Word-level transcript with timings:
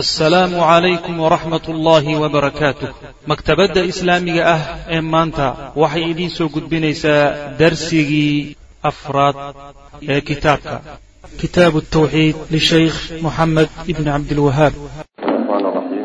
asalaamu 0.00 0.56
calaykum 0.56 1.20
waraxmat 1.20 1.68
ullaahi 1.68 2.16
wabarakaatuh 2.22 2.88
maktabadda 3.30 3.80
islaamiga 3.92 4.42
ah 4.54 4.62
ee 4.96 5.00
maanta 5.14 5.46
waxay 5.82 6.04
idiin 6.12 6.32
soo 6.36 6.48
gudbinaysaa 6.54 7.24
darsigii 7.60 8.56
afraad 8.90 9.36
ee 10.12 10.20
kitaabka. 10.28 10.76
Kitaabu 11.40 11.78
tawxiid 11.96 12.36
lishaykh 12.54 12.98
moxamed 13.24 13.70
ibni 13.92 14.08
cabdilwahaab 14.14 14.74
alxamdu 15.56 16.00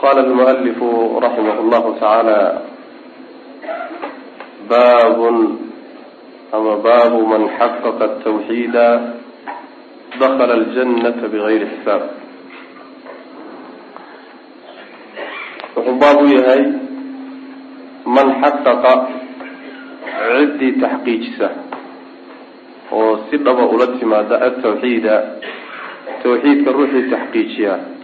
qala 0.00 0.20
almualifu 0.26 1.18
raximah 1.18 1.58
llahu 1.70 1.88
tacaala 1.98 2.40
babun 4.70 5.36
ama 6.52 6.72
baabu 6.86 7.26
man 7.26 7.42
xaqaqa 7.58 8.04
atawxiida 8.22 8.86
dakala 10.20 10.52
aljanata 10.54 11.28
bigayri 11.28 11.66
xisaab 11.72 12.02
wuxuu 15.76 15.98
baab 16.00 16.18
u 16.22 16.26
yahay 16.36 16.62
man 18.06 18.28
xaqaqa 18.42 18.92
ciddii 20.38 20.78
taxqiijisa 20.80 21.48
oo 22.92 23.28
si 23.28 23.36
dhaba 23.44 23.64
ula 23.74 23.86
timaada 23.98 24.40
altawxiida 24.46 25.14
tawxiidka 26.22 26.70
ruuxii 26.72 27.10
taxqiijiya 27.12 27.97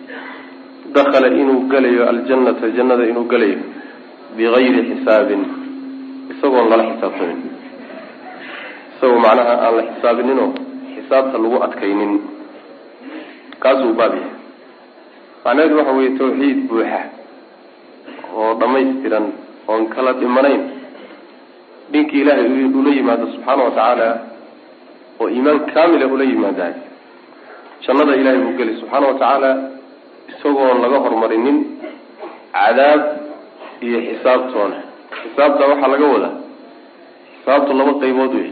dakhala 0.95 1.29
inuu 1.41 1.69
gelayo 1.73 2.03
aljannata 2.09 2.67
jannada 2.77 3.05
inuu 3.11 3.27
gelayo 3.33 3.59
bigayri 4.37 4.81
xisaabin. 4.91 5.43
Isagoon 6.33 6.67
lala 6.71 6.85
xisaabtamin 6.91 7.41
isagoo 8.95 9.19
macnaha 9.25 9.55
aan 9.65 9.75
la 9.79 9.83
xisaabininoo 9.91 10.49
xisaabta 10.95 11.37
lagu 11.43 11.57
adkaynin. 11.67 12.13
Kaasuu 13.63 13.93
baab 13.99 14.15
yahay. 14.15 14.33
Macnaheedu 15.45 15.77
waxa 15.79 15.93
weeye 15.99 16.11
tawxiid 16.19 16.59
buuxa 16.69 17.01
oo 18.35 18.55
dhamaystiran 18.61 19.27
oon 19.69 19.83
kala 19.95 20.13
dhimanayn. 20.21 20.63
Dhinkii 21.93 22.21
ilaahay 22.23 22.65
ula 22.81 22.91
yimaado 22.97 23.27
subxaana 23.35 23.63
wa 23.67 23.71
tacaala 23.77 24.09
oo 25.21 25.29
iimaan 25.29 25.61
kaamila 25.75 26.07
ula 26.15 26.25
yimaadahay 26.25 26.75
jannada 27.87 28.15
ilahay 28.21 28.39
buu 28.45 28.57
geli 28.59 28.73
subxaana 28.81 29.07
wa 29.11 29.15
tacaala 29.21 29.51
isagoon 30.45 30.83
laga 30.85 30.99
horumarinin 31.01 31.57
cadaab 32.53 33.01
iyo 33.81 33.99
xisaabtoona 34.09 34.77
xisaabta 35.23 35.65
waxaa 35.71 35.89
laga 35.93 36.07
wadaa. 36.15 36.35
Xisaabtu 37.41 37.71
laba 37.79 37.93
qaybood 38.03 38.33
wey 38.39 38.51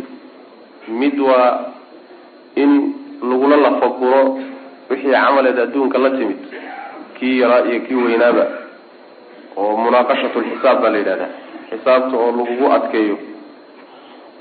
mid 1.01 1.17
waa 1.21 1.51
in 2.63 2.71
lagula 3.31 3.57
lafaguro 3.65 4.23
wixii 4.91 5.13
camaleed 5.13 5.59
adduunka 5.65 5.99
la 6.05 6.11
timid 6.17 6.41
kii 7.21 7.41
yaraa 7.41 7.65
iyo 7.69 7.81
kii 7.87 7.95
weynaaba 8.05 8.45
oo 9.61 9.77
munaaqashatu 9.83 10.39
lxisaab 10.45 10.79
baa 10.83 10.91
la 10.95 10.99
yidhahdaa. 10.99 11.31
Xisaabta 11.71 12.15
oo 12.23 12.31
lagugu 12.39 12.67
adkeeyo 12.77 13.17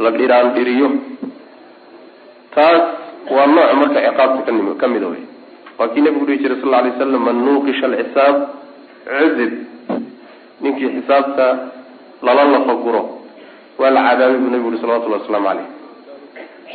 la 0.03 0.09
dhiraan 0.17 0.47
dhiriyo 0.55 0.88
taas 2.55 2.81
waa 3.36 3.45
nooc 3.55 3.69
marka 3.80 3.99
ciqaabta 4.08 4.41
kanim 4.47 4.67
ka 4.81 4.88
mida 4.88 5.08
wey 5.13 5.23
waa 5.81 5.89
kii 5.93 6.01
nabigu 6.05 6.25
dhihi 6.29 6.37
jiray 6.45 6.61
sal 6.61 6.73
alay 6.77 6.93
slam 6.97 7.23
man 7.25 7.37
nuuqisha 7.45 7.85
alxisaab 7.89 8.35
cudib 9.09 9.53
ninkii 10.61 10.89
xisaabta 10.95 11.45
lala 12.25 12.43
lafaguro 12.53 13.01
waa 13.81 13.89
la 13.95 14.02
cadaabay 14.09 14.37
buu 14.41 14.52
nabigu 14.53 14.69
yihi 14.71 14.81
salawatullahi 14.85 15.21
wasalaamu 15.25 15.47
caleyh 15.49 15.67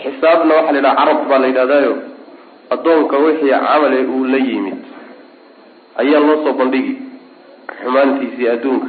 xisaabna 0.02 0.52
waxaa 0.58 0.72
la 0.72 0.78
yidhaha 0.78 0.96
carab 0.98 1.18
baa 1.30 1.38
la 1.42 1.46
yidhahdaayo 1.50 1.94
addoonka 2.74 3.16
wixii 3.24 3.50
camale 3.66 3.98
uu 4.14 4.24
la 4.32 4.38
yimid 4.48 4.78
ayaa 6.02 6.20
loo 6.26 6.36
soo 6.44 6.52
bandhigi 6.60 6.94
xumaantiisii 7.82 8.48
adduunka 8.54 8.88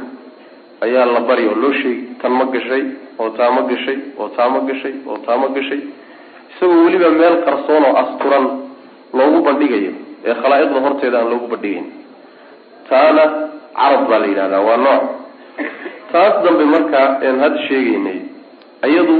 ayaa 0.86 1.06
la 1.14 1.20
bari 1.28 1.44
oo 1.50 1.54
loo 1.62 1.72
sheegi 1.80 2.02
tan 2.22 2.32
ma 2.38 2.44
gashay 2.54 2.82
oo 3.22 3.30
taa 3.38 3.50
ma 3.56 3.62
gashay 3.70 3.98
oo 4.20 4.28
taa 4.36 4.48
ma 4.54 4.58
gashay 4.68 4.94
oo 5.10 5.18
taa 5.26 5.36
ma 5.42 5.48
gashay. 5.56 5.80
Isagoo 6.50 6.84
weliba 6.84 7.10
meel 7.20 7.36
qarsoon 7.46 7.84
oo 7.88 7.94
asturan 8.02 8.44
loogu 9.18 9.38
bandhigayo 9.46 9.92
ee 10.26 10.34
khalaa'iqda 10.42 10.78
horteeda 10.86 11.16
aan 11.20 11.28
loogu 11.32 11.46
bandhigayn 11.52 11.86
taana 12.90 13.24
carab 13.78 14.02
baa 14.10 14.18
la 14.22 14.26
yidhahdaa 14.32 14.62
waa 14.68 14.76
nooc. 14.86 15.02
Taas 16.12 16.34
dambe 16.44 16.64
marka 16.74 17.00
een 17.26 17.36
hadda 17.44 17.58
sheegaynay 17.68 18.18
iyadu 18.90 19.18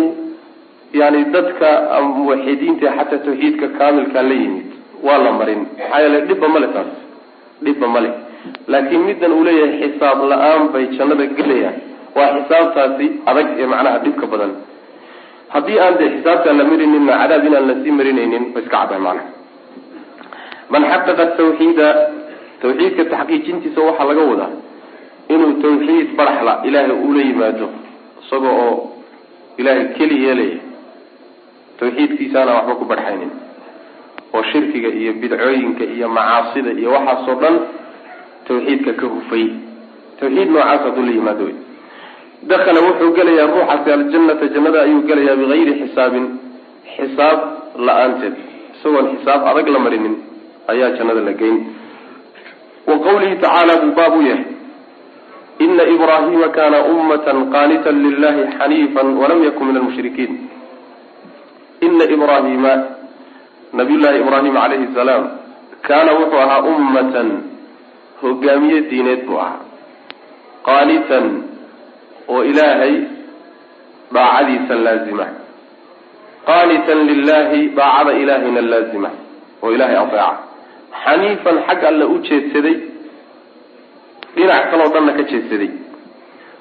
yani 1.00 1.20
dadka 1.34 1.68
muwaxidiinta 2.16 2.86
xataa 2.98 3.20
tawxiidka 3.26 3.66
kaamilkaa 3.78 4.22
la 4.30 4.36
yimid 4.42 4.68
waa 5.06 5.18
la 5.24 5.30
marin. 5.38 5.60
Maxaa 5.78 6.00
yeele 6.04 6.18
dhibba 6.28 6.48
male 6.54 6.68
taas. 6.76 6.90
Dhibba 7.64 7.86
male 7.94 8.10
laakiin 8.72 9.02
middan 9.08 9.32
uu 9.36 9.44
leeyahay 9.48 9.78
xisaab 9.82 10.18
la'aan 10.30 10.62
bay 10.74 10.84
jannada 10.98 11.26
gelayaan. 11.38 11.76
Waa 12.16 12.28
xisaabtaasi 12.36 13.06
adag 13.30 13.48
ee 13.62 13.66
macnaha 13.72 13.98
dhibka 14.04 14.26
badan. 14.32 14.52
Haddii 15.54 15.78
aan 15.84 15.94
dee 16.00 16.08
xisaabtaan 16.14 16.56
la 16.60 16.64
marinina 16.70 17.12
cadaab 17.22 17.44
inaan 17.48 17.66
la 17.70 17.74
sii 17.82 17.92
marinaynin 17.98 18.44
ba 18.54 18.58
iska 18.64 18.76
caddahay 18.76 19.02
macnaha 19.08 19.28
man 20.72 20.82
xaqaqa 20.92 21.24
tawxiida 21.40 21.88
tawxiidka 22.62 23.04
taxqiijintiisa 23.12 23.80
waxaa 23.88 24.08
laga 24.10 24.22
wadaa 24.30 24.52
inuu 25.34 25.52
tawxiid 25.64 26.08
baraxla 26.18 26.52
ilaahay 26.68 26.96
ula 27.08 27.20
yimaado 27.28 27.66
isaga 28.22 28.50
oo 28.64 28.74
ilaahay 29.60 29.86
keli 29.98 30.16
yeelaya 30.24 30.58
tawxiidkiisaana 31.80 32.50
waxba 32.58 32.74
ku 32.80 32.84
barxaynin. 32.84 33.30
Oo 34.34 34.42
shirkiga 34.52 34.88
iyo 35.00 35.12
bidcooyinka 35.20 35.84
iyo 35.94 36.08
macaasida 36.08 36.70
iyo 36.80 36.90
waxaasoo 36.96 37.36
dhan 37.42 37.54
tawxiidka 38.48 38.92
ka 39.00 39.06
hufay. 39.06 39.46
Tawxiid 40.20 40.48
noocaas 40.52 40.82
hadduu 40.84 41.04
la 41.08 41.12
yimaado 41.16 41.44
wey 41.48 41.56
dakhala 42.50 42.80
wuxuu 42.86 43.12
gelayaa 43.16 43.46
ruuxaasi 43.52 43.88
aljannata 43.96 44.46
jannada 44.54 44.78
ayuu 44.86 45.02
gelayaa 45.08 45.36
bigayri 45.40 45.72
xisaabin 45.80 46.24
xisaab 46.96 47.38
la'aanteed. 47.86 48.34
Isagoon 48.74 49.06
xisaab 49.14 49.40
adag 49.50 49.68
la 49.74 49.78
marinin 49.78 50.14
ayaa 50.72 50.90
jannada 50.98 51.20
la 51.28 51.32
geyn. 51.40 51.56
Wa 52.88 52.94
qawlihi 53.06 53.36
tacaala 53.42 53.74
buu 53.82 53.92
baab 53.98 54.14
u 54.16 54.22
yahay. 54.22 54.44
Ina 55.64 55.84
ibraahima 55.94 56.48
kana 56.58 56.78
ummatan 56.92 57.38
qaanitan 57.54 57.96
lilahi 58.04 58.42
xaniifan 58.58 59.08
walam 59.20 59.40
yakun 59.46 59.66
min 59.68 59.76
almushrikiin 59.80 60.32
ina 61.86 62.04
ibraahima 62.14 62.72
nabiyullaahi 63.72 64.20
ibraahim 64.22 64.54
calayhi 64.54 64.86
salaam 64.94 65.24
kaana 65.88 66.12
wuxuu 66.18 66.38
ahaa 66.44 66.62
ummatan 66.62 67.28
hogaamiye 68.22 68.80
diineed 68.90 69.26
buu 69.26 69.38
ahaa. 69.38 69.60
Qaanitan 70.68 71.26
oo 72.28 72.42
ilaahay 72.50 72.94
daacadiisa 74.14 74.74
laazima. 74.86 75.26
Qaanitan 76.48 76.98
lilahi 77.10 77.60
daacada 77.78 78.12
ilaahayna 78.22 78.62
laazima 78.72 79.10
oo 79.62 79.70
ilaahay 79.74 79.96
adeeca 79.96 80.47
xaniifan 81.04 81.56
xag 81.68 81.84
alle 81.90 82.04
u 82.04 82.16
jeedsaday 82.28 82.76
dhinac 84.36 84.70
kaloo 84.70 84.88
dhanna 84.94 85.12
ka 85.18 85.22
jeedsaday. 85.30 85.70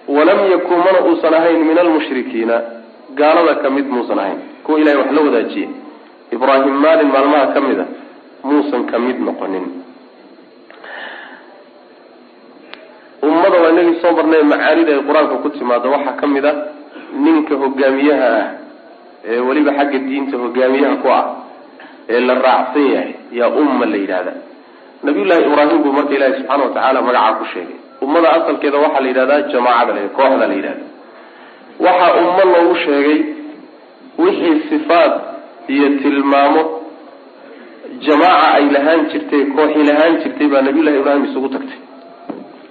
Walam 0.08 0.40
yakun 0.52 0.80
mana 0.86 1.00
uusan 1.08 1.34
ahayn 1.34 1.62
min 1.68 1.78
almushrikiina 1.78 2.56
gaalada 3.20 3.56
ka 3.62 3.70
mid 3.70 3.86
muusan 3.86 4.20
ahayn. 4.20 4.40
Kuwa 4.64 4.80
ilahay 4.80 4.98
wax 5.02 5.10
la 5.16 5.22
wadaajiye 5.22 5.68
ibraahim 6.32 6.76
maalin 6.84 7.10
maalmaha 7.16 7.48
ka 7.54 7.60
mid 7.62 7.80
a 7.80 7.86
muusan 8.44 8.86
ka 8.92 9.00
mid 9.00 9.20
noqonin. 9.20 9.66
Ummada 13.24 13.58
waa 13.62 13.70
inagii 13.72 14.00
soo 14.02 14.12
marnay 14.16 14.44
macaanida 14.44 14.92
ay 14.96 15.02
qur'aanka 15.08 15.36
ku 15.44 15.50
timaado 15.50 15.90
waxaa 15.92 16.16
ka 16.22 16.28
mid 16.28 16.46
a 16.46 16.52
ninka 17.24 17.56
hogaamiyaha 17.56 18.28
ah 18.40 18.48
ee 19.32 19.40
weliba 19.48 19.72
xagga 19.78 20.00
diinta 20.08 20.38
hogaamiyaha 20.38 20.96
ku 21.04 21.08
ah 21.10 21.24
ee 22.14 22.20
la 22.28 22.34
raacsan 22.46 22.86
yahay 22.94 23.12
yaa 23.40 23.50
umma 23.62 23.86
la 23.92 23.98
yidhahda. 24.04 24.34
Nabiyullaahi 25.08 25.44
ibraahim 25.50 25.80
buu 25.84 25.94
marka 25.98 26.14
ilaahi 26.18 26.34
subxaana 26.40 26.64
wa 26.66 26.70
tacaala 26.76 27.00
magacaa 27.08 27.34
ku 27.40 27.46
sheegay. 27.54 27.78
Ummada 28.06 28.28
asalkeeda 28.38 28.78
waxaa 28.86 29.02
la 29.06 29.10
yidhahdaa 29.12 29.42
jamaacada 29.54 29.94
la 29.98 30.02
kooxda 30.18 30.46
la 30.52 30.56
yidhahda. 30.60 30.86
Waxaa 31.86 32.12
ummo 32.22 32.44
loogu 32.54 32.76
sheegay 32.86 33.18
wixii 34.24 34.56
sifaad 34.70 35.14
iyo 35.74 35.88
tilmaamo 36.02 36.62
jamaaca 38.06 38.48
ay 38.58 38.66
lahaan 38.76 39.02
jirtay 39.12 39.44
kooxi 39.56 39.82
lahaan 39.90 40.14
jirtay 40.24 40.48
baa 40.54 40.62
nabiyullahi 40.68 40.98
ibraahim 41.02 41.24
isugu 41.30 41.50
tagtay. 41.56 41.80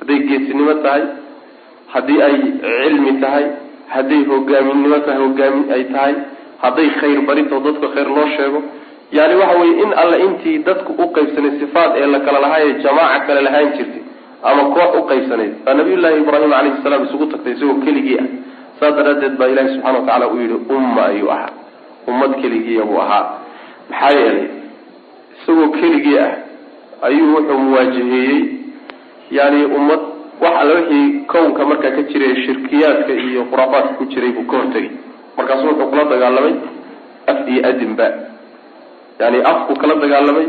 Hadday 0.00 0.18
geesinimo 0.28 0.74
tahay 0.84 1.02
haddii 1.94 2.20
ay 2.28 2.34
cilmi 2.62 3.12
tahay 3.22 3.44
hadday 3.94 4.22
hogaaminimo 4.30 4.98
tahay 5.06 5.18
hogaami 5.24 5.62
ay 5.76 5.82
tahay 5.94 6.14
hadday 6.64 6.88
khayr 7.00 7.20
barinto 7.28 7.56
dadka 7.66 7.86
khayr 7.94 8.08
loo 8.16 8.26
sheego 8.36 8.60
yani 9.12 9.34
waxa 9.34 9.58
weye 9.60 9.82
in 9.82 9.92
alle 10.02 10.16
intii 10.24 10.58
dadku 10.58 10.92
u 11.02 11.06
qaybsanay 11.16 11.58
sifaat 11.60 11.92
ee 11.96 12.06
la 12.06 12.20
kala 12.20 12.40
lahaayee 12.40 12.74
jamaaca 12.84 13.26
kale 13.26 13.40
lahaan 13.40 13.72
jirtay 13.76 14.02
ama 14.42 14.62
koox 14.74 14.90
u 15.00 15.02
qaybsanayd 15.10 15.52
baa 15.64 15.74
nabiyullaahi 15.74 16.20
ibraahim 16.20 16.50
calayhi 16.50 16.82
salaam 16.82 17.04
isugu 17.04 17.26
tagtay 17.26 17.52
isagoo 17.52 17.80
keligii 17.84 18.18
ah. 18.22 18.26
Saas 18.80 18.94
daraaddeed 18.96 19.36
baa 19.40 19.46
ilahi 19.52 19.68
subxana 19.74 19.98
wa 19.98 20.04
tacala 20.06 20.26
uu 20.32 20.40
yihi 20.40 20.58
umma 20.76 21.06
ayuu 21.06 21.30
ahaa. 21.30 21.52
Ummad 22.08 22.32
keligiiya 22.42 22.84
buu 22.84 22.98
ahaa. 23.00 23.24
Maxaa 23.90 24.10
yeelay 24.18 24.48
isagoo 25.42 25.68
keligii 25.80 26.18
ah 26.18 26.32
ayuu 27.02 27.34
wuxuu 27.36 27.58
muwaajaheeyey 27.58 28.42
yani 29.30 29.64
ummad 29.64 30.00
wax 30.40 30.54
alla 30.60 30.74
wixii 30.74 31.20
kownka 31.32 31.64
markaa 31.70 31.90
ka 31.96 32.02
jiray 32.02 32.34
shirkiyaadka 32.46 33.12
iyo 33.12 33.44
khuraafaadka 33.50 33.94
ku 33.98 34.04
jiray 34.12 34.30
buu 34.36 34.44
ka 34.50 34.56
hortegay 34.56 34.90
markaasu 35.36 35.66
wuxuu 35.66 35.86
kula 35.90 36.04
dagaalamay 36.04 36.54
af 37.26 37.38
iyo 37.48 37.66
adinba 37.70 38.06
yani 39.20 39.38
afku 39.52 39.72
kala 39.80 39.94
dagaalamay 40.02 40.46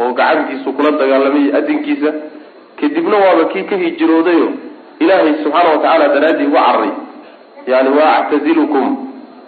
oo 0.00 0.12
gacantiisu 0.20 0.68
kula 0.76 0.90
dagaalamay 1.00 1.42
iyo 1.44 1.56
adinkiisa 1.60 2.10
kadibna 2.80 3.16
waaba 3.24 3.44
kii 3.52 3.62
ka 3.70 3.76
hijiroodayo 3.82 4.48
ilaahay 5.02 5.34
subxaana 5.42 5.68
watacaala 5.74 6.06
daraaddii 6.14 6.46
uga 6.50 6.60
cararay 6.66 6.90
yani 7.72 7.88
wa 7.98 8.06
actazilukum 8.18 8.86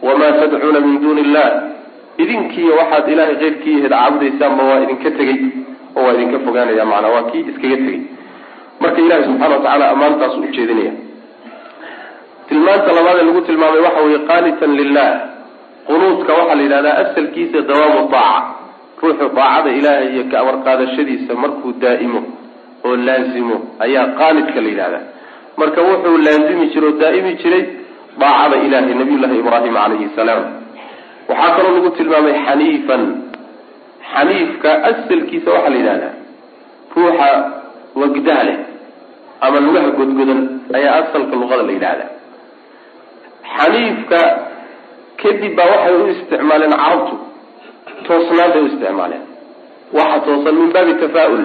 wamaa 0.06 0.32
tadcuuna 0.40 0.80
min 0.86 1.00
duuni 1.02 1.20
illah 1.26 1.48
idinkiiyo 2.22 2.72
waxaad 2.80 3.08
ilaahay 3.14 3.36
keyrkii 3.42 3.74
ahayd 3.76 3.90
caabudaysaanba 3.92 4.62
waa 4.70 4.80
idinka 4.84 5.10
tegey 5.18 5.38
oo 5.96 6.02
waa 6.06 6.12
idinka 6.16 6.38
fogaanaya 6.46 6.84
macnaa 6.92 7.10
waa 7.16 7.22
kii 7.30 7.40
iskaga 7.50 7.76
tegey. 7.84 8.00
Marka 8.80 9.00
ilahi 9.04 9.24
subxana 9.28 9.54
wa 9.54 9.62
tacaala 9.62 9.84
ammaantaas 9.94 10.34
u 10.36 10.44
jeedinaya. 10.56 10.92
Tilmaanta 12.48 12.92
labaad 12.96 13.16
ee 13.20 13.24
lagu 13.28 13.40
tilmaamay 13.48 13.80
waxa 13.86 14.00
weye 14.06 14.18
qaanitan 14.30 14.72
lilah 14.80 15.10
qunuudka 15.86 16.32
waxaa 16.38 16.54
la 16.58 16.62
yidhahdaa 16.66 16.96
asalkiisa 17.02 17.58
dawaamu 17.70 18.00
daaca 18.14 18.42
ruuxu 19.02 19.26
daacada 19.38 19.70
ilaahay 19.78 20.08
iyo 20.14 20.24
ka 20.30 20.36
amar 20.42 20.56
qaadashadiisa 20.66 21.32
markuu 21.42 21.70
daa'imo 21.84 22.20
oo 22.86 22.94
laazimo 23.08 23.56
ayaa 23.84 24.06
qaanidka 24.20 24.58
la 24.64 24.68
yidhahdaa 24.72 25.04
marka 25.60 25.80
wuxuu 25.88 26.16
laazimi 26.26 26.64
jiray 26.72 26.88
oo 26.90 26.98
daa'imi 27.02 27.32
jiray 27.42 27.62
daacada 28.22 28.56
ilahay 28.66 28.94
nabiyullahi 29.00 29.36
ibraahim 29.42 29.74
calayhi 29.82 30.08
salaam. 30.18 30.42
Waxaa 31.30 31.50
kaloo 31.56 31.72
lagu 31.76 31.90
tilmaamay 31.98 32.34
xaniifan. 32.46 33.02
Xaniifka 34.12 34.70
asalkiisa 34.90 35.48
waxaa 35.54 35.70
la 35.74 35.78
yidhahdaa 35.80 36.14
ruuxa 36.96 37.28
wagdaha 38.00 38.42
leh 38.48 38.58
ama 39.44 39.58
lugaha 39.66 39.90
godgodan 39.98 40.40
ayaa 40.78 40.94
asalka 41.02 41.34
luqada 41.42 41.62
la 41.68 41.72
yidhahdaa 41.76 42.08
xaniifka 43.56 44.20
kadib 45.22 45.52
baa 45.58 45.68
waxay 45.72 45.94
u 46.02 46.06
isticmaaleen 46.14 46.74
carabtu 46.82 47.14
toosnaantay 48.06 48.62
u 48.62 48.66
isticmaaleen. 48.70 49.22
Waxa 49.98 50.18
toosan 50.26 50.54
min 50.60 50.70
baabi 50.74 50.94
tafaa-ul. 51.02 51.44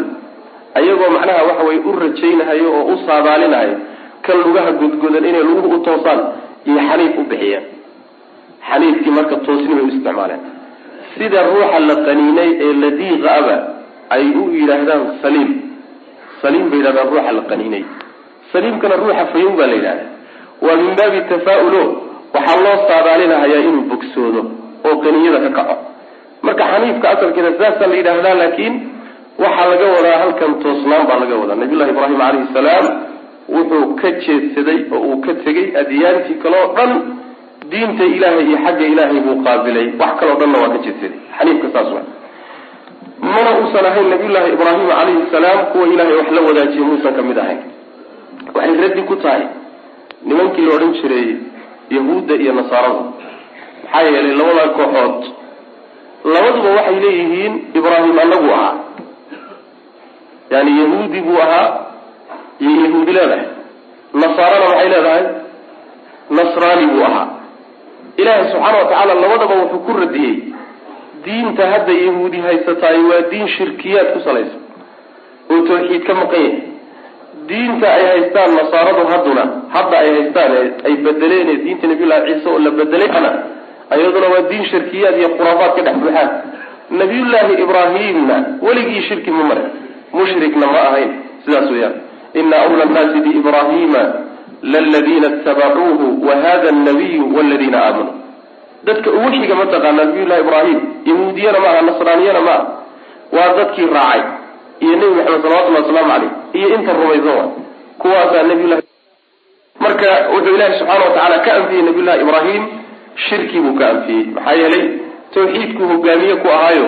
Ayagoo 0.79 1.09
macnaha 1.15 1.43
waxa 1.49 1.63
weye 1.67 1.79
u 1.89 1.91
rajaynahayo 2.03 2.67
oo 2.79 2.83
u 2.93 2.97
saadaalinahayo 3.07 3.75
kan 4.25 4.37
lugaha 4.45 4.71
godgodan 4.79 5.25
inay 5.29 5.43
luguhu 5.49 5.67
u 5.75 5.79
toosaan 5.87 6.19
iyo 6.69 6.79
xaniif 6.89 7.13
u 7.19 7.23
bixiyeen 7.31 7.63
xaniifkii 8.69 9.13
marka 9.17 9.35
toosni 9.45 9.73
bay 9.75 9.83
u 9.85 9.87
isticmaaleen. 9.93 10.41
Sida 11.17 11.39
ruuxa 11.49 11.79
la 11.89 11.95
qaniinay 12.07 12.49
ee 12.65 12.73
ladiiqa 12.83 13.29
aba 13.39 13.55
ay 14.15 14.23
u 14.41 14.43
yidhaahdaan 14.59 15.03
saliim 15.21 15.49
saliim 16.41 16.65
bay 16.69 16.79
yidhahdaan 16.79 17.07
ruuxa 17.13 17.31
la 17.38 17.43
qaniinay. 17.51 17.83
Saliimkana 18.53 18.95
ruuxa 19.01 19.25
fayow 19.33 19.51
baa 19.59 19.67
la 19.71 19.75
yidhahda 19.79 20.05
waa 20.65 20.75
min 20.81 20.91
baabi 20.99 21.19
tafaa-ulo. 21.31 21.83
Waxaa 22.35 22.61
loo 22.65 22.77
saadaalinahayaa 22.89 23.61
inuu 23.69 23.83
bogsoodo 23.91 24.41
oo 24.88 24.95
qaniyada 25.03 25.39
ka 25.45 25.49
kaco 25.57 25.75
marka 26.47 26.63
xaniifka 26.71 27.07
asalkeeda 27.13 27.51
saasaa 27.59 27.88
la 27.92 27.95
yidhaahdaa 28.00 28.36
laakiin 28.42 28.74
waxaa 29.44 29.68
laga 29.71 29.86
wadaa 29.97 30.18
halkan 30.24 30.51
toosnaan 30.63 31.03
baa 31.09 31.19
laga 31.24 31.36
wadaa. 31.42 31.56
Nabiyullahi 31.62 31.92
ibraahim 31.94 32.18
calayhi 32.21 32.47
salaam 32.57 32.86
wuxuu 33.56 33.86
ka 34.01 34.09
jeedsaday 34.25 34.80
oo 34.95 35.00
uu 35.09 35.18
ka 35.25 35.31
tegey 35.45 35.65
adyaantii 35.81 36.38
kale 36.44 36.57
oo 36.63 36.69
dhan 36.77 36.92
diinta 37.71 38.03
ilaahay 38.15 38.45
iyo 38.50 38.57
xagga 38.65 38.86
ilaahay 38.94 39.19
buu 39.25 39.38
qaabilay. 39.47 39.88
Wax 40.01 40.12
kaleo 40.19 40.36
dhanna 40.42 40.57
waa 40.63 40.71
ka 40.75 40.80
jeedsaday. 40.86 41.19
Xaniifka 41.38 41.68
saas 41.75 41.89
wa 41.95 42.01
mana 43.33 43.50
uusan 43.59 43.86
ahayn 43.89 44.07
nabiyullaahi 44.13 44.50
ibraahim 44.56 44.83
calayhi 44.91 45.24
salaam 45.36 45.59
kuwa 45.71 45.86
ilaahay 45.94 46.15
wax 46.19 46.27
la 46.38 46.41
wadaajiye 46.48 46.83
muusan 46.89 47.13
ka 47.18 47.21
mid 47.30 47.38
ahayn. 47.44 47.59
Waxay 48.56 48.75
raddi 48.83 49.01
ku 49.09 49.15
tahay 49.24 49.44
nimankii 50.30 50.65
la 50.68 50.74
odhan 50.77 50.91
jiray 51.01 51.27
yahuudda 51.95 52.33
iyo 52.44 52.53
nasaarada 52.59 53.01
maxaa 53.83 54.01
yeelay 54.07 54.36
labada 54.41 54.65
kooxood 54.77 55.21
labaduba 56.33 56.69
waxay 56.77 56.98
leeyihiin 57.06 57.54
ibraahim 57.80 58.18
anagu 58.24 58.50
ahaa. 58.57 58.74
Yani 60.54 60.72
yahuudi 60.81 61.19
buu 61.25 61.39
ahaa 61.45 61.68
iyo 62.63 62.75
yahuudi 62.86 63.12
leedahay. 63.18 63.45
Nasaarana 64.22 64.66
maxay 64.72 64.89
leedahay 64.94 65.24
nasraani 66.38 66.86
buu 66.92 67.04
ahaa. 67.10 67.27
Ilaahay 68.22 68.45
subxaana 68.51 68.77
wa 68.81 68.86
tacaala 68.89 69.13
labadaba 69.22 69.56
wuxuu 69.62 69.80
ku 69.88 69.92
radiyey 70.01 70.36
diinta 71.25 71.63
hadda 71.74 71.94
yahuudi 72.06 72.38
haysataay 72.48 73.00
waa 73.10 73.24
diin 73.31 73.48
shirkiyaad 73.57 74.07
ku 74.13 74.19
salaysan 74.27 74.62
oo 75.51 75.60
tawxiid 75.69 76.04
ka 76.07 76.13
maqan 76.22 76.42
yahay. 76.45 76.62
Diinta 77.50 77.88
ay 77.98 78.04
haystaan 78.12 78.51
nasaaradu 78.60 79.04
hadduna 79.12 79.44
hadda 79.75 79.95
ay 80.04 80.10
haystaan 80.16 80.51
ay 80.88 80.94
bedeleen 81.06 81.50
diinta 81.66 81.86
nabiyullahi 81.92 82.24
ciise 82.33 82.48
oo 82.54 82.60
la 82.66 82.72
bedelayna 82.80 83.31
ayaduna 83.93 84.27
waa 84.33 84.41
diin 84.49 84.65
shirkiyaad 84.71 85.15
iyo 85.19 85.29
khuraafaad 85.37 85.71
ka 85.77 85.81
dhex 85.87 85.95
buuxaan 86.03 86.29
nabiyullaahi 86.99 87.53
ibraahimna 87.65 88.35
weligii 88.61 89.01
shirki 89.09 89.31
ma 89.31 89.43
marin 89.49 89.67
mushrikna 90.13 90.65
ma 90.73 90.79
ahayn. 90.89 91.11
Sidaas 91.45 91.69
weeyaan. 91.71 91.93
Ina 92.39 92.55
awla 92.65 92.83
annaasi 92.87 93.19
biibrahima 93.25 94.01
laladiina 94.73 95.27
itabacuuhu 95.27 96.27
wa 96.27 96.35
hada 96.43 96.69
alnabiyu 96.69 97.35
waladiina 97.35 97.77
aamanuu 97.85 98.13
dadka 98.87 99.09
ugu 99.17 99.29
xiga 99.31 99.55
mataqaana 99.55 100.03
nabiyullahi 100.03 100.41
ibraahim. 100.45 100.79
Yahuudiyana 101.09 101.59
maaha 101.59 101.81
nasraaniyana 101.89 102.41
maaha 102.41 102.65
waa 103.35 103.53
dadkii 103.57 103.85
raacay. 103.97 104.21
Iyo 104.79 104.95
nebi 104.99 105.13
maxamed 105.15 105.41
salawatullahi 105.43 105.83
wasalaamu 105.83 106.09
caleyh 106.11 106.31
iyo 106.59 106.67
inta 106.75 106.93
rumaysan 106.93 107.38
wa 107.38 107.45
kuwaasaa 108.01 108.43
nabiyullahi 108.49 108.83
marka 109.79 110.09
wuxuu 110.33 110.55
ilaahi 110.55 110.79
subxaana 110.79 111.03
wa 111.05 111.11
tacaala 111.15 111.38
ka 111.45 111.53
anfiyey 111.59 111.81
nabiyullahi 111.88 112.21
ibraahim 112.25 112.63
shirkii 113.15 113.59
buu 113.65 113.75
ka 113.79 113.85
anfiyey 113.94 114.23
maxaa 114.35 114.56
yeelay 114.62 114.85
tawxiidku 115.35 115.83
hogaamiye 115.91 116.35
ku 116.44 116.47
ahaayo 116.56 116.88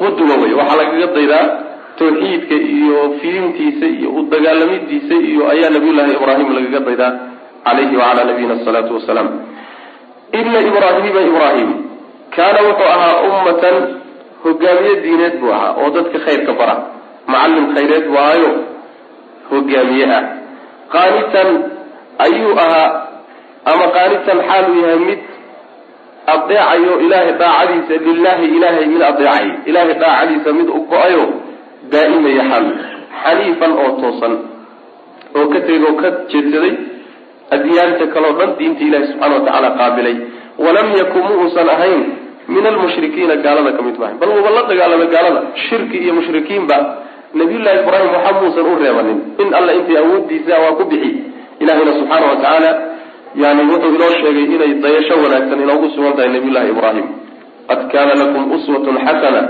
qudwa 0.00 0.34
wey 0.42 0.52
waxaa 0.60 0.78
lagaga 0.80 1.06
daydaa 1.16 1.46
tawxiidka 2.00 2.54
iyo 2.76 2.98
fidintiisa 3.20 3.86
iyo 3.96 4.08
u 4.18 4.22
dagaalamidiisa 4.32 5.14
iyo 5.30 5.42
ayaa 5.52 5.70
nabiyullaahi 5.76 6.12
ibraahim 6.18 6.48
lagaga 6.56 6.80
daydaa 6.88 7.12
calayhi 7.64 7.96
wacalaa 7.96 8.24
nabiyina 8.30 8.54
asalaatu 8.60 8.94
wasalaam. 8.98 9.28
Ina 10.38 10.60
ibraahima 10.70 11.20
ibraahim 11.30 11.70
kaana 12.36 12.58
wuxuu 12.68 12.88
ahaa 12.94 13.16
ummatan 13.28 13.76
hogaamiye 14.44 14.94
diineed 15.04 15.34
buu 15.40 15.52
ahaa 15.56 15.72
oo 15.82 15.90
dadka 15.96 16.18
khayrka 16.26 16.52
bara. 16.60 16.76
Macallim 17.26 17.66
khayreed 17.74 18.04
buu 18.08 18.18
ahaayo 18.22 18.50
hogaamiye 19.50 20.06
ah. 20.18 20.22
Qaanitan 20.94 21.48
ayuu 22.24 22.52
ahaa 22.64 22.88
ama 23.72 23.86
qaanitan 23.96 24.38
xaaluu 24.48 24.80
yahay 24.82 24.98
mid 25.08 25.20
adeecayo 26.34 26.92
ilaahay 27.06 27.32
daacadiisa 27.42 27.94
lilahi 28.06 28.46
ilaahay 28.56 28.86
mid 28.92 29.02
adeecay 29.10 29.46
ilaahay 29.70 29.94
daacadiisa 30.04 30.50
mid 30.58 30.68
u 30.76 30.80
go'ayo 30.92 31.24
daa'imaya 31.92 32.42
xaal 32.50 32.66
xaniifan 33.24 33.72
oo 33.82 33.90
toosan 34.00 34.34
oo 35.38 35.46
ka 35.52 35.58
tegay 35.66 35.82
oo 35.88 35.94
ka 36.02 36.08
jeedsaday 36.32 36.72
adyaanta 37.56 38.04
kaleo 38.14 38.32
dhan 38.38 38.50
diinta 38.58 38.82
ilahi 38.88 39.06
subxana 39.12 39.34
wa 39.38 39.42
tacaala 39.46 39.70
qaabilay. 39.80 40.16
Walam 40.64 40.88
yakun 41.00 41.22
mu 41.28 41.34
uusan 41.42 41.68
ahayn 41.74 42.02
min 42.54 42.64
almushrikiina 42.72 43.34
gaalada 43.44 43.72
ka 43.76 43.82
mid 43.86 43.96
maahay 44.00 44.16
bal 44.20 44.30
wuuba 44.34 44.50
la 44.56 44.62
dagaalamay 44.70 45.08
gaalada 45.14 45.40
shirki 45.66 45.96
iyo 46.04 46.12
mushrikiinba 46.18 46.76
nabiyullahi 47.40 47.76
ibraahim 47.82 48.10
waxa 48.16 48.32
muusan 48.40 48.64
u 48.70 48.74
reebanin. 48.82 49.18
In 49.42 49.48
alla 49.58 49.72
intay 49.78 49.96
awoodiisa 50.02 50.54
waa 50.62 50.74
ku 50.78 50.84
bixi 50.90 51.10
ilahina 51.62 51.92
subxaana 51.98 52.26
wa 52.30 52.36
tacaala 52.42 52.70
yani 53.34 53.62
wuxuu 53.70 53.94
inoo 53.94 54.10
sheegay 54.20 54.44
inay 54.54 54.72
dayasho 54.84 55.14
wanaagsan 55.22 55.60
inoogu 55.62 55.90
sugan 55.94 56.12
tahay 56.16 56.30
nabiyullahi 56.34 56.68
ibraahim. 56.74 57.06
Qad 57.68 57.80
kana 57.92 58.14
lakum 58.14 58.52
uswatun 58.52 58.96
xasana 59.06 59.42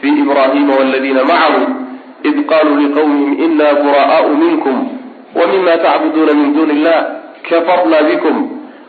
fi 0.00 0.08
ibrahima 0.22 0.72
waladiina 0.78 1.22
macahu 1.24 1.62
id 2.28 2.36
qaluu 2.50 2.76
liqawmihim 2.82 3.32
ina 3.46 3.68
buraa'aau 3.82 4.30
minkum 4.42 4.76
wmima 5.34 5.74
tacbuduuna 5.84 6.32
min 6.34 6.48
duni 6.54 6.72
illah 6.78 6.98
kafarna 7.48 7.98
bikum 8.08 8.36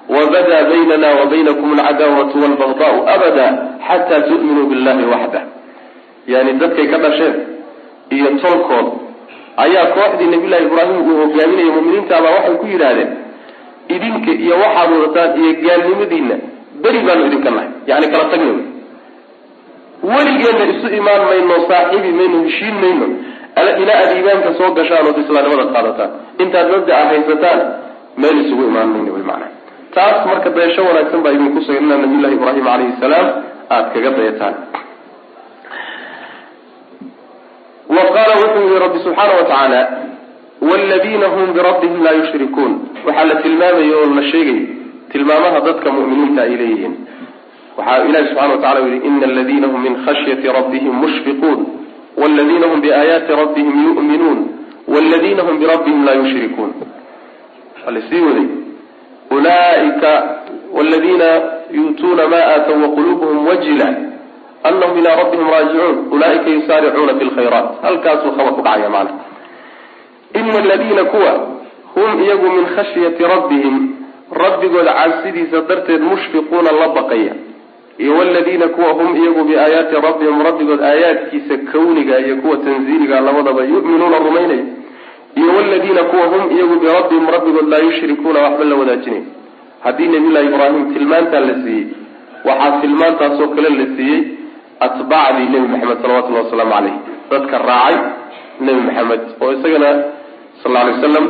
wabada 0.10 0.58
baynana 0.70 1.10
wabaynakum 1.20 1.70
alcadaawatu 1.80 2.36
walbagdaau 2.44 2.98
abada 3.16 3.46
xataa 3.88 4.22
tu'minuu 4.30 4.66
billahi 4.72 5.06
waxda 5.13 5.42
yani 6.28 6.52
dadkay 6.62 6.88
ka 6.92 6.98
dhasheen 6.98 7.36
iyo 8.16 8.30
tolkood 8.44 8.88
ayaa 9.66 9.86
kooxdii 9.96 10.30
nabiyullahi 10.34 10.66
ibraahim 10.68 10.98
uu 11.10 11.16
hogaaminayay 11.22 11.72
muminiintaabaa 11.78 12.34
waxay 12.38 12.56
ku 12.62 12.66
yidhaahdeen 12.74 13.10
idinka 13.96 14.32
iyo 14.46 14.56
waxaad 14.63 14.90
wadataan 14.96 15.30
iyo 15.42 15.52
gaalnimadiina 15.66 16.36
beri 16.84 17.00
baanu 17.08 17.24
idinka 17.30 17.50
nahay 17.56 17.70
yani 17.90 18.06
kala 18.13 18.25
tagna 18.32 18.52
wey 18.54 18.66
weligeenna 20.13 20.63
isu 20.74 20.88
imaan 21.00 21.22
mayno 21.30 21.56
saaxiibi 21.70 22.12
mayno 22.20 22.38
heshiin 22.48 22.75
mayno 22.84 23.06
ilaa 23.84 23.98
aad 24.02 24.12
iimaanka 24.18 24.50
soo 24.60 24.70
gashaan 24.78 25.08
ood 25.10 25.18
islaamnimada 25.24 25.66
qaadataan. 25.75 26.10
Intaad 26.44 26.68
mabda 26.74 26.94
a 26.98 27.04
haysataan 27.10 27.60
meel 28.22 28.38
isugu 28.44 28.63
imaan 28.72 28.90
mayna 28.94 29.12
wy 29.18 29.24
maanaa 29.30 29.52
taas 29.96 30.20
marka 30.30 30.50
dayasho 30.56 30.82
wanaagsan 30.90 31.22
baa 31.25 31.32
idinku 31.38 31.60
sugan 31.68 31.86
nabiyullahi 31.92 32.34
ibraahim 32.38 32.66
calayhi 32.70 32.94
salaam 33.04 33.28
aada 33.75 33.88
kaga 33.94 34.10
dayataan. 34.18 34.56
Wa 37.96 38.04
qaala 38.16 38.34
wuxuu 38.42 38.63
yihi 38.68 38.80
rabbi 38.86 39.00
subxaana 39.06 39.34
wa 39.40 39.44
tacaala 39.50 39.82
wladiina 40.70 41.27
hum 41.36 41.53
birabbihim 41.58 42.03
laa 42.05 42.13
yushrikuun 42.22 42.74
waxaa 43.05 43.25
la 43.32 43.36
tilmaamaya 43.46 43.96
oo 44.01 44.10
la 44.20 44.24
sheegaya 44.32 44.62
tilmaamaha 45.12 45.60
dadka 45.67 45.89
mu'miniinta 45.98 46.41
ay 46.48 46.53
leeyihiin 46.62 46.93
waxaa 47.77 48.00
ilahi 48.10 48.25
subxana 48.29 48.53
wa 48.53 48.58
tacala 48.62 48.82
u 48.82 48.88
yihi 48.91 49.08
ina 49.08 49.25
aladiina 49.32 49.67
hum 49.72 49.82
min 49.86 49.96
khashyati 50.05 50.48
rabbihim 50.58 50.93
mushfiquun 51.03 51.60
wladiina 52.22 52.65
hum 52.72 52.82
biaayaati 52.86 53.32
rabbihim 53.41 53.75
yu'minuun 53.88 54.39
wladiina 54.96 55.41
hum 55.48 55.55
birabbihim 55.63 56.05
laa 56.08 56.13
yushrikuun 56.22 56.72
waa 57.86 57.91
la 57.98 58.01
sii 58.10 58.22
waday 58.27 58.48
ulaaika 59.38 60.12
wladiina 60.77 61.29
yu'tuuna 61.79 62.27
ma 62.34 62.39
aatow 62.53 62.77
waqulubuhum 62.84 63.48
wajila 63.48 63.88
anahum 64.70 64.98
ilaa 65.01 65.15
rabbihim 65.22 65.48
raajicuun 65.53 65.98
ulaaika 66.12 66.50
yusaaricuuna 66.55 67.13
fi 67.20 67.25
lkhayraat 67.29 67.67
halkaasuu 67.86 68.32
khabar 68.38 68.53
ku 68.58 68.62
dhacaya 68.67 68.89
maana 68.96 69.12
ina 70.40 70.58
aladiina 70.63 71.04
kuwa 71.04 71.32
hum 71.96 72.24
iyagu 72.24 72.48
min 72.56 72.66
khashyati 72.75 73.24
rabbihim 73.24 73.75
rabbigooda 74.44 74.94
cabsidiisa 74.94 75.62
darteed 75.70 76.02
mushfiquuna 76.02 76.72
la 76.80 76.88
baqaya 76.98 77.34
iyo 77.98 78.13
waladiina 78.18 78.68
kuwa 78.68 78.90
hum 78.98 79.16
iyagu 79.22 79.44
biaayaati 79.44 79.96
rabbihim 80.08 80.42
rabbigood 80.48 80.82
aayaadkiisa 80.84 81.58
kawniga 81.72 82.20
iyo 82.20 82.36
kuwa 82.42 82.58
tanziiliga 82.58 83.20
labadaba 83.22 83.63
yu'minuuna 83.63 84.20
rumaynaya 84.20 84.66
iyo 85.36 85.50
waladiina 85.58 86.04
kuwa 86.04 86.25
hum 86.25 86.44
iyagu 86.58 86.75
birabbihim 86.80 87.28
rabbigood 87.36 87.68
laa 87.70 87.78
yushrikuuna 87.88 88.40
waxba 88.46 88.66
la 88.66 88.75
wadaajinay 88.75 89.22
haddii 89.84 90.08
nabiyullahi 90.08 90.46
ibraahim 90.48 90.94
tilmaantaa 90.94 91.40
la 91.40 91.56
siiyey 91.63 91.86
waxaa 92.46 92.82
tilmaantaasoo 92.82 93.48
kale 93.56 93.70
la 93.70 93.86
siiyey 93.98 94.22
atbaacdii 94.80 95.48
nebi 95.54 95.68
maxamed 95.68 96.02
salawatullahi 96.02 96.46
wasalaamu 96.46 96.74
caleyh 96.74 96.94
dadka 97.32 97.58
raacay 97.58 97.98
nebi 98.66 98.82
maxamed 98.88 99.22
oo 99.42 99.52
isagana 99.58 99.90
sal 100.63 100.75
alay 100.82 100.93
waslam 100.96 101.25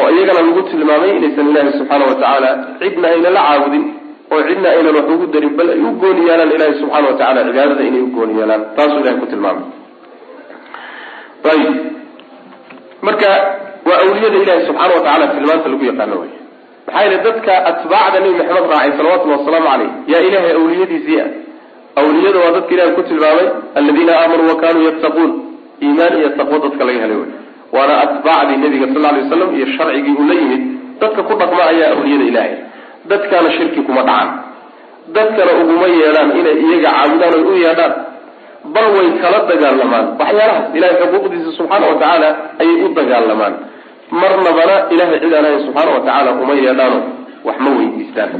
oo 0.00 0.08
iyagana 0.16 0.40
lagu 0.48 0.62
tilmaamay 0.70 1.10
inaysan 1.18 1.46
ilaahi 1.52 1.72
subxaana 1.78 2.04
wa 2.10 2.14
tacaala 2.20 2.50
cidna 2.82 3.06
ayna 3.14 3.30
la 3.36 3.42
caabudin 3.48 3.84
oo 4.34 4.40
cidna 4.48 4.68
aynan 4.76 4.94
wax 4.98 5.06
ugu 5.14 5.26
darin 5.34 5.52
bal 5.58 5.68
ay 5.74 5.80
u 5.88 5.90
gooni 6.02 6.22
yeelaan 6.28 6.50
ilahi 6.56 6.74
subxaana 6.82 7.06
wa 7.10 7.16
tacala 7.20 7.40
cibaadada 7.48 7.82
inay 7.90 8.02
u 8.06 8.10
gooni 8.16 8.32
yeelaan. 8.40 8.62
Taasuu 8.76 9.00
ilahay 9.02 9.18
ku 9.22 9.26
tilmaamay. 9.32 9.64
Ayib. 11.52 11.74
Marka 13.06 13.28
waa 13.88 13.98
awliyada 14.04 14.38
ilahi 14.44 14.66
subxaana 14.68 14.92
wa 14.96 15.02
tacala 15.06 15.26
tilmaanta 15.34 15.68
lagu 15.72 15.84
yaqaano 15.90 16.16
wey 16.22 16.30
maxaa 16.86 17.02
yeele 17.04 17.18
dadka 17.26 17.52
atbaacda 17.70 18.18
nebi 18.24 18.34
maxamed 18.40 18.66
raacay 18.72 18.92
salawatullhi 18.98 19.36
wasalaamu 19.38 19.68
caleyh 19.72 19.90
yaa 20.12 20.22
ilahay 20.28 20.52
awliyadiisii 20.60 21.18
ah 21.24 21.28
awliyada 22.02 22.38
waa 22.44 22.52
dadka 22.56 22.72
ilahi 22.76 22.92
ku 22.98 23.02
tilmaamay 23.10 23.46
aladiina 23.80 24.12
aamanuu 24.22 24.48
wa 24.52 24.56
kanuu 24.62 24.84
yattaquun 24.88 25.30
iimaan 25.84 26.14
iyo 26.20 26.28
taqwo 26.40 26.56
dadka 26.64 26.82
laga 26.88 27.00
helay 27.04 27.18
wey 27.22 27.30
waana 27.74 27.94
atbaacdii 28.04 28.58
nabiga 28.64 28.86
sal 28.94 29.02
lay 29.04 29.22
waslam 29.22 29.50
iyo 29.56 29.66
sharcigii 29.76 30.14
uu 30.20 30.26
la 30.30 30.34
yimid 30.40 30.62
dadka 31.00 31.20
ku 31.28 31.32
dhaqma 31.40 31.62
ayaa 31.72 31.90
awliyada 31.94 32.24
ilaahay. 32.30 32.54
Dadkana 33.10 33.48
shirki 33.56 33.80
kuma 33.86 34.02
dhacan 34.08 34.28
dadkana 35.16 35.52
uguma 35.62 35.86
yeedhaan 35.94 36.30
inay 36.40 36.56
iyaga 36.66 36.90
caabudaan 36.96 37.34
oy 37.38 37.44
u 37.50 37.54
yeedhaan. 37.64 37.92
Bal 38.74 38.86
way 38.96 39.08
kala 39.22 39.38
dagaalamaan. 39.50 40.06
Waxyaalahaas 40.20 40.66
ilahay 40.76 40.96
xuquuqdiisa 41.02 41.50
subxaana 41.58 41.86
wa 41.90 41.96
tacaala 42.02 42.28
ayay 42.62 42.76
u 42.84 42.88
dagaalamaan. 42.98 43.54
Marnabana 44.20 44.76
ilahay 44.94 45.18
cid 45.22 45.32
ahayn 45.38 45.60
subxaana 45.66 45.90
wa 45.96 46.00
tacaala 46.06 46.30
uma 46.42 46.54
yeedhaano. 46.64 46.98
Wax 47.46 47.56
ma 47.64 47.70
weydiistaan. 47.78 48.30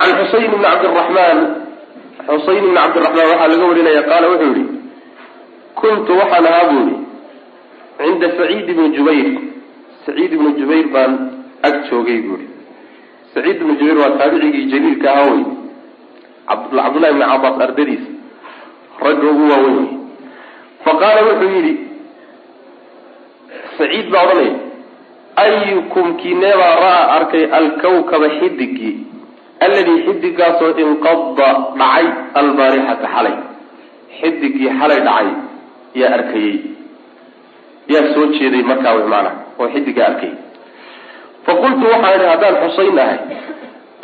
Can 0.00 0.10
xusayn 0.20 0.44
ibni 0.48 0.58
cabdiraxmaan 0.64 1.38
xusayn 2.28 2.58
ibni 2.62 2.74
cabdiraxmaan 2.78 3.28
waxaa 3.32 3.48
laga 3.52 3.64
warinaya 3.70 4.02
qaala 4.10 4.26
wuxuu 4.32 4.52
yihi 4.56 4.64
kuntu 5.80 6.12
waxaan 6.20 6.46
ahaa 6.50 6.64
buu 6.70 6.82
yihi 6.86 6.96
cinda 7.98 8.28
saciid 8.38 8.68
ibni 8.72 8.88
jubayr. 8.96 9.28
Saciid 10.06 10.32
ibni 10.36 10.50
jubayr 10.60 10.86
baan 10.94 11.12
ag 11.66 11.74
joogay 11.90 12.18
buuhi 12.26 12.46
saciid 13.34 13.56
ibni 13.62 13.74
jubayr 13.80 13.98
waa 14.02 14.18
taabicigii 14.20 14.66
jaliilka 14.72 15.08
ahaa 15.12 15.30
wey 15.32 15.44
cabdullahi 16.48 17.12
ibni 17.14 17.26
cabaas 17.32 17.56
ardadiisa 17.66 18.10
ragga 19.04 19.26
ugu 19.32 19.44
waaweyn. 19.52 19.76
Wey 19.80 19.90
fa 20.84 20.92
qaala 21.02 21.20
wuxuu 21.28 21.50
yidhi 21.56 21.74
saciid 23.78 24.06
baa 24.12 24.22
odhanaya 24.26 24.54
ayukum 25.44 26.06
kineebaa 26.22 26.74
ra'a 26.84 27.02
arkay 27.16 27.44
alkawkaba 27.58 28.28
xidigii 28.38 28.94
alladii 29.66 29.98
xidigaasoo 30.06 30.72
inqada 30.84 31.48
dhacay 31.80 32.06
albaarixata 32.40 33.06
xalay. 33.14 33.36
Xidigii 34.20 34.70
xalay 34.80 35.00
dhacay 35.08 35.28
yaa 36.00 36.12
arkayey 36.18 36.75
yaa 37.94 38.14
soo 38.14 38.26
jeeday 38.36 38.62
markaa 38.70 38.94
wy 38.98 39.04
maana 39.12 39.30
oo 39.58 39.68
xidiga 39.74 40.02
arkay. 40.10 40.32
Fa 41.46 41.52
qultu 41.62 41.84
waxaan 41.92 42.14
idhi 42.18 42.26
haddaan 42.32 42.56
xusayn 42.62 42.98
ahay 43.04 43.18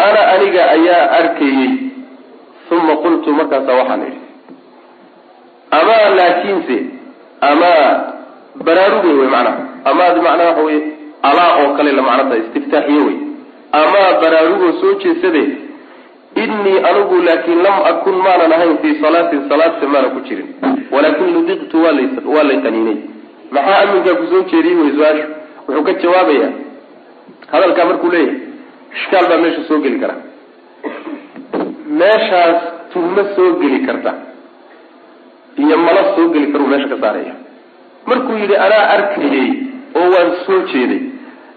ana 0.06 0.20
aniga 0.34 0.62
ayaa 0.76 1.04
arkayey. 1.20 1.70
Uma 2.76 2.94
qultu 3.04 3.28
markaasa 3.38 3.72
waxaan 3.80 4.02
idhi. 4.08 4.18
Amaa 5.78 6.06
laakiinse 6.18 6.76
amaa 7.50 7.84
baraarugay 8.66 9.14
wey 9.20 9.28
macnaha 9.34 9.60
amaad 9.90 10.16
macnaa 10.26 10.48
waxa 10.50 10.62
wey 10.68 10.78
alaa 11.28 11.50
oo 11.62 11.68
kale 11.76 11.92
la 11.98 12.02
macnata 12.08 12.36
istiftaaxiye 12.42 13.02
wey 13.08 13.16
amaa 13.80 14.08
baraarugoo 14.22 14.72
soo 14.80 14.92
jeesadee 15.02 15.48
innii 16.42 16.78
anigu 16.90 17.16
laakiin 17.28 17.62
lam 17.66 17.76
akun 17.90 18.16
maanan 18.26 18.52
ahayn 18.56 18.76
fii 18.82 18.94
salaatin 19.04 19.48
salaadta 19.48 19.88
maana 19.94 20.08
ku 20.14 20.20
jirin. 20.28 20.48
Walaakin 20.94 21.28
ludiqtu 21.34 21.76
waa 21.84 22.42
lay 22.48 22.58
qaniinay 22.66 22.98
maxaa 23.54 23.78
aminkaa 23.84 24.14
ku 24.20 24.24
soo 24.32 24.42
jeediyey 24.50 24.76
wey 24.80 24.90
su'aashu? 24.96 25.24
Wuxuu 25.68 25.84
ka 25.88 25.92
jawaabayaa. 26.02 26.50
Hadalkaa 27.52 27.84
markuu 27.90 28.10
leeyahay 28.14 28.38
ishkaal 28.96 29.26
baa 29.30 29.38
meesha 29.44 29.62
soo 29.68 29.78
geli 29.84 29.98
kara. 30.02 30.14
Meeshaas 32.00 32.58
tuhmo 32.92 33.22
soo 33.36 33.50
geli 33.60 33.78
karta. 33.86 34.12
Iyo 35.62 35.76
malo 35.86 36.02
soo 36.16 36.26
geli 36.32 36.46
karuu 36.52 36.66
meesha 36.72 36.88
ka 36.92 36.96
saaraya. 37.02 37.34
Markuu 38.06 38.36
yidhi 38.42 38.56
anaa 38.66 38.84
arkayey 38.96 39.48
oo 39.98 40.06
waan 40.14 40.30
soo 40.46 40.60
jeeday. 40.72 41.02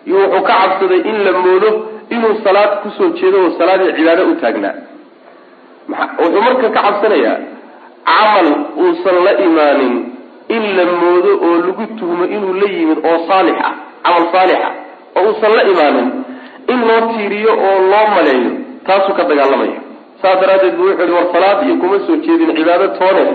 Iyo 0.07 0.17
wuxuu 0.23 0.43
ka 0.47 0.53
cabsaday 0.61 1.01
in 1.09 1.17
la 1.25 1.31
moodo 1.43 1.69
inuu 2.15 2.33
salaad 2.43 2.71
ku 2.83 2.89
soo 2.97 3.09
jeedo 3.19 3.37
oo 3.43 3.51
salaadii 3.59 3.93
cibaado 3.97 4.23
u 4.31 4.35
taagnaa. 4.41 4.75
Wuxuu 6.19 6.41
marka 6.47 6.67
ka 6.75 6.81
cabsanayaa 6.81 7.37
camal 8.09 8.47
uusan 8.83 9.17
la 9.25 9.31
imaanin 9.47 9.93
in 10.55 10.63
la 10.77 10.85
moodo 11.01 11.31
oo 11.47 11.55
lagu 11.65 11.85
tuhmo 11.99 12.25
inuu 12.35 12.53
la 12.61 12.67
yimid 12.75 12.99
oo 13.09 13.17
saalix 13.27 13.57
ah 13.67 13.73
camal 14.03 14.25
saalixa 14.33 14.69
oo 15.17 15.23
uusan 15.29 15.51
la 15.57 15.63
imaanin 15.73 16.07
in 16.73 16.79
loo 16.89 17.01
tiiriyo 17.13 17.51
oo 17.67 17.77
loo 17.91 18.05
maleeyo 18.15 18.51
taasuu 18.87 19.13
ka 19.19 19.23
dagaalamaya 19.31 19.79
saas 20.21 20.39
daraaddeed 20.41 20.75
buu 20.77 20.87
wuxuu 20.89 21.03
yihi 21.05 21.15
war 21.17 21.27
salaad 21.35 21.65
iyo 21.67 21.75
kuma 21.81 21.99
soo 22.07 22.15
jeedin 22.25 22.55
cibaado 22.57 22.87
toone 22.99 23.25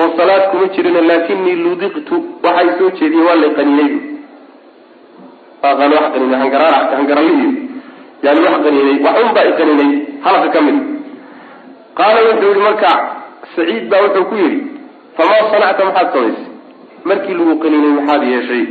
oo 0.00 0.08
salaad 0.18 0.42
kuma 0.50 0.66
jirin 0.74 0.98
laakinii 1.10 1.56
ludiqtu 1.64 2.16
waxay 2.44 2.68
soo 2.78 2.90
jeediye 2.98 3.22
waa 3.28 3.34
lay 3.42 3.50
qaniinay. 3.58 3.92
Hangaraliyo 6.96 7.50
yani 8.22 8.40
wax 8.40 8.54
qaniinay 8.64 8.98
wax 9.04 9.16
un 9.24 9.30
baa 9.34 9.44
i 9.44 9.52
qaniinay 9.58 9.90
halka 10.24 10.48
ka 10.54 10.60
mid. 10.66 10.76
Qaala 11.98 12.20
wuxuu 12.28 12.48
yihi 12.50 12.60
marka 12.68 12.90
saciid 13.56 13.84
baa 13.90 14.02
wuxuu 14.04 14.24
ku 14.30 14.34
yidhi 14.42 14.58
famaa 15.16 15.50
sanacta 15.52 15.84
maxaad 15.88 16.08
samaysay 16.14 16.46
markii 17.08 17.34
lagu 17.38 17.54
qaniinay 17.62 17.92
maxaad 17.98 18.22
yeeshay 18.32 18.64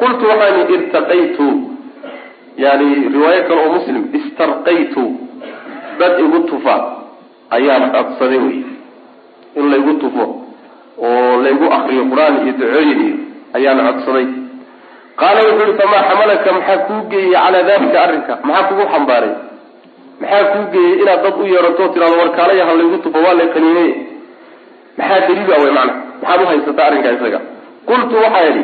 qultu 0.00 0.24
waxaan 0.30 0.72
irtaqaytu 0.76 1.46
yani 2.64 2.88
riwaayo 3.14 3.42
kale 3.48 3.60
oo 3.64 3.72
muslim 3.78 4.02
istarqaytu 4.18 5.04
dad 6.00 6.14
igu 6.24 6.38
tufa 6.50 6.76
ayaan 7.56 7.84
codsaday 7.94 8.38
wey 8.46 8.58
in 9.58 9.64
laygu 9.72 9.92
tufo 10.02 10.24
oo 11.06 11.32
laygu 11.44 11.66
akriyo 11.76 12.04
qur'aan 12.12 12.34
iyo 12.44 12.52
ducooyin 12.60 13.00
iyo 13.06 13.16
ayaan 13.56 13.78
codsaday 13.88 14.26
qaala 15.20 15.40
wuxuu 15.46 15.66
yihi 15.66 15.78
famaa 15.82 16.02
xamalaka 16.08 16.50
maxaa 16.56 16.78
kuu 16.88 17.00
geeyey 17.10 17.32
calaa 17.44 17.62
dalika 17.70 17.98
arrinka 18.04 18.34
maxaa 18.48 18.68
kugu 18.68 18.84
xambaaray 18.92 19.32
maxaa 20.20 20.44
kuu 20.52 20.64
geeyey 20.74 20.94
inaad 21.02 21.22
dad 21.26 21.34
u 21.42 21.46
yeerato 21.54 21.88
tirado 21.94 22.16
warkaalaya 22.22 22.64
ha 22.68 22.74
laygu 22.80 22.98
tufo 23.04 23.18
waa 23.26 23.34
lay 23.40 23.48
qaniinay 23.54 23.90
maxaa 24.98 25.20
daliil 25.28 25.52
a 25.56 25.58
wey 25.62 25.72
macana 25.78 25.94
maxaad 26.22 26.40
uhaysataa 26.44 26.86
arrinkaa 26.88 27.12
isaga. 27.18 27.40
Qultu 27.88 28.14
waxaa 28.24 28.44
idhi 28.50 28.62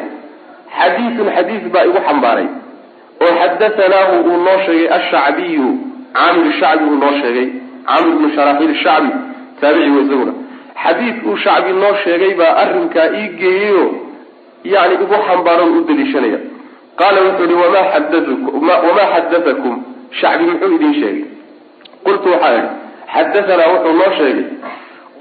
xadiidun 0.79 1.29
xadiis 1.37 1.65
baa 1.75 1.85
igu 1.89 2.01
xambaaray 2.09 2.47
oo 3.25 3.33
xadahanaahu 3.41 4.15
uu 4.31 4.39
noo 4.47 4.59
sheegay 4.67 4.89
ashacbiyu 4.99 5.69
caamir 6.17 6.53
shacbi 6.61 6.85
uu 6.93 6.97
noo 7.05 7.13
sheegay 7.23 7.47
caamir 7.89 8.13
bnu 8.19 8.29
sharaxiil 8.37 8.75
shacbi 8.85 9.11
taabici 9.61 9.91
wey 9.97 10.03
isaguna. 10.07 10.33
Xadiid 10.85 11.17
uu 11.29 11.37
shacbi 11.45 11.71
noo 11.83 11.95
sheegay 12.05 12.33
baa 12.41 12.53
arrinkaa 12.63 13.09
ii 13.21 13.29
geeyeyo 13.41 13.85
yani 14.75 14.95
igu 15.05 15.17
xambaaran 15.29 15.71
u 15.79 15.85
daliishanaya 15.89 16.39
qaala 17.01 17.19
wuxuu 17.27 17.47
ihi 17.51 17.57
wamaa 17.63 19.07
xadatakum 19.15 19.75
shacbi 20.21 20.45
muxuu 20.51 20.75
idin 20.77 20.95
sheegay. 21.01 21.25
Qultu 22.05 22.27
waxaa 22.33 22.53
idhi 22.59 22.69
xadatanaa 23.15 23.69
wuxuu 23.75 23.95
noo 24.01 24.11
sheegay 24.19 24.45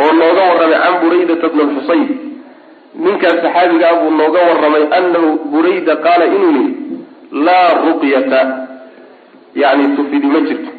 oo 0.02 0.12
nooga 0.20 0.42
warramay 0.50 0.80
can 0.84 0.94
buraydata 1.02 1.48
bni 1.54 1.64
lxusayn 1.70 2.08
ninkaas 3.04 3.38
saxaabiga 3.44 3.86
ah 3.92 3.96
buu 4.02 4.12
nooga 4.22 4.40
warramay 4.50 4.84
anahu 4.98 5.30
burayda 5.52 5.96
qaala 6.06 6.26
inuu 6.36 6.52
yihi 6.58 6.74
laa 7.46 7.70
ruqyata. 7.86 8.42
Yani 9.56 9.96
tufidi 9.96 10.28
ma 10.28 10.40
jirto. 10.48 10.72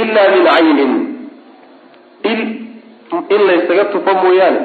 Ila 0.00 0.22
min 0.32 0.44
caynin. 0.48 0.92
Il 2.24 2.40
in 3.34 3.40
laysaga 3.48 3.84
tufo 3.92 4.12
mooyaane. 4.22 4.60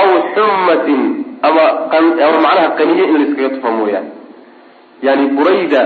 Aw 0.00 0.08
xumatin 0.34 1.02
ama 1.42 1.64
ama 1.92 2.38
macnaha 2.44 2.68
qaniye 2.78 3.04
in 3.04 3.16
layskaga 3.20 3.50
tufo 3.56 3.70
mooyaane. 3.78 4.10
Yani 5.02 5.26
burayda 5.36 5.80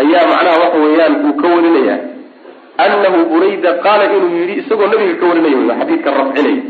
ayaa 0.00 0.24
macnaha 0.32 0.56
waxa 0.62 0.78
weeyaan 0.84 1.14
uu 1.26 1.34
ka 1.40 1.46
warinaya 1.54 1.96
anahu 2.84 3.18
burayda 3.32 3.70
qaala 3.84 4.04
inuu 4.16 4.36
yidhi 4.40 4.54
isagoo 4.62 4.86
nabiga 4.92 5.14
ka 5.20 5.26
warinaya 5.30 5.56
wy 5.56 5.74
xadiidka 5.80 6.10
rafcinaya 6.18 6.62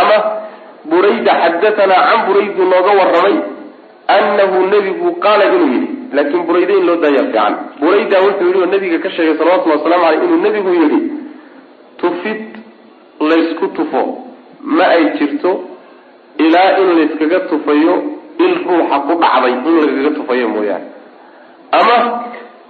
ama 0.00 0.16
burayda 0.90 1.32
xadatanaa 1.42 2.02
can 2.10 2.20
buraydu 2.28 2.62
nooga 2.72 2.92
warramay 3.00 3.36
anahu 4.16 4.66
nebigu 4.72 5.08
qaala 5.24 5.44
inuu 5.54 5.70
yidhi 5.74 5.88
laakin 6.16 6.42
burayda 6.48 6.72
in 6.78 6.84
loo 6.88 6.96
daaya 7.04 7.22
fiican 7.24 7.54
burayda 7.80 8.16
wuxuu 8.26 8.46
yidhi 8.48 8.60
oo 8.64 8.70
nabiga 8.74 8.98
ka 9.04 9.10
sheegay 9.16 9.36
salawatullhi 9.40 9.78
waslamu 9.78 10.04
aleyh 10.08 10.22
inuu 10.26 10.40
nebigu 10.46 10.70
yidhi 10.82 11.00
tufid 12.00 12.42
laysku 13.30 13.66
tufo 13.78 14.02
ma 14.76 14.86
ay 14.96 15.04
jirto 15.18 15.50
ilaa 16.38 16.70
in 16.82 16.88
layskaga 16.98 17.40
tufayo 17.50 17.94
il 18.38 18.54
ruuxa 18.66 18.96
ku 19.06 19.12
dhacday 19.22 19.52
in 19.52 19.74
lagaga 19.86 20.10
tufayo 20.18 20.48
mooyaane 20.48 20.86
ama 21.78 21.96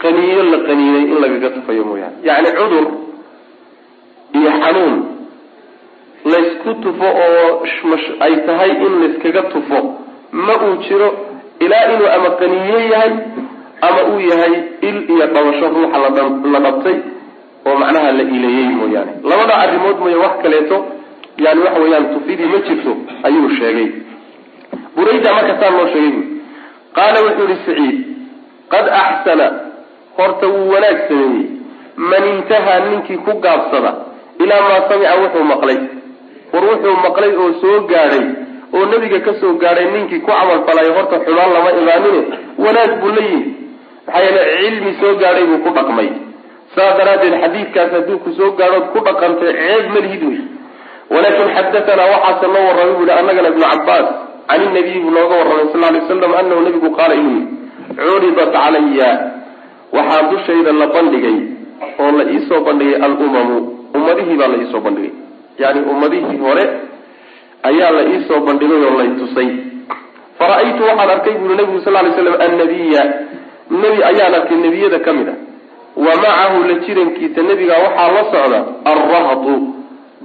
qaniyo 0.03 0.43
la 0.53 0.59
qaniinay 0.69 1.03
in 1.13 1.19
lagaga 1.23 1.51
tufayo 1.57 1.85
mooyaane. 1.85 2.17
Yacni 2.29 2.51
cudur 2.59 2.87
iyo 4.39 4.51
xanuun 4.63 4.95
laysku 6.33 6.71
tufo 6.83 7.09
oo 7.27 7.63
ay 8.25 8.35
tahay 8.47 8.71
in 8.87 8.93
layskaga 9.03 9.43
tufo 9.53 9.79
ma 10.33 10.55
uu 10.67 10.77
jiro 10.89 11.09
ilaa 11.65 11.85
inuu 11.95 12.09
ama 12.17 12.31
qaniyo 12.41 12.79
yahay 12.93 13.13
ama 13.87 14.01
uu 14.11 14.21
yahay 14.31 14.55
il 14.89 14.97
iyo 15.13 15.27
dhabasho 15.35 15.67
ruuxa 15.75 15.99
la 16.53 16.61
dhabtay 16.61 16.97
oo 17.67 17.75
macnaha 17.83 18.13
la 18.19 18.23
ileeyey 18.23 18.69
mooyaane. 18.81 19.13
Labada 19.31 19.55
arrimood 19.65 19.99
mooye 20.03 20.17
wax 20.25 20.35
kaleeto 20.43 20.77
yani 21.45 21.61
waxa 21.65 21.81
weeyaan 21.83 22.07
tufidii 22.15 22.47
ma 22.53 22.59
jirto 22.67 22.93
ayuu 23.27 23.49
sheegay. 23.59 23.89
Burayda 24.97 25.31
marka 25.35 25.55
saa 25.61 25.71
loo 25.77 25.87
sheegay 25.95 26.23
qaala 26.97 27.19
wuxuu 27.27 27.47
yihi 27.49 27.61
saciid 27.67 27.97
qad 28.73 28.87
axsana 29.03 29.47
horta 30.19 30.47
wuu 30.55 30.69
wanaag 30.75 30.99
sameeyey 31.09 31.47
man 32.11 32.25
intahaa 32.35 32.79
ninkii 32.89 33.19
ku 33.27 33.33
gaabsada 33.45 33.93
ilaa 34.45 34.63
maa 34.69 34.81
samica 34.89 35.15
wuxuu 35.23 35.45
maqlay. 35.53 35.79
War 36.53 36.65
wuxuu 36.71 36.97
maqlay 37.07 37.33
oo 37.43 37.49
soo 37.63 37.79
gaadhay 37.91 38.25
oo 38.77 38.85
nebiga 38.93 39.19
ka 39.27 39.33
soo 39.41 39.53
gaadhay 39.63 39.87
ninkii 39.95 40.21
ku 40.25 40.31
camal 40.31 40.61
falay 40.69 40.89
horta 40.97 41.17
xumaan 41.25 41.51
lama 41.57 41.71
imaanine 41.81 42.21
wanaag 42.65 42.93
buu 43.01 43.13
la 43.17 43.23
yimi. 43.31 43.51
Maxaa 44.07 44.23
yeele 44.25 44.43
cilmi 44.61 44.93
soo 45.01 45.15
gaadhay 45.23 45.45
buu 45.51 45.59
ku 45.67 45.71
dhaqmay. 45.79 46.09
Saas 46.75 46.95
daraaddeed 46.99 47.35
xadiidkaas 47.43 47.91
hadduu 47.97 48.19
ku 48.25 48.31
soo 48.39 48.51
gaadhood 48.61 48.87
ku 48.95 48.99
dhaqantay 49.07 49.53
ceeb 49.59 49.85
malihid 49.95 50.23
wey 50.31 50.41
walakin 51.13 51.49
xadatanaa 51.57 52.09
waxaase 52.15 52.47
noo 52.55 52.65
warramay 52.69 52.95
bu 52.99 53.03
yihi 53.09 53.19
annagana 53.21 53.49
ibnu 53.53 53.65
cabaas 53.73 54.09
can 54.49 54.61
inabiyi 54.67 55.01
buu 55.05 55.13
nooga 55.17 55.35
warramay 55.41 55.67
sal 55.73 55.81
lay 55.95 56.03
slam 56.09 56.35
anahu 56.41 56.61
nabigu 56.67 56.91
qaala 56.99 57.15
inuu 57.21 57.41
yihi 57.41 57.47
curidat 58.01 58.51
calaya 58.57 59.11
waxaa 59.93 60.23
dushayda 60.31 60.73
la 60.73 60.87
bandhigay 60.87 61.37
oo 62.03 62.11
la 62.19 62.25
iisoo 62.33 62.61
bandhigay 62.67 62.97
alumamu. 63.07 63.57
Ummadihii 63.97 64.37
baa 64.41 64.49
la 64.49 64.57
iisoo 64.63 64.81
bandhigay. 64.81 65.13
Yani 65.59 65.81
ummadihii 65.93 66.37
hore 66.45 66.65
ayaa 67.63 67.91
la 67.97 68.03
iisoo 68.13 68.41
bandhigay 68.47 68.81
oo 68.89 68.95
lay 69.01 69.09
tusay. 69.21 69.49
Fara-aytu 70.39 70.83
waxaan 70.89 71.11
arkay 71.11 71.35
buuri 71.41 71.57
nabigu 71.57 71.81
sal 71.85 71.93
lay 71.93 72.13
slam 72.17 72.37
annabiya. 72.47 73.03
Nebi 73.71 73.99
ayaan 74.11 74.35
arkay 74.39 74.57
nebiyada 74.65 74.99
ka 75.07 75.13
mid 75.13 75.29
a 75.29 75.35
wa 75.99 76.13
macahu 76.23 76.59
la 76.69 76.75
jirankiisa 76.87 77.43
nebiga 77.43 77.75
waxaa 77.85 78.09
la 78.17 78.23
socda 78.33 78.59
alrahdu 78.91 79.55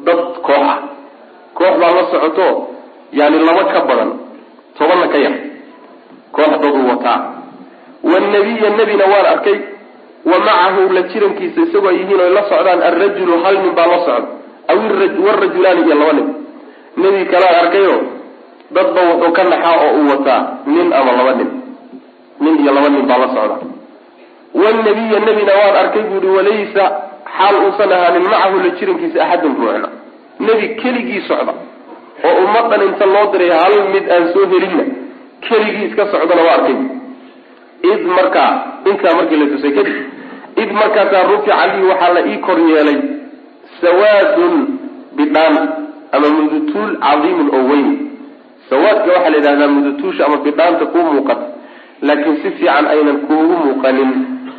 dad 0.05 0.19
koox 0.45 0.63
ah. 0.73 0.79
Koox 1.57 1.73
baa 1.81 1.91
la 1.97 2.03
socoto 2.11 2.47
yani 3.11 3.39
laba 3.47 3.63
ka 3.73 3.79
badan 3.89 4.11
tobanna 4.77 5.07
ka 5.13 5.17
yar. 5.17 5.33
Koox 6.35 6.49
daduu 6.61 6.88
wataa 6.89 7.19
wanabiya 8.11 8.69
nebina 8.77 9.05
waan 9.13 9.25
arkay 9.33 9.57
wa 10.31 10.37
macahu 10.47 10.93
la 10.95 11.01
jirankiisa 11.11 11.61
isagoo 11.65 11.89
ay 11.89 11.97
yihiin 11.99 12.19
oy 12.25 12.29
la 12.37 12.43
socdaan 12.51 12.81
alrajulu 12.89 13.33
hal 13.43 13.55
nin 13.63 13.73
baa 13.77 13.87
la 13.93 13.99
socda 14.07 14.27
aw 14.71 14.77
warajulaani 15.27 15.81
iyo 15.87 15.95
laba 16.01 16.13
nin 16.19 16.27
nebi 17.03 17.25
kalaan 17.31 17.55
arkayo 17.63 17.95
dadba 18.75 19.01
wuxuu 19.09 19.31
ka 19.37 19.43
naxaa 19.51 19.75
oo 19.85 19.91
uu 19.99 20.09
wataa 20.11 20.41
nin 20.65 20.93
ama 20.99 21.11
laba 21.19 21.33
nin 21.39 21.49
nin 22.43 22.55
iyo 22.63 22.71
laba 22.77 22.89
nin 22.95 23.05
baa 23.09 23.17
la 23.23 23.27
socda 23.35 23.57
wnabiya 24.61 25.19
nebina 25.27 25.53
waan 25.59 25.75
arkay 25.83 26.03
buuhi 26.09 26.29
walaysa 26.37 26.83
xaal 27.37 27.55
uusan 27.65 27.91
ahaanin 27.97 28.23
macahu 28.31 28.57
la 28.65 28.69
jirankiisa 28.79 29.19
axadun 29.25 29.55
ruuxna 29.61 29.89
nebi 30.47 30.67
keligii 30.81 31.21
socda 31.27 31.53
oo 32.27 32.33
ummadan 32.45 32.81
inta 32.87 33.05
loo 33.13 33.25
diray 33.33 33.49
hal 33.61 33.75
mid 33.93 34.05
aan 34.15 34.25
soo 34.33 34.45
helinna 34.53 34.83
keligii 35.47 35.85
iska 35.89 36.05
socdana 36.13 36.41
waa 36.47 36.53
arkay 36.57 36.75
id 37.91 38.01
markaa 38.17 38.51
intaa 38.91 39.15
markii 39.17 39.39
la 39.41 39.45
tusay 39.53 39.71
kadib 39.77 39.97
id 40.63 40.69
markaasaa 40.81 41.23
rufica 41.31 41.55
lii 41.73 41.87
waxaa 41.91 42.13
la 42.17 42.21
ii 42.31 42.37
kor 42.47 42.59
yeelay 42.69 42.99
sawaadun 43.81 44.55
bidhaan 45.17 45.55
ama 46.15 46.27
mudutuul 46.35 46.91
cadiimun 47.05 47.49
oo 47.57 47.63
weyn. 47.71 47.87
Sawaadka 48.69 49.09
waxaa 49.15 49.29
la 49.29 49.37
yidhahdaa 49.37 49.67
mudutuusha 49.75 50.25
ama 50.25 50.37
bidhaanta 50.45 50.85
kuu 50.93 51.03
muuqata 51.13 51.45
laakiin 52.01 52.35
si 52.43 52.49
fiican 52.57 52.85
aynan 52.93 53.17
kuugu 53.27 53.55
muuqanin 53.65 54.11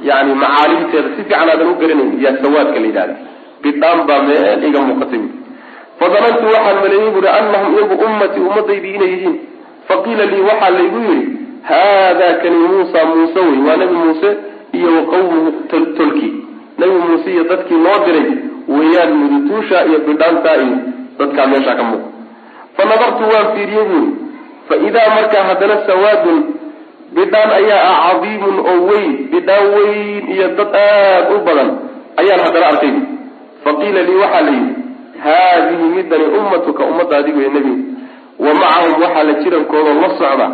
yani 0.08 0.34
macaalimteeda 0.42 1.08
si 1.16 1.22
fiican 1.22 1.48
aadan 1.52 1.68
u 1.72 1.74
garanayn 1.80 2.12
yaa 2.24 2.36
sawaadka 2.42 2.78
la 2.80 2.86
yidhahda 2.90 3.14
bidhaan 3.62 4.00
baa 4.08 4.20
meel 4.28 4.64
iga 4.68 4.80
muuqatay. 4.88 5.22
Fadanantu 5.98 6.44
waxaan 6.54 6.76
maleeyey 6.84 7.10
buui 7.14 7.28
anahum 7.38 7.72
iyagu 7.74 7.94
ummatii 8.06 8.44
ummadaydii 8.48 8.94
inay 8.98 9.10
yihiin. 9.14 9.36
Faqiila 9.88 10.24
lii 10.32 10.42
waxaa 10.50 10.70
laygu 10.76 11.00
yidhi 11.10 11.43
haadaa 11.68 12.34
kani 12.42 12.56
muusa 12.56 13.04
muuse 13.10 13.40
wey 13.40 13.58
waa 13.68 13.76
nabi 13.76 13.94
muuse 14.02 14.30
iyo 14.72 14.88
wa 14.96 15.02
qawmuhu 15.12 15.50
tolkii 15.98 16.32
nabi 16.78 16.92
muuse 17.08 17.28
iyo 17.34 17.44
dadkii 17.44 17.74
loo 17.86 17.98
diray 18.06 18.30
weeyaan 18.68 19.12
mudutuusha 19.20 19.84
iyo 19.84 19.98
bidhaanta 20.06 20.56
iyo 20.56 20.76
dadkaa 21.18 21.46
meeshaa 21.46 21.74
ka 21.80 21.82
muuqa 21.82 22.08
fa 22.76 22.82
nadartu 22.90 23.22
waan 23.32 23.46
fiiriyey 23.54 23.84
buuri 23.84 24.12
fa 24.68 24.74
idaa 24.88 25.08
markaa 25.16 25.44
haddana 25.48 25.76
sawaadun 25.86 26.38
bidhaan 27.16 27.50
ayaa 27.60 27.82
ah 27.92 27.98
cadiimun 28.12 28.56
oo 28.70 28.76
weyn 28.90 29.12
bidhaan 29.32 29.66
weyn 29.74 30.22
iyo 30.34 30.48
dad 30.58 30.74
aad 30.82 31.26
u 31.34 31.38
badan 31.46 31.70
ayaan 32.20 32.40
haddana 32.46 32.66
arkay 32.72 32.94
faqiila 33.64 34.02
lii 34.08 34.16
waxaa 34.22 34.40
la 34.40 34.50
yidhi 34.50 34.74
haadihi 35.24 35.84
midani 35.96 36.24
ummatuka 36.38 36.84
ummadaadigu 36.84 37.40
ee 37.40 37.48
nebigu 37.56 37.84
wa 38.44 38.54
macahum 38.60 39.02
waxaa 39.02 39.22
la 39.28 39.32
jirankooda 39.42 39.94
la 40.02 40.08
socda 40.18 40.48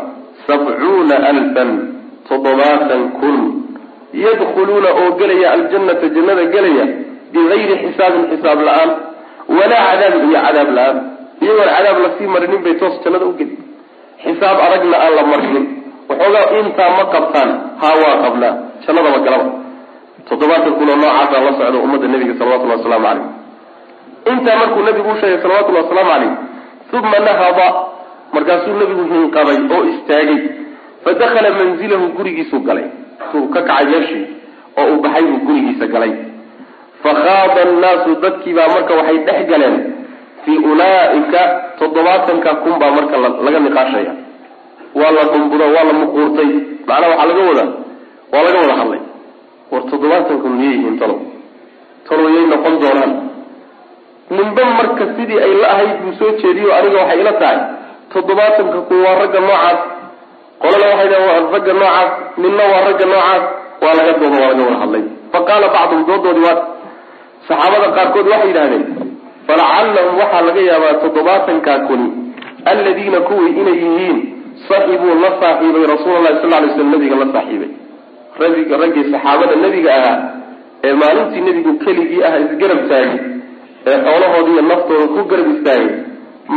sabcuuna 0.50 1.16
alfan 1.32 1.70
toddobaatan 2.28 3.02
kun 3.20 3.36
yadkhuluuna 4.24 4.90
oo 5.00 5.08
gelaya 5.20 5.48
aljannata 5.56 6.06
jannada 6.16 6.44
gelaya 6.54 6.84
bigayri 7.32 7.74
xisaabin 7.82 8.24
xisaab 8.30 8.60
la'aan 8.68 8.90
walaa 9.58 9.82
cadaabin 9.90 10.22
iyo 10.30 10.40
cadaab 10.46 10.70
la'aan 10.78 10.96
iyagoon 11.42 11.70
cadaab 11.76 11.98
la 12.04 12.08
sii 12.18 12.28
marinin 12.34 12.60
bay 12.64 12.74
toos 12.80 12.94
jannada 13.04 13.24
u 13.30 13.32
geli 13.38 13.56
xisaab 14.24 14.58
adagna 14.66 14.96
aan 15.04 15.12
la 15.18 15.22
marinin 15.32 15.64
waxoogaa 16.10 16.46
intaa 16.60 16.90
ma 16.98 17.04
qabtaan 17.14 17.50
haa 17.82 17.94
waa 18.02 18.14
qabnaa 18.24 18.54
jannadaba 18.86 19.18
galaba 19.26 19.46
toddobaatan 20.28 20.72
kun 20.78 20.88
oo 20.92 20.96
noocaasa 21.02 21.36
la 21.46 21.52
socda 21.58 21.78
ummadda 21.86 22.06
nebiga 22.12 22.34
salawatullahi 22.40 22.78
wasalaamu 22.80 23.06
caleyh 23.08 23.26
intaa 24.32 24.56
markuu 24.62 24.82
nabigu 24.88 25.08
u 25.14 25.16
sheegay 25.20 25.38
salawatullahi 25.44 25.84
wasalaamu 25.86 26.10
caleyh 26.14 26.32
uma 26.98 27.18
nahada 27.28 27.66
markaasuu 28.34 28.74
nabigu 28.80 29.04
hinqaday 29.12 29.58
oo 29.74 29.82
istaagay 29.92 30.38
fa 31.04 31.10
dakhala 31.20 31.50
manzilahu 31.58 32.06
gurigiisuu 32.16 32.60
galay. 32.68 32.86
Suu 33.32 33.48
ka 33.54 33.60
kacay 33.68 33.86
meeshii 33.92 34.24
oo 34.80 34.86
uu 34.92 35.00
baxay 35.04 35.24
buu 35.30 35.40
gurigiisa 35.46 35.86
galay. 35.94 36.12
Fakhaada 37.02 37.60
annaasu 37.68 38.10
dadkiibaa 38.22 38.68
marka 38.74 38.92
waxay 38.98 39.18
dhex 39.26 39.40
galeen 39.50 39.76
fii 40.44 40.58
ulaaika 40.70 41.40
toddobaatanka 41.78 42.50
kun 42.62 42.74
baa 42.80 42.90
marka 42.98 43.16
laga 43.46 43.58
niqaashaya. 43.66 44.12
Waa 45.00 45.10
la 45.16 45.22
dhumbudo 45.32 45.64
waa 45.74 45.84
la 45.88 45.92
muquurtay. 46.00 46.50
Macnaha 46.88 47.10
waxaa 47.12 47.26
laga 47.30 47.42
wadaa 47.50 47.68
waa 48.32 48.42
laga 48.46 48.58
wada 48.62 48.74
hadlay. 48.80 49.00
War 49.70 49.82
toddobaatan 49.90 50.38
kun 50.42 50.52
miyay 50.58 50.74
yihiin 50.76 50.96
talow 51.00 51.18
talow 52.08 52.28
yay 52.36 52.46
noqon 52.52 52.74
doonaan. 52.82 53.12
Ninba 54.30 54.64
marka 54.78 55.04
sidii 55.16 55.38
ay 55.46 55.52
la 55.62 55.68
ahayd 55.74 55.92
buu 56.02 56.12
soo 56.18 56.30
jeediyo 56.42 56.68
aniga 56.78 56.98
waxay 57.02 57.20
ila 57.22 57.32
tahay 57.42 57.58
toddobaatanka 58.12 58.78
kun 58.88 58.98
waa 59.04 59.16
ragga 59.22 59.40
noocaas 59.46 59.80
qolana 60.62 60.86
waxay 60.90 61.08
dhahen 61.12 61.26
waa 61.30 61.40
ragga 61.54 61.72
noocaas 61.80 62.10
ninna 62.42 62.64
waa 62.72 62.82
ragga 62.88 63.06
noocaas 63.12 63.42
waa 63.82 63.94
laga 63.98 64.12
dooda 64.20 64.36
waa 64.42 64.50
laga 64.52 64.62
wada 64.68 64.78
hadlay. 64.82 65.04
Fa 65.32 65.38
qaala 65.48 65.66
bacdum 65.74 66.00
doodoodii 66.08 66.44
waa 66.48 66.58
saxaabada 67.48 67.88
qaarkood 67.96 68.26
waxay 68.32 68.48
yidhahdeen 68.50 68.84
falacallahum 69.46 70.14
waxaa 70.22 70.42
laga 70.48 70.60
yaabaa 70.70 70.94
toddobaatankaa 71.04 71.78
kuni 71.88 72.06
alladiina 72.72 73.20
kuwii 73.28 73.52
inay 73.60 73.78
yihiin 73.84 74.18
saxibuu 74.68 75.14
la 75.24 75.30
saaxiibay 75.42 75.84
rasuulalahi 75.94 76.36
sal 76.42 76.50
lay 76.62 76.70
slam 76.76 76.88
nabiga 76.94 77.16
la 77.22 77.26
saaxiibay. 77.34 77.70
Rabiga 78.42 78.74
raggii 78.82 79.04
saxaabada 79.12 79.54
nebiga 79.64 79.90
ahaa 79.98 80.18
ee 80.86 80.92
maalintii 81.00 81.40
nebigu 81.48 81.72
keligii 81.84 82.22
ah 82.28 82.34
isgarab 82.44 82.80
taagay 82.90 83.18
ee 83.90 83.96
xoolahoodii 84.06 84.54
iyo 84.56 84.62
naftooda 84.70 85.06
ku 85.14 85.20
garab 85.30 85.48
istaagay 85.54 85.88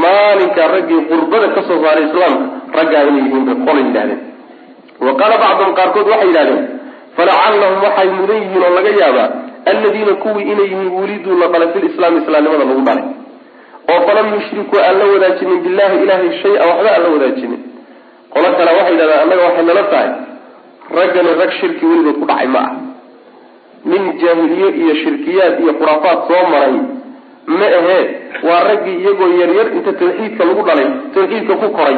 maalinkaa 0.02 0.68
raggii 0.76 1.02
qurbada 1.12 1.48
ka 1.56 1.62
soo 1.68 1.80
saaray 1.84 2.06
islaamka 2.10 2.46
raggaa 2.78 3.04
inay 3.10 3.24
yihiin 3.26 3.46
bay 3.50 3.56
qola 3.68 3.80
yidhahdeen 3.88 4.22
wa 5.06 5.14
qaala 5.20 5.36
bacduhum 5.44 5.74
qaarkood 5.80 6.08
waxay 6.14 6.28
yidhahdeen 6.32 6.64
falacallahum 7.18 7.80
waxay 7.88 8.08
mudan 8.20 8.38
yihiin 8.44 8.64
oo 8.68 8.72
laga 8.78 8.92
yaabaa 9.02 9.28
alladiina 9.72 10.14
kuwii 10.24 10.46
inay 10.54 10.68
yihiin 10.74 10.90
wuliduu 11.00 11.36
la 11.42 11.48
dhalay 11.54 11.70
filislaami 11.76 12.18
islaamnimada 12.24 12.66
lagu 12.70 12.82
dhalay 12.88 13.06
oo 13.94 14.00
falam 14.08 14.28
yushrikuu 14.36 14.80
aan 14.88 14.96
la 15.02 15.06
wadaajinin 15.14 15.60
billahi 15.66 15.96
ilahay 16.04 16.30
shay-a 16.44 16.64
waxba 16.70 16.90
aan 16.96 17.04
la 17.06 17.10
wadaajinin. 17.16 17.62
Qolo 18.34 18.48
kale 18.58 18.72
waxay 18.78 18.94
yidhahdeen 18.96 19.22
annaga 19.24 19.44
waxay 19.48 19.66
nala 19.70 19.84
tahay 19.94 20.10
raggani 20.98 21.32
rag 21.42 21.52
shirki 21.60 21.86
weligood 21.92 22.18
ku 22.22 22.26
dhacay 22.32 22.48
ma 22.56 22.60
ah 22.68 22.72
nin 23.92 24.04
jaahiliye 24.22 24.68
iyo 24.82 24.94
shirkiyaad 25.04 25.56
iyo 25.64 25.74
khuraafaad 25.80 26.20
soo 26.30 26.44
maray 26.54 26.76
raggii 28.69 28.97
iyagoo 29.04 29.32
yaryar 29.41 29.67
inta 29.78 29.91
tawxiidka 30.02 30.43
lagu 30.49 30.62
dhalay 30.67 30.88
tawxiidka 31.15 31.54
ku 31.62 31.67
koray 31.78 31.97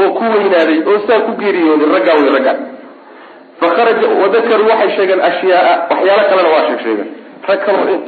oo 0.00 0.08
ku 0.18 0.24
weynaaday 0.34 0.78
oo 0.90 0.98
saa 1.06 1.20
ku 1.26 1.32
geeriyooday 1.40 1.88
raggaa 1.96 2.16
wey 2.22 2.30
raggaa 2.36 2.56
fa 3.60 3.66
kharaja 3.76 4.06
waxay 4.70 4.90
sheegeen 4.96 5.20
ashyaaa 5.30 5.74
waxyaalo 5.90 6.24
kalena 6.30 6.48
waa 6.54 6.64
sheeg 6.68 6.80
sheegeen. 6.84 7.08
Rag 7.48 7.60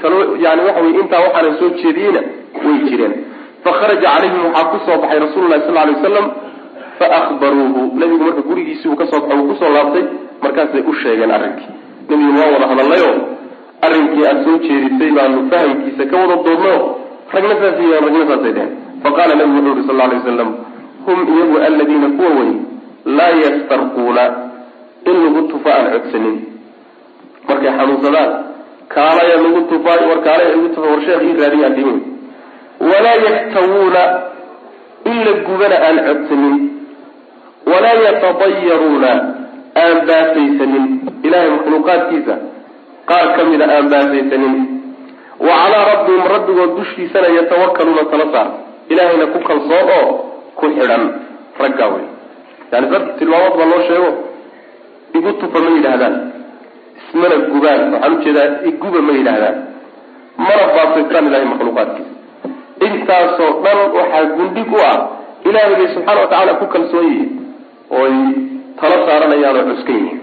kaloo 0.02 0.36
yani 0.44 0.62
waxa 0.66 0.80
wey 0.84 0.92
intaa 1.00 1.20
waxaanan 1.26 1.54
soo 1.60 1.70
jeediyeyna 1.82 2.20
way 2.64 2.78
jireen. 2.88 3.14
Fa 3.64 3.70
kharaja 3.78 4.00
calayhim 4.14 4.42
waxaa 4.46 4.70
ku 4.72 4.78
soo 4.86 4.96
baxay 5.02 5.18
rasuululahi 5.26 5.62
sal 5.66 5.74
lay 5.74 5.94
wasalam 5.96 6.26
fa 6.98 7.06
ahbaruuhu 7.18 7.80
nabigu 8.00 8.24
marka 8.24 8.42
gurigiisii 8.48 8.88
uu 8.88 8.96
ka 9.00 9.06
soo 9.10 9.20
baxay 9.20 9.38
uu 9.40 9.48
ku 9.50 9.54
soo 9.60 9.70
laabtay 9.76 10.04
markaasay 10.42 10.82
u 10.90 10.94
sheegeen 11.02 11.30
arrinkii. 11.36 11.70
Nabigu 12.10 12.32
waa 12.40 12.50
wada 12.54 12.66
hadalnayo 12.72 13.10
arrinkii 13.86 14.24
aada 14.28 14.44
soo 14.44 14.56
jeedisay 14.66 15.10
baanu 15.18 15.38
fahamkiisa 15.50 16.04
ka 16.10 16.16
wada 16.22 16.36
doodno 16.46 16.74
ragna 17.34 17.54
saas 17.60 17.78
y 17.80 17.92
ragna 18.04 18.24
saasay 18.30 18.52
dheheen 18.56 18.72
faqaala 19.02 19.34
nabigu 19.40 19.56
wuxuu 19.56 19.70
yuri 19.72 19.82
sal 19.88 19.96
lay 20.00 20.08
waslam 20.18 20.50
hum 21.06 21.18
iyagu 21.34 21.56
aladiina 21.66 22.08
kuwa 22.18 22.30
wey 22.38 22.50
laa 23.18 23.32
yastarquuna 23.44 24.24
in 25.10 25.16
lagu 25.24 25.40
tufa 25.52 25.70
aan 25.76 25.86
codsanin. 25.92 26.36
Markay 27.48 27.72
xanuunsadaan 27.78 28.30
kaalaya 28.94 29.36
lagu 29.44 29.60
tufa 29.70 29.92
war 30.08 30.18
kaalaya 30.26 30.50
lagu 30.54 30.68
tufa 30.74 30.86
war 30.92 31.00
sheekh 31.06 31.22
ii 31.28 31.36
raadiya 31.42 31.68
dhihin 31.76 31.98
walaa 32.90 33.16
yaktawuuna 33.26 34.02
in 35.10 35.16
la 35.26 35.32
gubana 35.46 35.76
aan 35.88 35.98
codsanin. 36.08 36.56
Walaa 37.70 37.96
yatadayaruuna 38.06 39.10
aan 39.82 39.96
baasaysanin. 40.08 40.84
Ilahay 41.26 41.48
makhluuqaadkiisa 41.56 42.34
qaar 43.10 43.26
ka 43.36 43.42
mida 43.50 43.64
aan 43.76 43.86
baasaysanin 43.92 44.54
wa 45.46 45.55
calaa 45.62 45.85
rabbihim 45.92 46.22
rabbigood 46.35 46.70
dushiisana 46.79 47.29
yatawakaluuna 47.38 48.05
tala 48.12 48.26
saar. 48.33 48.48
Ilahayna 48.92 49.26
ku 49.35 49.38
kalsoon 49.48 49.88
oo 49.98 50.09
ku 50.59 50.64
xidhan 50.76 51.03
raggaa 51.62 51.88
wey 51.94 52.05
yani 52.72 52.87
dadka 52.92 53.12
tilmaamood 53.18 53.55
baa 53.61 53.68
loo 53.72 53.83
sheego. 53.88 54.11
Igu 55.16 55.31
tufa 55.40 55.59
ma 55.64 55.70
yidhaahdaan. 55.76 56.14
Ismana 57.00 57.37
gubaan. 57.53 57.81
Waxaan 57.92 58.12
u 58.14 58.18
jeedaa 58.24 58.48
iguba 58.70 59.00
ma 59.07 59.12
yidhaahdaan. 59.18 59.57
Mana 60.44 60.64
baasaystaan 60.76 61.26
ilahay 61.29 61.46
makhluuqaadkiisa. 61.53 62.12
Intaasoo 62.87 63.50
dhan 63.64 63.79
waxaa 63.96 64.24
gundhig 64.37 64.70
u 64.76 64.79
ah 64.90 64.96
ilahay 65.48 65.74
bay 65.79 65.88
subxaana 65.94 66.20
watacaala 66.24 66.53
ku 66.61 66.66
kalsoon 66.74 67.05
yihiin. 67.11 67.31
Ooy 67.98 68.14
tala 68.81 68.96
saaranayaan 69.07 69.57
oo 69.61 69.64
cuskan 69.70 69.96
yihiin. 70.00 70.20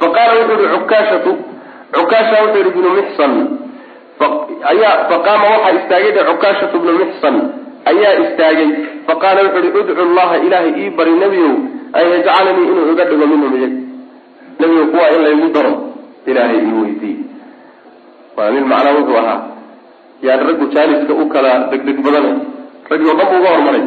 Fa 0.00 0.06
qaala 0.16 0.32
wuxuu 0.40 0.58
yihi 0.62 0.74
cukaashatu. 0.76 1.32
Cukaasha 1.96 2.36
wuxuu 2.44 2.60
yihi 2.62 2.70
bnu 2.76 2.90
mixsan 2.98 3.32
ayaa 4.20 4.94
faqaama 5.10 5.46
waxaa 5.54 5.72
istaagay 5.78 6.12
de 6.16 6.22
cukaashatu 6.30 6.76
bnu 6.82 6.92
mixsan 7.02 7.36
ayaa 7.90 8.12
istaagay. 8.24 8.68
Faqaala 9.06 9.40
wuxuu 9.46 9.62
yihi 9.66 9.78
udcu 9.80 10.04
llaha 10.16 10.36
ilaahay 10.46 10.72
ii 10.82 10.90
bari 10.98 11.12
nebiyow 11.22 11.54
an 11.98 12.02
yajcalanii 12.12 12.66
inuu 12.72 12.92
iga 12.92 13.04
dhigo 13.10 13.26
minhum 13.32 13.52
iyag 13.58 13.74
nebiga 14.60 14.84
kuwaa 14.92 15.10
in 15.16 15.20
laygu 15.26 15.48
daro 15.56 15.72
ilaahay 16.26 16.58
ii 16.66 16.74
weydiiy 16.82 17.16
waa 18.36 18.50
nin 18.54 18.64
macnaa 18.72 18.94
wuxuu 18.98 19.18
ahaa. 19.22 19.40
Yani 20.22 20.42
raggu 20.48 20.66
jaaliska 20.74 21.12
u 21.22 21.26
kala 21.34 21.52
degdeg 21.70 21.98
badana 22.04 22.32
raggii 22.90 23.10
o 23.10 23.14
dhan 23.18 23.26
bu 23.30 23.36
uga 23.40 23.50
hormaray. 23.54 23.84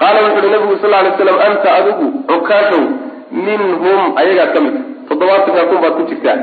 Qaala 0.00 0.18
wuxu 0.26 0.38
uhi 0.42 0.50
nabigu 0.54 0.76
sal 0.82 0.90
lay 0.94 1.12
slam 1.18 1.38
anta 1.46 1.68
adigu 1.78 2.06
cukaashow 2.30 2.82
minhum 3.46 4.00
ayagaa 4.20 4.52
ka 4.54 4.60
mid 4.64 4.76
toddobaatankaa 5.08 5.66
kun 5.70 5.78
baad 5.82 5.94
ku 5.98 6.02
jirtaa 6.10 6.38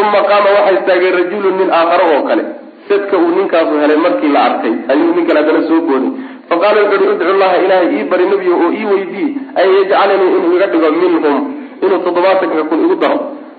uma 0.00 0.20
qaama 0.30 0.48
waxaa 0.56 0.74
istaagay 0.78 1.10
rajulun 1.18 1.54
nin 1.60 1.68
aakharo 1.78 2.04
oo 2.14 2.22
kale 2.28 2.44
sadka 2.88 3.14
uu 3.22 3.30
ninkaasu 3.38 3.74
helay 3.82 3.98
markii 4.06 4.32
la 4.36 4.40
arkay 4.48 4.74
ayuu 4.92 5.12
nin 5.16 5.26
kale 5.28 5.38
haddana 5.40 5.62
soo 5.68 5.80
booday 5.88 6.10
faqaala 6.48 6.78
wuxu 6.84 6.96
uhi 7.04 7.12
udcu 7.14 7.34
llaha 7.42 7.56
ilaahay 7.64 7.88
ii 7.98 8.04
bari 8.10 8.24
nebiyo 8.32 8.54
oo 8.64 8.70
ii 8.80 8.86
weydii 8.92 9.28
an 9.60 9.66
yajcalanii 9.76 10.30
inuu 10.38 10.52
iga 10.56 10.66
dhigo 10.72 10.88
minhum 11.02 11.38
inuu 11.84 11.98
toddobaatanka 12.06 12.62
kun 12.70 12.80
igu 12.86 12.96
daro 13.02 13.18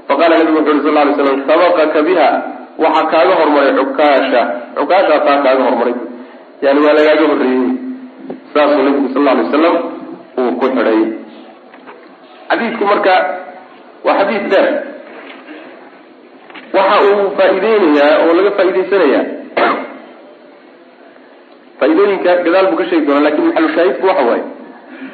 faqala 0.09 0.33
nabigu 0.39 0.57
wuxu 0.59 0.71
uhi 0.75 0.83
sal 0.87 0.95
lay 1.07 1.13
slam 1.19 1.37
sabaqaka 1.49 1.99
biha 2.07 2.27
waxaa 2.83 3.05
kaaga 3.13 3.33
hormaray 3.41 3.73
cukaasha 3.79 4.41
cukaashaa 4.77 5.19
taa 5.27 5.37
kaaga 5.45 5.63
hormaray 5.67 5.95
yani 6.65 6.79
waa 6.85 6.95
lagaaga 6.97 7.25
horreeyey 7.31 7.69
saasuu 8.53 8.83
nabigu 8.87 9.07
sal 9.15 9.23
lay 9.27 9.35
wasalam 9.43 9.75
uu 10.41 10.51
ku 10.59 10.65
xidhay 10.75 11.01
xadiidku 12.49 12.83
marka 12.91 13.13
waa 14.05 14.15
xadiid 14.19 14.45
dheer 14.53 14.67
waxa 16.75 16.97
uu 17.09 17.25
faa-ideynayaa 17.37 18.13
oo 18.23 18.33
laga 18.37 18.51
faa-ideysanayaa 18.57 19.23
faa-idooyinka 21.79 22.31
gadaal 22.45 22.67
buu 22.71 22.77
ka 22.81 22.85
sheegi 22.89 23.05
doonaa 23.07 23.23
laakiin 23.25 23.47
maxalushaahidku 23.49 24.07
waxa 24.09 24.23
waaye 24.29 24.43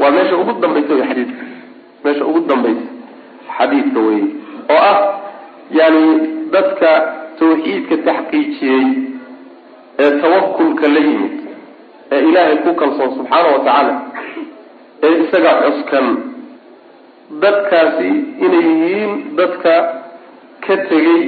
waa 0.02 0.12
meesha 0.16 0.36
ugu 0.42 0.54
dambaysa 0.62 0.94
wey 0.94 1.04
xadiidka. 1.10 1.44
Meesha 2.04 2.24
ugu 2.30 2.40
dambaysa 2.50 2.86
xadiidka 3.58 4.00
wey 4.08 4.22
oo 4.74 4.82
ah 4.92 4.98
yani 5.80 6.04
dadka 6.56 6.90
tawxiidka 7.40 7.96
taxqiijiyey 8.08 8.86
ee 10.04 10.12
tawakulka 10.22 10.88
la 10.96 11.00
yimid 11.08 11.34
ee 12.16 12.22
ilaahay 12.30 12.58
ku 12.66 12.72
kalsoon 12.82 13.12
subxaana 13.18 13.48
wa 13.56 13.60
tacaala 13.68 13.94
ee 15.06 15.14
isaga 15.24 15.52
cuskan 15.66 16.08
dadkaasi 17.44 18.10
inay 18.46 18.66
yihiin 18.70 19.12
dadka 19.40 19.74
ka 20.68 20.76
tegay 20.90 21.22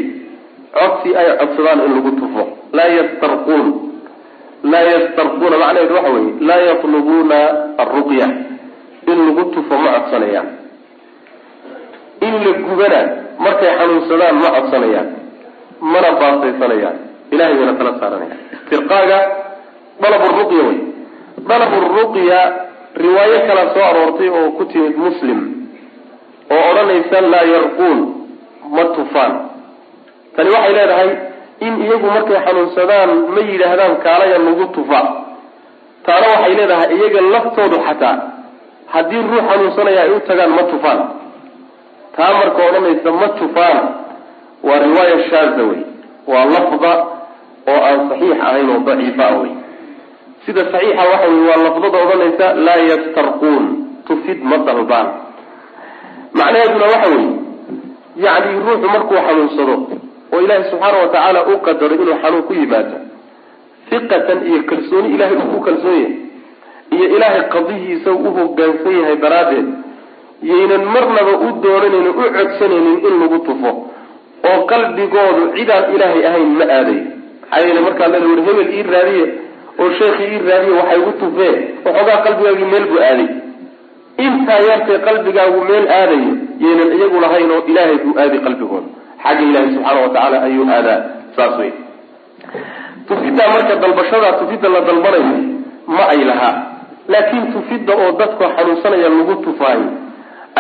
codsi 0.73 1.09
ay 1.15 1.27
codsadaan 1.39 1.79
in 1.85 1.91
lagu 1.97 2.11
tufo. 2.19 2.43
Laa 2.73 2.89
yastarquun. 2.97 3.65
Laa 4.71 4.83
yastarquuna 4.93 5.55
macnaheedu 5.63 5.93
waxa 5.97 6.11
weeye 6.15 6.33
laa 6.49 6.61
yatlubuuna 6.69 7.37
alruqya 7.83 8.27
in 9.11 9.17
lagu 9.27 9.43
tufo 9.53 9.75
ma 9.83 9.89
codsanayaan. 9.99 10.47
In 12.25 12.33
la 12.45 12.51
gubana 12.67 12.99
markay 13.45 13.71
xanuunsadaan 13.79 14.35
ma 14.41 14.49
codsanayaan. 14.57 15.07
Mana 15.91 16.09
baasaysanayaan. 16.19 16.97
Ilahay 17.33 17.53
bayna 17.59 17.73
tala 17.79 17.91
saaranayaan. 17.99 18.39
Istirqaaga 18.55 19.19
dalab 20.01 20.23
ruqya 20.39 20.61
wey 20.67 20.77
dalab 21.49 21.73
ruqya 21.97 22.39
riwaayo 23.03 23.37
kala 23.47 23.63
soo 23.73 23.83
aroortay 23.89 24.29
oo 24.29 24.49
ku 24.57 24.63
timid 24.71 24.95
muslim. 24.97 25.39
Oo 26.53 26.61
odhanaysa 26.71 27.17
laa 27.33 27.45
yarquun 27.53 27.99
ma 28.75 28.83
tufaan 28.95 29.33
tani 30.35 30.49
waxay 30.55 30.73
leedahay 30.77 31.09
in 31.65 31.73
iyagu 31.85 32.07
markay 32.15 32.37
xanuunsadaan 32.45 33.09
ma 33.35 33.41
yidhaahdaan 33.49 33.93
kaalaya 34.05 34.37
nagu 34.45 34.65
tufa. 34.75 35.01
Taana 36.05 36.27
waxay 36.33 36.53
leedahay 36.59 36.87
iyaga 36.97 37.19
laftoodu 37.33 37.77
xataa 37.87 38.15
haddii 38.93 39.21
ruux 39.29 39.43
xanuunsanaya 39.49 40.01
ay 40.05 40.11
u 40.15 40.19
tagaan 40.29 40.51
ma 40.57 40.63
tufaan. 40.71 40.99
Taa 42.15 42.31
marka 42.39 42.59
odhanaysa 42.69 43.09
ma 43.21 43.27
tufaan. 43.39 43.79
Waa 44.67 44.79
riwaaya 44.85 45.17
shaaza 45.29 45.63
wey 45.69 45.81
waa 46.31 46.45
lafda 46.55 46.91
oo 47.71 47.79
aan 47.87 47.99
saxiix 48.09 48.37
ahayn 48.47 48.69
oo 48.73 48.79
daciifa 48.87 49.23
ah 49.29 49.35
wey 49.41 49.51
sida 50.45 50.61
saxiixa 50.73 51.03
waxa 51.11 51.27
wey 51.33 51.41
waa 51.49 51.59
lafdada 51.65 51.97
odhanaysa 52.05 52.45
laa 52.65 52.79
yastarquun. 52.91 53.63
Tufid 54.07 54.39
ma 54.49 54.57
dalbaan. 54.67 55.07
Macnaheeduna 56.37 56.85
waxa 56.93 57.09
weeye 57.15 57.31
yacni 58.25 58.59
ruuxu 58.65 58.87
markuu 58.95 59.19
xanuunsado 59.27 59.75
oo 60.33 60.41
ilaahi 60.45 60.63
subxaana 60.71 60.97
wa 61.03 61.07
tacaala 61.13 61.39
u 61.53 61.57
qadaro 61.67 61.95
inuu 61.95 62.17
xanuun 62.23 62.43
ku 62.47 62.53
yimaado 62.59 62.97
siqatan 63.89 64.39
iyo 64.49 64.59
kalsooni 64.69 65.07
ilahay 65.15 65.35
uu 65.41 65.49
ku 65.53 65.59
kalsoon 65.67 65.97
yahay 66.01 66.15
iyo 66.95 67.05
ilaahay 67.15 67.43
qadihiisa 67.55 68.11
u 68.11 68.29
hogaansan 68.37 68.95
yahay 69.01 69.17
daraaddeed. 69.23 69.67
Yaynan 70.51 70.83
marnaba 70.93 71.33
u 71.45 71.49
doonanaynin 71.63 72.07
u 72.11 72.13
codsanaynin 72.37 72.97
in 73.07 73.13
lagu 73.21 73.39
tufo. 73.47 73.71
Oo 74.49 74.59
qalbigoodu 74.71 75.43
cidaan 75.55 75.85
ilaahay 75.95 76.21
ahayn 76.29 76.49
ma 76.59 76.65
aadayo 76.77 77.03
maxaa 77.51 77.61
yeele 77.65 77.79
markaa 77.85 78.07
leeda 78.13 78.27
war 78.31 78.41
hebel 78.47 78.69
ii 78.77 78.83
raadiye 78.95 79.25
oo 79.81 79.89
sheekhii 79.99 80.29
ii 80.35 80.41
raadiye 80.49 80.73
waxay 80.79 80.99
gu 81.05 81.11
tufeen. 81.21 81.55
Waxoogaa 81.85 82.19
qalbigaagii 82.25 82.67
meel 82.73 82.85
buu 82.91 82.99
aaday. 83.09 83.29
Intaa 84.25 84.59
yartee 84.69 84.99
qalbigaagu 85.07 85.59
meel 85.69 85.85
aadayo 85.99 86.31
yaynan 86.65 86.89
iyagu 86.97 87.17
lahayn 87.25 87.51
oo 87.55 87.61
ilaahay 87.71 87.97
buu 88.03 88.13
aaday 88.23 88.39
qalbigooda 88.47 88.89
xagga 89.23 89.41
ilaahay 89.49 89.69
subxaana 89.75 90.01
wa 90.01 90.09
tacaala 90.09 90.37
ayuu 90.47 90.65
aadaa. 90.77 90.99
Saas 91.35 91.57
wey 91.59 91.71
tufiddaa 93.07 93.47
marka 93.53 93.75
dalbashadaa 93.75 94.33
tufidda 94.39 94.69
la 94.69 94.81
dalbanayo 94.81 95.37
ma 95.87 96.03
ay 96.13 96.23
lahaa. 96.29 96.55
Laakiin 97.07 97.45
tufidda 97.53 97.93
oo 98.03 98.11
dadku 98.19 98.43
xanuunsanaya 98.55 99.09
lagu 99.09 99.35
tufaayo 99.45 99.85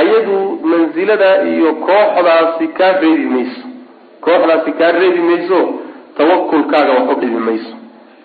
ayadu 0.01 0.37
mansilada 0.71 1.29
iyo 1.51 1.73
kooxdaasi 1.85 2.67
kaa 2.77 2.91
reebi 3.01 3.25
mayso. 3.35 3.61
Kooxdaasi 4.25 4.71
kaa 4.79 4.91
reebi 4.91 5.19
mayso 5.29 5.59
tawakulkaaga 6.17 6.91
wax 6.97 7.07
u 7.11 7.19
dhibi 7.21 7.39
mayso. 7.47 7.73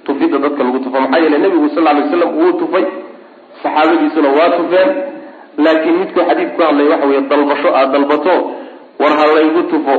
Tufidda 0.05 0.39
dadka 0.39 0.65
lagu 0.65 0.79
tufo 0.85 1.01
maxaa 1.01 1.21
yeele 1.23 1.39
nebigu 1.39 1.69
sal 1.75 1.85
lay 1.85 2.09
slam 2.11 2.31
wuu 2.39 2.53
tufay 2.61 2.85
saxaabadiisuna 3.63 4.29
waa 4.39 4.51
tufeen. 4.59 4.91
Laakiin 5.65 5.97
midkuu 6.01 6.23
xadiid 6.29 6.51
ku 6.57 6.63
hadlay 6.63 6.89
waxa 6.93 7.07
weye 7.07 7.21
dalbasho 7.31 7.69
aada 7.77 7.93
dalbato 7.93 8.35
war 9.01 9.13
ha 9.19 9.25
laygu 9.35 9.63
tufo 9.71 9.95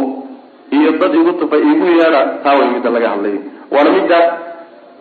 iyo 0.77 0.91
dad 1.01 1.13
igu 1.15 1.31
tufay 1.39 1.59
igu 1.73 1.85
yeedha 1.99 2.21
taa 2.43 2.55
way 2.59 2.67
midda 2.73 2.89
laga 2.95 3.09
hadlayo 3.13 3.39
waana 3.71 3.89
midda 3.97 4.19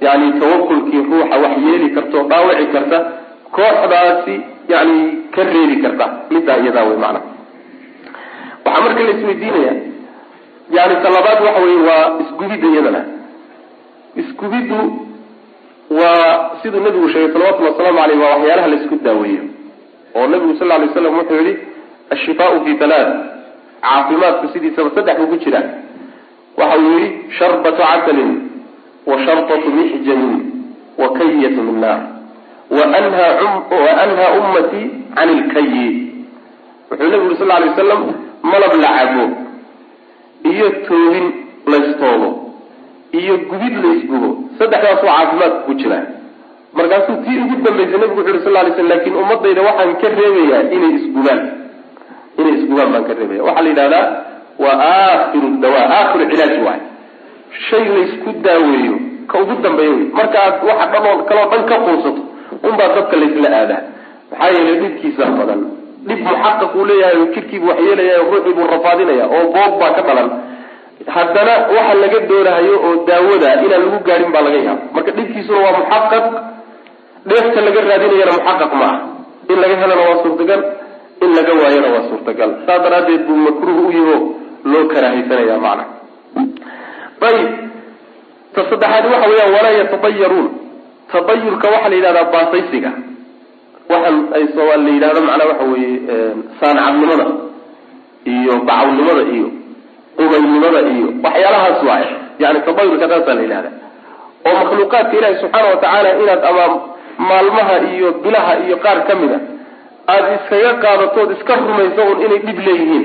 yani 0.00 0.26
tawakulkii 0.40 1.02
ruuxa 1.10 1.36
wax 1.44 1.54
yeeli 1.66 1.88
karta 1.96 2.16
oo 2.18 2.24
dhaawici 2.30 2.66
karta 2.74 2.98
kooxdaasi 3.56 4.34
yani 4.72 4.96
ka 5.34 5.42
reebi 5.44 5.76
karta. 5.82 6.06
Middaa 6.30 6.56
iyadaa 6.62 6.84
wey 6.88 6.96
maana 7.04 7.20
waxaa 8.64 8.82
marka 8.84 9.02
la 9.06 9.10
isweydiinaya 9.16 9.72
yani 10.76 10.94
talabaad 11.04 11.38
waxa 11.46 11.60
weye 11.64 11.80
waa 11.88 12.04
isgubidda 12.22 12.66
iyadana. 12.72 13.00
Isgubiddu 14.22 14.78
waa 15.90 16.50
siduu 16.62 16.80
nabigu 16.80 17.08
sheegay 17.08 17.32
salawatullhi 17.32 17.70
wasalaamu 17.72 18.00
aleyh 18.04 18.20
waa 18.22 18.30
waxyaalaha 18.34 18.68
la 18.68 18.76
isku 18.76 18.96
daaweeyo. 19.06 19.42
Oo 20.14 20.26
nabigu 20.26 20.54
sal 20.58 20.68
lay 20.68 20.88
slam 20.94 21.14
wuxuu 21.18 21.34
yihi 21.44 21.54
ashifaau 22.14 22.64
fi 22.64 22.74
talaat 22.74 23.08
caafimaadku 23.82 24.46
sidiisaba 24.52 24.90
saddex 24.96 25.16
buu 25.20 25.26
ku 25.32 25.36
jiraa 25.44 25.66
waxa 26.60 26.78
uu 26.84 26.92
yihi 26.98 27.08
sharbatu 27.38 27.82
casalin 27.82 28.30
wa 29.06 29.16
sharbatu 29.26 29.68
mixjamin 29.78 30.38
wa 31.00 31.08
kayatu 31.18 31.62
min 31.68 31.80
naar 31.84 32.00
wa 32.70 32.84
anhaa 34.04 34.30
ummatii 34.40 34.86
can 35.16 35.28
ilkayi 35.38 35.86
wuxuu 36.90 37.08
nabigu 37.10 37.24
yuri 37.24 37.36
sal 37.40 37.48
lay 37.48 37.68
wasalam 37.68 38.02
malab 38.42 38.72
la 38.82 38.90
cabo 38.98 39.24
iyo 40.52 40.66
toobin 40.88 41.26
laystoobo 41.72 42.28
iyo 43.20 43.34
gubid 43.50 43.74
laysgubo 43.84 44.28
saddexdaasoo 44.58 45.06
caafimaadka 45.06 45.60
ku 45.66 45.74
jiraa 45.80 46.04
markaasuu 46.78 47.16
tii 47.24 47.38
ugu 47.44 47.56
dambaysay 47.64 47.98
nabigu 48.00 48.18
wuxu 48.20 48.28
yuri 48.32 48.44
sal 48.44 48.52
lay 48.52 48.72
slam 48.76 48.88
laakiin 48.92 49.16
ummadayda 49.22 49.62
waxaan 49.68 49.94
ka 50.02 50.08
reebayaa 50.18 50.62
inay 50.76 50.92
isgubaan 50.98 51.40
inay 52.40 52.54
isgubaan 52.58 52.88
baan 52.94 53.04
ka 53.08 53.12
reebaya. 53.18 53.42
Waxaa 53.48 53.62
la 53.66 53.70
yidhahdaa 53.72 54.04
waa 54.64 54.76
aakhiru 54.92 55.48
dawa 55.62 55.80
aakhiru 55.98 56.24
cilaaji 56.32 56.60
waay 56.66 56.80
shay 57.68 57.84
laysku 57.94 58.30
daaweeyo 58.46 58.94
ka 59.30 59.34
ugu 59.42 59.54
dambeeya 59.64 59.92
wey 59.96 60.06
markaad 60.18 60.54
waxa 60.68 60.86
dhanoo 60.92 61.16
kaloo 61.28 61.46
dhan 61.52 61.62
ka 61.70 61.76
quusato 61.86 62.22
unbaa 62.68 62.88
dadka 62.96 63.14
laysla 63.22 63.48
aadaa 63.60 63.80
maxaa 64.30 64.50
yeelay 64.56 64.76
dhibkiisa 64.82 65.24
badan 65.38 65.60
dhib 66.08 66.20
muxaqaq 66.28 66.72
uu 66.78 66.84
leeyahay 66.90 67.18
jidhkiibu 67.34 67.66
waxyeelaya 67.72 68.16
ruuxii 68.30 68.54
buu 68.58 68.66
rafaadinaya 68.74 69.24
oo 69.36 69.44
boog 69.54 69.72
baa 69.80 69.92
ka 69.98 70.02
dhalan. 70.08 70.28
Haddana 71.16 71.52
waxa 71.76 71.94
laga 72.02 72.18
doonahayo 72.30 72.74
oo 72.86 72.92
daawada 73.08 73.48
inaan 73.64 73.82
lagu 73.84 73.98
gaadhin 74.08 74.30
baa 74.34 74.42
laga 74.46 74.58
yaaba 74.66 74.82
marka 74.94 75.10
dhibkiisuna 75.18 75.58
waa 75.64 75.74
muxaqaq 75.80 76.24
dheefta 77.30 77.60
laga 77.66 77.80
raadinayana 77.90 78.32
muxaqaq 78.38 78.72
ma 78.80 78.88
ah 78.92 78.96
in 79.52 79.56
laga 79.62 79.74
helana 79.82 80.02
waa 80.08 80.18
suurtagal 80.24 80.60
in 81.24 81.30
laga 81.36 81.52
waayana 81.60 81.88
waa 81.94 82.04
suurtagal. 82.10 82.50
Saas 82.66 82.80
daraaddeed 82.84 83.22
buu 83.26 83.36
makruuh 83.46 83.86
u 83.88 83.90
yaho 83.98 84.16
loo 84.70 84.84
karahaysanaya 84.92 85.56
macna. 85.66 85.84
Ayib 87.28 87.50
ta 88.54 88.60
saddexaad 88.70 89.04
waxa 89.12 89.26
weeyaan 89.30 89.52
walaa 89.56 89.74
yatadayaruun 89.82 90.48
tadayurka 91.12 91.66
waxaa 91.74 91.90
la 91.92 91.96
yidhahdaa 91.98 92.30
baasaysiga. 92.34 92.90
Waxaan 93.90 94.16
ay 94.36 94.44
soomaali 94.54 94.84
la 94.86 94.92
yidhahdo 94.96 95.20
macnaa 95.28 95.48
waxa 95.52 95.64
weeye 95.72 95.90
saanacadnimada 96.60 97.26
iyo 98.34 98.54
bacawnimada 98.68 99.22
iyo 99.34 99.48
qubaynimada 100.18 100.80
iyo 100.94 101.06
waxyaalahaas 101.24 101.80
waay 101.88 102.06
yani 102.42 102.58
tadayurka 102.66 103.06
taasaa 103.12 103.34
la 103.38 103.42
yidhahda 103.46 103.70
oo 104.48 104.54
makhluuqaadka 104.62 105.14
ilaahi 105.18 105.36
subxaana 105.42 105.68
watacaala 105.74 106.08
inaad 106.22 106.42
ama 106.50 106.64
maalmaha 107.28 107.74
iyo 107.94 108.08
bilaha 108.24 108.52
iyo 108.66 108.76
qaar 108.84 108.98
ka 109.08 109.14
mid 109.20 109.32
a 109.36 109.38
aada 110.12 110.28
iskaga 110.36 110.72
qaadatood 110.84 111.30
iska 111.36 111.52
rumayso 111.62 112.02
un 112.12 112.18
inay 112.26 112.40
dhib 112.46 112.58
leeyihiin 112.66 113.04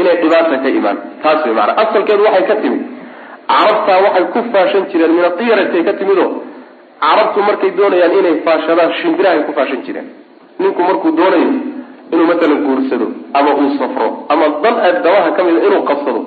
inay 0.00 0.16
dhibaata 0.22 0.56
ka 0.64 0.68
imaan. 0.78 0.98
Taas 1.22 1.40
way 1.46 1.54
maanaa 1.58 1.76
asalkeedu 1.82 2.22
waxay 2.26 2.44
ka 2.50 2.56
timid. 2.62 2.82
Carabtaa 3.50 3.98
waxay 4.06 4.24
ku 4.34 4.38
faashan 4.52 4.84
jireen 4.90 5.12
min 5.16 5.24
atiyarati 5.30 5.78
ka 5.88 5.92
timid 6.00 6.18
oo 6.24 6.30
carabtu 7.04 7.38
markay 7.48 7.70
doonayaan 7.78 8.12
inay 8.20 8.34
faashadaan 8.46 8.92
shimbirahay 9.00 9.40
ku 9.46 9.52
faashan 9.58 9.80
jireen. 9.86 10.06
Ninku 10.60 10.80
markuu 10.88 11.10
doonayo 11.18 11.50
inuu 12.12 12.26
matalan 12.30 12.60
guursado 12.66 13.06
ama 13.38 13.50
uu 13.60 13.70
safro 13.78 14.08
ama 14.32 14.44
dan 14.62 14.74
dabaha 15.04 15.30
ka 15.36 15.42
mida 15.46 15.60
inuu 15.68 15.82
qabsado 15.90 16.20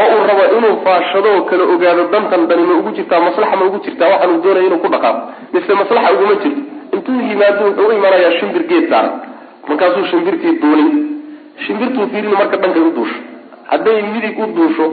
oo 0.00 0.08
uu 0.14 0.22
rabo 0.30 0.44
inuu 0.58 0.74
faashado 0.84 1.28
oo 1.36 1.42
kala 1.50 1.64
ogaado 1.74 2.02
dantan 2.12 2.42
dani 2.50 2.62
ma 2.68 2.74
ugu 2.80 2.90
jirtaa 2.96 3.20
maslaxa 3.26 3.56
ma 3.60 3.64
ugu 3.68 3.78
jirtaa 3.86 4.08
waxaan 4.12 4.30
uu 4.34 4.42
doonaya 4.44 4.66
inuu 4.68 4.80
ku 4.84 4.88
dhaqaaqo 4.94 5.20
mise 5.52 5.72
maslaxa 5.80 6.12
uguma 6.14 6.34
jirto. 6.42 6.62
Intuu 6.94 7.20
yimaado 7.30 7.60
wuxuu 7.66 7.88
u 7.88 7.92
imanayaa 7.98 8.32
shimbir 8.38 8.62
geed 8.70 8.86
saaran 8.90 9.12
markaasuu 9.68 10.04
shimbirtii 10.10 10.52
duulin 10.62 10.90
shimbirtuu 11.66 12.06
fiirin 12.12 12.32
marka 12.40 12.56
dhankay 12.62 12.82
u 12.82 12.90
duusho. 12.96 13.18
Hadday 13.70 13.98
midig 14.12 14.38
u 14.38 14.46
duusho 14.56 14.86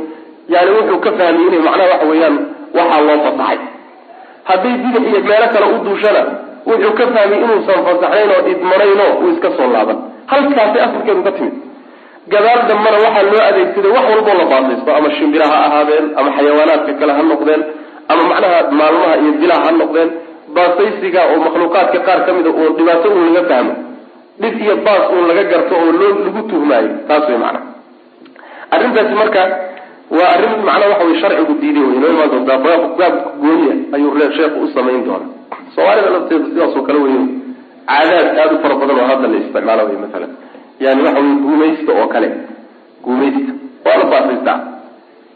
yani 0.53 0.69
wuxuu 0.77 0.99
ka 1.05 1.11
fahmay 1.19 1.45
inay 1.47 1.61
macnaha 1.67 1.89
waxa 1.93 2.07
weeyaan 2.11 2.35
waxaa 2.77 3.01
loo 3.07 3.17
fasaxay 3.25 3.59
hadday 4.49 4.73
bidix 4.83 5.03
iyo 5.11 5.19
meelo 5.29 5.47
kale 5.53 5.65
u 5.75 5.77
duushana 5.85 6.21
wuxuu 6.69 6.93
ka 6.99 7.03
fahmay 7.15 7.39
inuusan 7.45 7.79
fasaxnayn 7.87 8.29
oo 8.35 8.41
idmanayno 8.53 9.05
uu 9.21 9.29
iska 9.33 9.49
soo 9.57 9.69
laaban. 9.75 9.97
Halkaasi 10.31 10.77
asalkeedu 10.85 11.21
ka 11.27 11.31
timid. 11.37 11.53
Gadaal 12.33 12.61
dambana 12.69 12.97
waxaa 13.05 13.23
loo 13.31 13.41
adeegsaday 13.49 13.91
wax 13.95 14.05
walboo 14.11 14.35
la 14.41 14.45
baasaysto 14.51 14.89
ama 14.97 15.09
shimbira 15.17 15.45
ha 15.51 15.57
ahaadeen 15.67 16.05
ama 16.19 16.29
xayawaanaadka 16.37 16.93
kale 16.99 17.11
ha 17.17 17.23
noqdeen 17.31 17.61
ama 18.11 18.23
macnaha 18.31 18.59
maalmaha 18.79 19.15
iyo 19.21 19.31
bilaha 19.41 19.63
ha 19.67 19.71
noqdeen. 19.81 20.09
Baasaysiga 20.55 21.21
oo 21.31 21.37
makhluuqaadka 21.45 21.99
qaar 22.07 22.19
ka 22.25 22.31
mida 22.37 22.49
oo 22.59 22.69
dhibaato 22.77 23.07
uun 23.15 23.27
laga 23.35 23.43
fahmo 23.51 23.71
dhib 24.41 24.55
iyo 24.61 24.75
baas 24.85 25.03
uun 25.13 25.27
laga 25.27 25.43
garto 25.43 25.75
oo 25.75 25.91
loo 25.91 26.13
lagu 26.25 26.41
tuhmaayo 26.49 26.89
taas 27.07 27.23
way 27.29 27.37
macnaha 27.37 27.65
arrintaasi 28.73 29.15
marka 29.21 29.41
waa 30.17 30.29
arrin 30.35 30.53
macnaa 30.67 30.89
waxa 30.91 31.05
wey 31.07 31.17
sharcigu 31.21 31.53
diiday 31.61 31.83
wey 31.87 31.97
inoo 31.97 32.11
imaan 32.15 33.15
gooniya 33.41 33.73
ayuu 33.95 34.31
sheekhu 34.37 34.57
u 34.65 34.67
samayn 34.75 35.05
doona 35.07 35.27
soomaalida 35.75 36.09
lafteeda 36.15 36.45
sidaas 36.45 36.75
oo 36.75 36.83
kale 36.87 36.99
wey 37.05 37.17
caadaad 37.89 38.27
aada 38.39 38.53
u 38.55 38.61
fara 38.63 38.75
badan 38.81 38.99
oo 38.99 39.07
hadda 39.11 39.27
la 39.27 39.37
isticmaalo 39.37 39.83
wey 39.89 39.97
masalan 40.05 40.31
yani 40.79 41.01
waxa 41.07 41.21
wey 41.25 41.35
guumaysta 41.45 41.91
oo 42.01 42.07
kale 42.07 42.27
guumaysta 43.03 43.53
waa 43.85 43.97
la 44.01 44.05
baasaystaa 44.13 44.59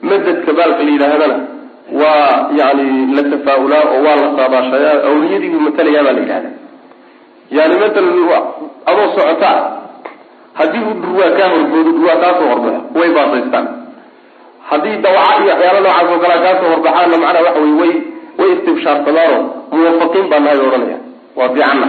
madadka 0.01 0.53
baalka 0.59 0.83
la 0.83 0.91
yidhaahdana 0.95 1.37
waa 2.01 2.49
yani 2.61 2.85
la 3.15 3.23
tafaa-ulaa 3.31 3.83
oo 3.93 4.01
waa 4.05 4.15
la 4.21 4.27
saabaashayaa 4.37 5.59
matalayaa 5.67 6.03
baa 6.03 6.13
la 6.17 6.21
yidhahda 6.25 6.49
yani 7.57 7.75
matalan 7.81 8.17
adoo 8.89 9.07
socotaa 9.15 9.57
haddii 10.59 10.83
uu 10.89 10.93
dhurwaa 11.01 11.31
kaa 11.37 11.49
horboodo 11.53 11.91
dhurwaa 11.97 12.17
kaasoo 12.23 12.47
horbaxo 12.51 12.81
way 12.99 13.09
baasaystaan 13.17 13.67
haddii 14.69 14.97
dawaca 15.05 15.43
iyo 15.43 15.53
waxyaala 15.53 15.79
noocaas 15.79 16.09
oo 16.13 16.19
kalea 16.23 16.39
kaasoo 16.45 16.69
horbaxaana 16.73 17.17
macnaa 17.23 17.43
waxa 17.47 17.61
wey 17.65 17.73
way 17.81 17.93
way 18.39 18.49
istibshaarsadaanoo 18.55 19.41
muwafaqiin 19.71 20.27
baa 20.31 20.39
nahay 20.45 20.59
odhanaya. 20.67 20.97
Waa 21.37 21.49
fiicanna 21.53 21.87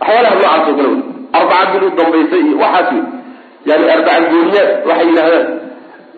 waxyaalaha 0.00 0.34
noocaas 0.34 0.68
oo 0.68 0.74
kale 0.76 0.88
wey 0.88 1.00
arbaca 1.38 1.66
bil 1.72 1.84
u 1.88 1.90
dambaysa 1.98 2.36
iyo 2.44 2.56
waxaas 2.64 2.88
wey 2.94 3.02
yani 3.68 3.84
arbaca 3.94 4.20
gooniyaad 4.30 4.70
waxay 4.88 5.06
yidhahdaan 5.08 5.46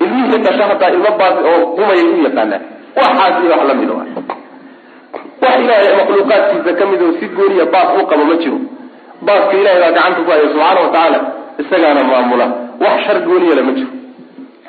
ilmihii 0.05 0.39
dhasha 0.45 0.65
hataa 0.71 0.91
ilmo 0.97 1.11
baasi 1.21 1.41
oo 1.51 1.61
qumayay 1.77 2.05
u 2.15 2.23
yaqaanaan 2.27 2.63
waxaas 3.01 3.35
iyo 3.43 3.51
wax 3.55 3.63
la 3.71 3.75
mid 3.81 3.91
a 3.91 3.95
wax 4.01 5.57
ilaahay 5.63 5.97
makhluuqaadkiisa 6.01 6.73
ka 6.79 6.85
mid 6.91 7.01
oo 7.07 7.13
si 7.21 7.27
gooniya 7.37 7.67
baas 7.75 7.89
u 8.03 8.07
qabo 8.11 8.25
ma 8.31 8.37
jiro 8.43 8.59
baaska 9.27 9.55
ilahay 9.61 9.81
baa 9.83 9.93
gacanta 9.97 10.21
ku 10.27 10.31
haya 10.33 10.47
subxaana 10.53 10.81
wa 10.85 10.89
tacaala 10.95 11.19
isagaana 11.63 12.03
maamula. 12.11 12.47
Wax 12.83 12.97
shar 13.07 13.19
gooniyala 13.27 13.63
ma 13.69 13.73
jiro. 13.79 13.91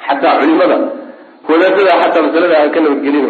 Xataa 0.07 0.33
culimada 0.39 0.77
wadaadada 1.49 1.91
xataa 2.01 2.21
masalada 2.27 2.55
aan 2.61 2.69
ka 2.75 2.79
nabadgelino 2.85 3.29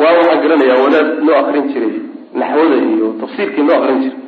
waa 0.00 0.12
waxaan 0.18 0.40
garanayaa 0.44 0.78
wadaad 0.84 1.08
noo 1.26 1.36
akrin 1.40 1.64
jiray 1.72 1.94
naxwada 2.40 2.76
iyo 2.90 3.06
tafsiirkii 3.20 3.62
noo 3.68 3.76
akrin 3.78 3.98
jiray. 4.02 4.18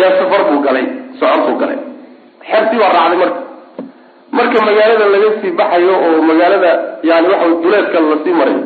Yaa 0.00 0.12
safar 0.18 0.40
buu 0.50 0.60
galay 0.66 0.86
socod 1.20 1.42
buu 1.48 1.56
galay. 1.62 1.78
Xertii 2.48 2.78
baa 2.82 2.92
raacday 2.96 3.18
marka. 3.22 3.40
Marka 4.36 4.58
magaalada 4.68 5.06
laga 5.14 5.28
sii 5.40 5.52
baxayo 5.58 5.92
oo 6.06 6.22
magaalada 6.30 6.70
yani 7.08 7.26
waxa 7.32 7.46
duleedka 7.62 7.98
la 8.10 8.16
sii 8.24 8.34
marayo 8.40 8.60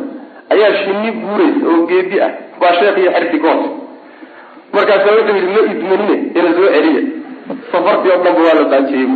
ayaa 0.55 0.73
shini 0.83 1.11
guuraysa 1.21 1.65
oo 1.73 1.81
geedi 1.91 2.17
ah 2.27 2.31
baa 2.61 2.73
sheekh 2.81 2.99
iyo 3.03 3.11
xertii 3.17 3.41
ka 3.45 3.49
hoose 3.55 3.71
markaasa 4.75 5.09
wuxuu 5.17 5.37
yidhi 5.39 5.51
ma 5.57 5.61
idmanine 5.73 6.17
ina 6.39 6.51
soo 6.57 6.69
celiya. 6.75 7.03
Safartii 7.73 8.11
oo 8.15 8.21
dhanba 8.25 8.41
waa 8.47 8.57
la 8.61 8.65
daajiyey 8.73 9.09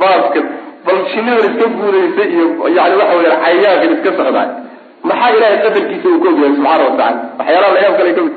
baaska 0.00 0.40
bal 0.86 0.98
shinidan 1.12 1.46
iska 1.50 1.66
guuraysa 1.78 2.22
iyo 2.34 2.46
yani 2.76 2.94
waxa 3.00 3.14
weya 3.18 3.36
cayayaankan 3.44 3.90
iska 3.96 4.10
socdaa 4.18 4.46
maxaa 5.08 5.30
ilahay 5.36 5.58
qadarkiisa 5.64 6.08
uu 6.12 6.20
ka 6.24 6.28
ogyahay 6.30 6.52
subxaana 6.56 6.84
watacala 6.84 7.20
waxyaalaha 7.38 7.74
layaab 7.76 7.96
kale 7.98 8.12
ka 8.16 8.22
mid 8.26 8.34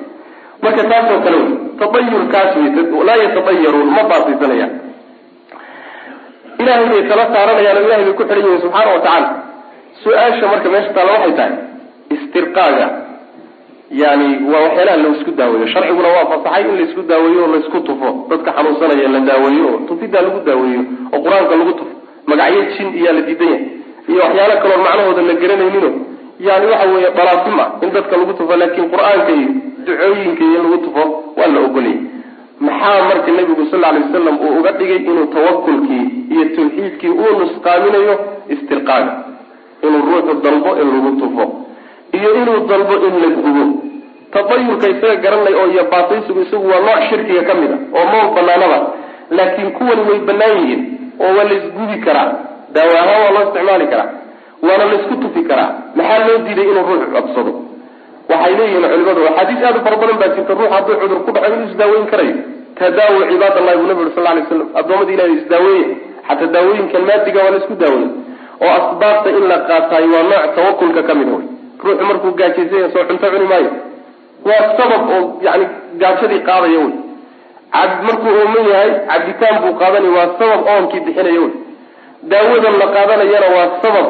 marka 0.63 0.83
taasoo 0.91 1.19
kale 1.25 1.37
wey 1.41 1.49
taayurkaas 1.79 2.51
wey 2.59 3.05
laa 3.09 3.17
yataayaruun 3.23 3.89
ma 3.97 4.03
baasaysanayaan 4.11 4.73
ilahay 6.61 6.85
bay 6.91 7.01
tala 7.09 7.25
saaranayaan 7.33 7.77
oo 7.77 7.85
ilahay 7.87 8.03
bay 8.07 8.13
ku 8.19 8.23
xidhan 8.23 8.43
yihiin 8.45 8.61
subxaana 8.65 8.91
wa 8.95 9.01
tacaala 9.05 9.29
su'aasha 10.03 10.45
marka 10.53 10.67
meesha 10.73 10.91
taalla 10.97 11.13
waxay 11.17 11.33
tahay 11.39 11.53
istirqaaga 12.15 12.87
yani 13.91 14.27
waa 14.51 14.61
waxyaalaha 14.65 14.97
la 14.97 15.09
isku 15.17 15.31
daaweeyo. 15.31 15.67
Sharciguna 15.67 16.07
waa 16.07 16.25
fasaxay 16.31 16.63
in 16.69 16.75
la 16.77 16.81
isku 16.87 17.01
daaweeyo 17.01 17.41
oo 17.43 17.51
la 17.53 17.57
isku 17.63 17.79
tufo. 17.79 18.09
Dadka 18.29 18.51
xanuunsanaya 18.51 19.07
la 19.15 19.19
daaweeyo 19.19 19.65
oo 19.73 19.77
tufidaa 19.87 20.21
lagu 20.21 20.39
daaweeyo 20.45 20.81
oo 21.13 21.19
qur'aanka 21.25 21.55
lagu 21.55 21.73
tufo. 21.79 21.93
Magacyo 22.27 22.61
jin 22.77 22.87
iyaa 22.99 23.13
la 23.17 23.21
diidan 23.21 23.47
yahay. 23.47 23.65
Iyo 24.09 24.19
waxyaalo 24.23 24.55
kaloo 24.63 24.79
macnahooda 24.85 25.21
la 25.29 25.33
garanaynino. 25.41 25.89
Yani 26.47 26.65
waxa 26.71 26.87
weeye 26.93 27.09
dalaasim 27.17 27.59
ah 27.59 27.67
in 27.83 27.89
dadka 27.95 28.17
lagu 28.17 28.33
tufo 28.39 28.55
laakiin 28.61 28.89
qur'aanka 28.93 29.31
iyo 29.39 29.49
ducooyinka 29.85 30.43
iyo 30.49 30.57
in 30.59 30.63
lagu 30.65 30.77
tufo 30.85 31.03
waa 31.37 31.47
la 31.53 31.59
ogolayay 31.67 31.99
maxaa 32.59 33.03
marka 33.09 33.31
nebigu 33.37 33.63
sal 33.71 33.79
ly 33.79 33.99
wasalam 34.03 34.35
uu 34.45 34.59
uga 34.59 34.71
dhigay 34.71 34.97
inuu 35.09 35.25
tawakulkii 35.33 36.05
iyo 36.33 36.43
tawxiidkii 36.55 37.09
uu 37.09 37.31
nusqaaminayo? 37.39 38.15
Istirqaaga 38.53 39.13
inuu 39.83 40.01
ruuxu 40.09 40.33
dalbo 40.43 40.69
in 40.81 40.87
lagu 40.93 41.11
tufo 41.21 41.43
iyo 42.17 42.29
inuu 42.39 42.59
dalbo 42.69 42.95
in 43.07 43.15
la 43.23 43.29
gubo. 43.35 43.65
Tadayurka 44.33 44.87
isaga 44.93 45.15
garanay 45.23 45.53
oo 45.53 45.67
iyo 45.73 45.83
baataysigu 45.91 46.39
isagu 46.41 46.67
waa 46.71 46.79
nooc 46.87 47.01
shirkiga 47.09 47.43
ka 47.49 47.53
mid 47.59 47.71
a 47.71 47.77
oo 47.97 48.05
ma 48.11 48.19
banaanaba 48.35 48.77
laakiin 49.37 49.71
kuwani 49.77 50.01
way 50.09 50.19
banaan 50.29 50.57
yihiin 50.61 50.81
oo 51.23 51.31
waa 51.37 51.43
laysgubi 51.49 51.97
karaa 52.05 52.29
daawa 52.75 52.93
ahaan 53.03 53.21
waa 53.23 53.31
loo 53.35 53.43
isticmaali 53.47 53.87
karaa 53.93 54.09
waana 54.67 54.85
laysku 54.91 55.15
tufi 55.23 55.41
karaa. 55.49 55.69
Maxaa 55.95 56.27
loo 56.27 56.37
diiday 56.45 56.67
inuu 56.71 56.83
ruuxu 56.89 57.07
codsado? 57.15 57.51
Waxay 58.29 58.53
leeyihiin 58.59 58.85
culimadu 58.91 59.21
axaadiis 59.29 59.63
aad 59.67 59.75
u 59.77 59.81
fara 59.85 59.95
badan 60.01 60.17
baa 60.21 60.29
jirta 60.35 60.53
ruux 60.59 60.69
hadduu 60.75 60.95
cudur 61.01 61.19
ku 61.25 61.31
dhaco 61.35 61.47
inuu 61.53 61.67
isdaaweyn 61.71 62.05
karayo. 62.11 62.35
Tadaawu 62.79 63.19
cibaad 63.31 63.55
allahi 63.59 63.77
buu 63.79 63.87
nabi 63.91 64.01
uri 64.05 64.11
sal 64.15 64.23
lay 64.27 64.43
slam 64.49 64.67
addoommada 64.79 65.11
ilahay 65.15 65.33
isdaaweeye 65.39 65.85
xataa 66.27 66.51
daawooyinkan 66.55 67.01
maadiga 67.09 67.39
waa 67.43 67.51
la 67.53 67.57
isku 67.61 67.75
daaweeye 67.83 68.09
oo 68.65 68.71
asbaabta 68.79 69.29
in 69.37 69.43
la 69.51 69.57
qaataayo 69.69 70.09
waa 70.15 70.25
nooc 70.31 70.45
tawakulka 70.57 71.01
ka 71.09 71.13
mid 71.19 71.29
wey 71.35 71.46
ruuxu 71.83 72.03
markuu 72.09 72.31
gaajaysanya 72.39 72.89
soo 72.93 73.03
cunto 73.09 73.27
cuni 73.33 73.47
maayo. 73.51 73.71
Waa 74.47 74.63
sabab 74.77 75.03
oo 75.15 75.23
yani 75.45 75.65
gaajadii 76.01 76.41
qaadaya 76.49 76.79
wey 76.83 76.93
markuu 78.07 78.31
ooman 78.41 78.65
yahay 78.71 78.91
cabitaan 79.09 79.55
buu 79.63 79.73
qaadanaya 79.81 80.13
waa 80.17 80.29
sabab 80.39 80.61
oonkii 80.73 80.99
bixinaya 81.05 81.39
wey 81.43 81.51
daawadan 82.31 82.75
la 82.81 82.87
qaadanayana 82.95 83.47
waa 83.55 83.67
sabab 83.83 84.07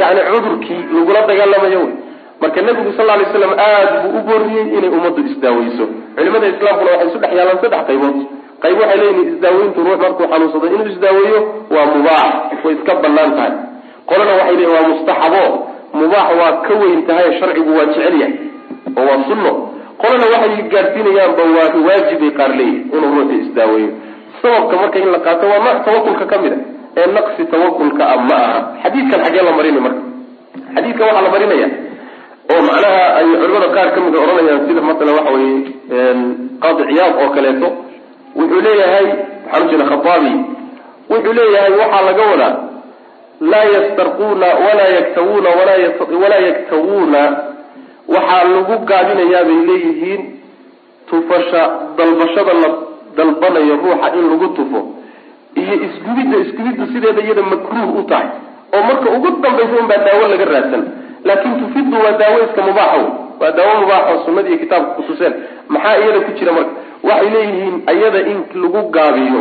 yani 0.00 0.20
cudurkii 0.32 0.80
lagula 0.94 1.20
dagaalamayo 1.30 1.80
wey 1.84 1.92
marka 2.40 2.62
nabigu 2.66 2.92
sal 2.96 3.06
lay 3.06 3.26
slam 3.32 3.52
aada 3.66 3.96
buu 4.02 4.18
u 4.18 4.20
booriyey 4.28 4.66
inay 4.76 4.90
ummaddu 4.96 5.20
isdaaweyso. 5.30 5.84
Culimada 6.16 6.46
islaamkuna 6.52 6.90
waxay 6.92 7.08
isu 7.08 7.18
dhex 7.22 7.32
yaalaan 7.38 7.58
saddex 7.62 7.82
qaybood. 7.88 8.16
Qayb 8.62 8.76
waxay 8.82 8.98
leeyihiin 9.02 9.28
isdaaweyntu 9.34 9.78
ruux 9.86 9.98
markuu 10.04 10.26
xanuunsado 10.32 10.66
inuu 10.74 10.88
isdaaweeyo 10.94 11.40
waa 11.74 11.86
mubaax 11.94 12.64
way 12.64 12.74
iska 12.76 12.92
bannaan 13.04 13.30
tahay. 13.36 13.52
Qolana 14.08 14.32
waxay 14.38 14.56
leeyihiin 14.56 14.74
waa 14.76 14.88
mustaxabo 14.92 15.42
mubaax 15.98 16.28
waa 16.40 16.52
ka 16.66 16.72
weyn 16.80 17.00
tahay 17.08 17.28
sharcigu 17.40 17.70
waa 17.78 17.86
jecel 17.90 18.16
yahay 18.20 18.34
oo 18.98 19.04
waa 19.08 19.20
sunno. 19.28 19.52
Qolana 20.00 20.26
waxay 20.34 20.62
gaadhsiinayaanba 20.72 21.42
waa 21.56 21.68
waajibay 21.88 22.30
qaar 22.38 22.50
leeyihiin 22.58 22.90
inuu 22.96 23.10
ruuxu 23.16 23.34
isdaaweeyo. 23.44 23.90
Sababka 24.42 24.74
marka 24.82 24.98
in 24.98 25.10
la 25.14 25.18
qaato 25.26 25.46
waa 25.52 25.60
nooc 25.66 25.78
tawakulka 25.86 26.24
ka 26.32 26.36
mid 26.44 26.52
a 26.52 27.00
ee 27.00 27.06
naqsi 27.16 27.42
tawakulka 27.52 28.02
ah 28.14 28.16
ma 28.28 28.36
aha. 28.46 28.58
Xadiidkan 28.82 29.20
xagee 29.24 29.42
la 29.48 29.52
marinay 29.58 29.80
marka. 29.86 30.00
Xadiidkan 30.74 31.04
waxaa 31.08 31.22
la 31.26 31.30
marinaya 31.34 31.68
oo 32.52 32.60
macnaha 32.68 33.02
ay 33.18 33.26
culimada 33.40 33.68
qaar 33.76 33.88
ka 33.94 33.98
mid 34.04 34.14
odhanayaan 34.22 34.60
sida 34.68 34.80
masalan 34.88 35.14
waxa 35.18 35.30
weye 35.36 35.54
qaadi 36.62 36.82
ciyaad 36.90 37.14
oo 37.22 37.28
kaleeto. 37.36 37.68
Wuxuu 38.38 38.60
leeyahay 38.66 39.06
waxaan 39.44 39.66
ujeeda 39.68 39.84
khataabi 39.92 40.32
wuxuu 41.12 41.32
leeyahay 41.38 41.72
waxaa 41.82 42.02
laga 42.08 42.22
wadaa 42.32 42.52
laa 43.50 43.64
yastarquuna 43.74 44.46
walaa 44.64 44.90
yaktawuuna 44.98 45.50
walaa 46.22 46.40
yaktawuuna 46.48 47.20
waxaa 48.14 48.44
lagu 48.54 48.74
gaabinayaa 48.90 49.44
bay 49.48 49.60
leeyihiin 49.68 50.22
tufasha 51.10 51.62
dalbashada 51.96 52.52
la 52.62 52.68
dalbanayo 53.16 53.74
ruuxa 53.82 54.08
in 54.18 54.24
lagu 54.30 54.48
tufo. 54.56 54.80
Iyo 55.60 55.74
isgubidda 55.86 56.36
isgubiddu 56.44 56.86
sideeda 56.92 57.20
iyada 57.22 57.42
makruuh 57.42 57.98
u 57.98 58.02
tahay. 58.10 58.28
Oo 58.74 58.82
marka 58.88 59.08
ugu 59.16 59.28
dambaysa 59.42 59.74
unbaa 59.82 60.00
daawo 60.06 60.28
laga 60.32 60.44
raadsan. 60.52 60.82
Laakin 61.24 61.52
tufiddu 61.60 61.96
waa 62.04 62.12
daawo 62.20 62.38
iska 62.46 62.62
mubaaxa 62.68 62.96
wey 62.96 63.06
waa 63.40 63.50
daawo 63.58 63.74
mubaaxo 63.80 64.24
sunnada 64.24 64.48
iyo 64.48 64.58
kitaabka 64.58 64.90
kutuseen 64.96 65.34
maxaa 65.68 65.96
iyada 66.02 66.20
ku 66.26 66.30
jira 66.38 66.52
marka? 66.56 66.70
Waxay 67.08 67.30
leeyihiin 67.34 67.76
iyada 67.96 68.20
in 68.32 68.38
lagu 68.62 68.80
gaabiyo 68.96 69.40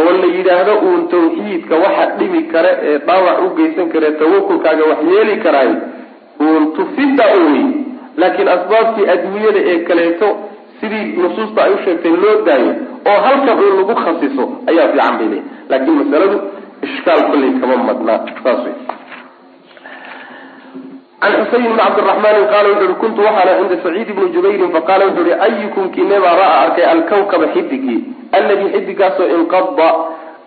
oo 0.00 0.10
la 0.22 0.26
yidhaahdo 0.36 0.72
uun 0.86 1.08
tawxiidka 1.14 1.74
waxa 1.84 2.04
dhibi 2.18 2.40
kare 2.52 2.72
ee 2.88 2.98
dhaawac 3.06 3.38
u 3.46 3.48
geysan 3.58 3.88
kare 3.92 4.10
tawakulkaaga 4.22 4.84
wax 4.90 4.98
yeeli 5.12 5.36
karaay 5.44 5.70
uun 6.46 6.72
tufidda 6.76 7.24
uwey 7.40 7.64
laakiin 8.20 8.48
asbaabtii 8.56 9.08
adduunyada 9.14 9.60
ee 9.72 9.78
kaleeto 9.88 10.28
sidii 10.80 11.04
nusuusta 11.22 11.64
ay 11.64 11.72
u 11.74 11.78
sheegtay 11.84 12.14
loo 12.24 12.36
daayo 12.46 12.72
oo 13.10 13.18
halkan 13.26 13.58
uun 13.64 13.74
lagu 13.80 13.94
khasiso 14.04 14.44
ayaa 14.70 14.88
fiican 14.92 15.14
bay 15.18 15.28
leeyihiin 15.28 15.44
laakiin 15.70 15.96
masaladu 16.02 16.36
ishkaal 16.86 17.22
kolley 17.30 17.52
kama 17.60 17.76
madnaa 17.88 18.18
saas 18.44 18.60
wey 18.66 18.74
can 21.20 21.32
xuseyn 21.44 21.62
bn 21.68 21.78
cabdiraxmaani 21.82 22.42
qaala 22.52 22.68
wuxu 22.72 22.84
uhi 22.88 22.96
kuntu 23.04 23.20
waxaana 23.26 23.52
cinda 23.60 23.76
saciid 23.84 24.08
bni 24.16 24.28
jubayrin 24.34 24.70
faqala 24.76 25.04
wuxu 25.08 25.22
uhi 25.24 25.32
ayukum 25.46 25.84
kinebaa 25.96 26.36
ra'a 26.42 26.56
arkay 26.64 26.84
alkawkaba 26.94 27.46
xidigii 27.54 28.00
alladii 28.38 28.70
xidigaasoo 28.74 29.28
inqada 29.36 29.88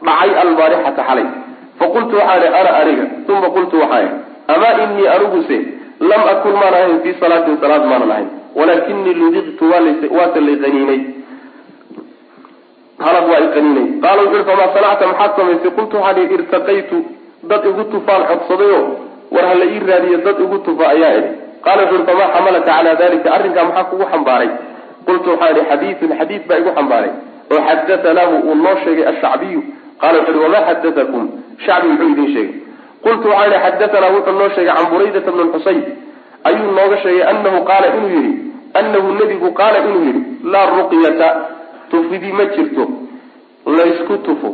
dhacay 0.07 0.31
albaarixata 0.43 1.01
xalay. 1.09 1.27
Faqultu 1.79 2.15
waxaan 2.19 2.53
ana 2.59 2.71
aniga 2.81 3.05
uma 3.33 3.49
qultu 3.55 3.75
waxaan 3.83 4.07
amaa 4.53 4.73
inii 4.83 5.07
aniguse 5.15 5.57
lam 6.09 6.21
akun 6.33 6.53
maan 6.61 6.73
ahayn 6.79 6.99
fii 7.03 7.15
salaatin 7.21 7.57
salaad 7.61 7.83
maanan 7.91 8.11
ahayn 8.15 8.27
walaakinii 8.59 9.13
ludiqtu 9.21 9.63
waase 10.17 10.39
lay 10.47 10.55
qaniinay. 10.63 11.01
Halab 13.05 13.25
waa 13.31 13.39
i 13.45 13.47
qaniinay. 13.55 13.87
Qaala 14.03 14.21
wuxu 14.27 14.43
famaa 14.49 14.69
sanacta 14.75 15.05
maxaad 15.11 15.31
samaysay 15.37 15.71
qultu 15.77 15.95
waxaan 15.97 16.17
ihi 16.23 16.33
irtaqaytu 16.37 16.97
dad 17.49 17.63
igu 17.71 17.83
tufaan 17.93 18.23
codsadayo 18.29 18.79
war 19.35 19.45
hala 19.51 19.65
ii 19.73 19.79
raadiyo 19.91 20.17
dad 20.25 20.37
igu 20.45 20.57
tufa 20.67 20.85
ayaa 20.93 21.13
idhi. 21.19 21.31
Qaala 21.65 21.81
wuxu 21.83 21.95
uhi 21.95 22.05
famaa 22.09 22.29
xamalaka 22.35 22.71
calaa 22.71 22.95
dalika 23.01 23.29
arrinkaa 23.35 23.65
maxaa 23.69 23.83
kugu 23.91 24.05
xambaaray? 24.11 24.49
Qultu 25.07 25.27
waxaan 25.33 25.55
ihi 25.57 25.65
xadiidun 25.71 26.11
xadiid 26.19 26.43
baa 26.49 26.57
igu 26.61 26.71
xambaaray 26.77 27.11
oo 27.53 27.61
xadatanaahu 27.67 28.35
uu 28.49 28.55
noo 28.63 28.75
sheegay 28.83 29.05
ashacbiyu 29.11 29.61
qaala 30.01 30.17
wuxu 30.19 30.41
wamaa 30.43 30.63
xadatakum 30.69 31.23
shacbi 31.65 31.87
muxuu 31.91 32.11
idin 32.13 32.27
sheegay. 32.35 32.53
Qultu 33.03 33.27
waxaan 33.31 33.51
ihi 33.53 33.61
xadatanaa 33.65 34.11
wuxuu 34.15 34.35
noo 34.39 34.49
sheegay 34.55 34.73
can 34.75 34.85
buraydata 34.91 35.31
bni 35.35 35.45
xusayn 35.53 35.81
ayuu 36.49 36.71
nooga 36.77 36.97
sheegay 37.03 37.23
anahu 37.31 37.59
qaala 37.69 37.87
inuu 37.95 38.09
yihi 38.15 38.31
anahu 38.79 39.07
nebigu 39.19 39.49
qaala 39.59 39.77
inuu 39.85 40.01
yihi 40.07 40.21
laa 40.53 40.65
ruqyata 40.77 41.27
tufidi 41.91 42.31
ma 42.39 42.45
jirto 42.55 42.83
laysku 43.77 44.17
tufo 44.27 44.49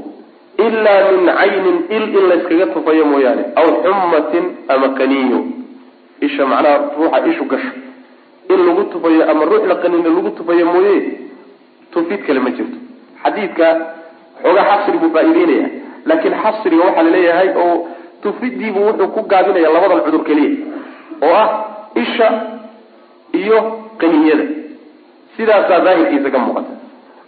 ilaa 0.66 1.02
min 1.12 1.26
caynin 1.39 1.78
il 1.98 2.04
in 2.18 2.26
layskaga 2.32 2.66
tufayo 2.76 3.06
mooyaane 3.12 3.43
aw 3.62 3.68
xummatin 3.84 4.46
ama 4.74 4.88
qaniinyo. 5.00 5.39
Isha 6.26 6.46
macnaha 6.52 6.78
ruuxa 6.98 7.20
ishu 7.32 7.46
gasho. 7.52 7.72
In 8.54 8.60
lagu 8.68 8.84
tufayo 8.93 9.22
ama 9.32 9.43
ruux 9.52 9.64
la 9.72 9.76
qaniino 9.84 10.10
lagu 10.16 10.30
tufayo 10.38 10.66
mooye 10.74 10.96
tufid 11.91 12.22
kale 12.28 12.39
ma 12.39 12.50
jirto 12.58 12.78
xadiidka 13.26 13.67
xoogaa 14.43 14.65
xasri 14.71 14.97
buu 15.01 15.11
faa-iideynaya. 15.15 15.67
Laakiin 16.09 16.36
xasriga 16.43 16.84
waxaa 16.88 17.03
la 17.07 17.11
leeyahay 17.17 17.49
oo 17.63 17.73
tufidiibu 18.23 18.80
wuxuu 18.88 19.07
ku 19.15 19.21
gaabinaya 19.32 19.69
labadan 19.76 20.01
cudur 20.05 20.23
keliya 20.28 20.51
oo 21.26 21.34
ah 21.43 21.49
isha 22.03 22.28
iyo 23.41 23.57
qaniinyada 24.01 24.45
sidaasaa 25.38 25.80
daahirkiisa 25.86 26.30
ka 26.36 26.39
muuqata. 26.45 26.71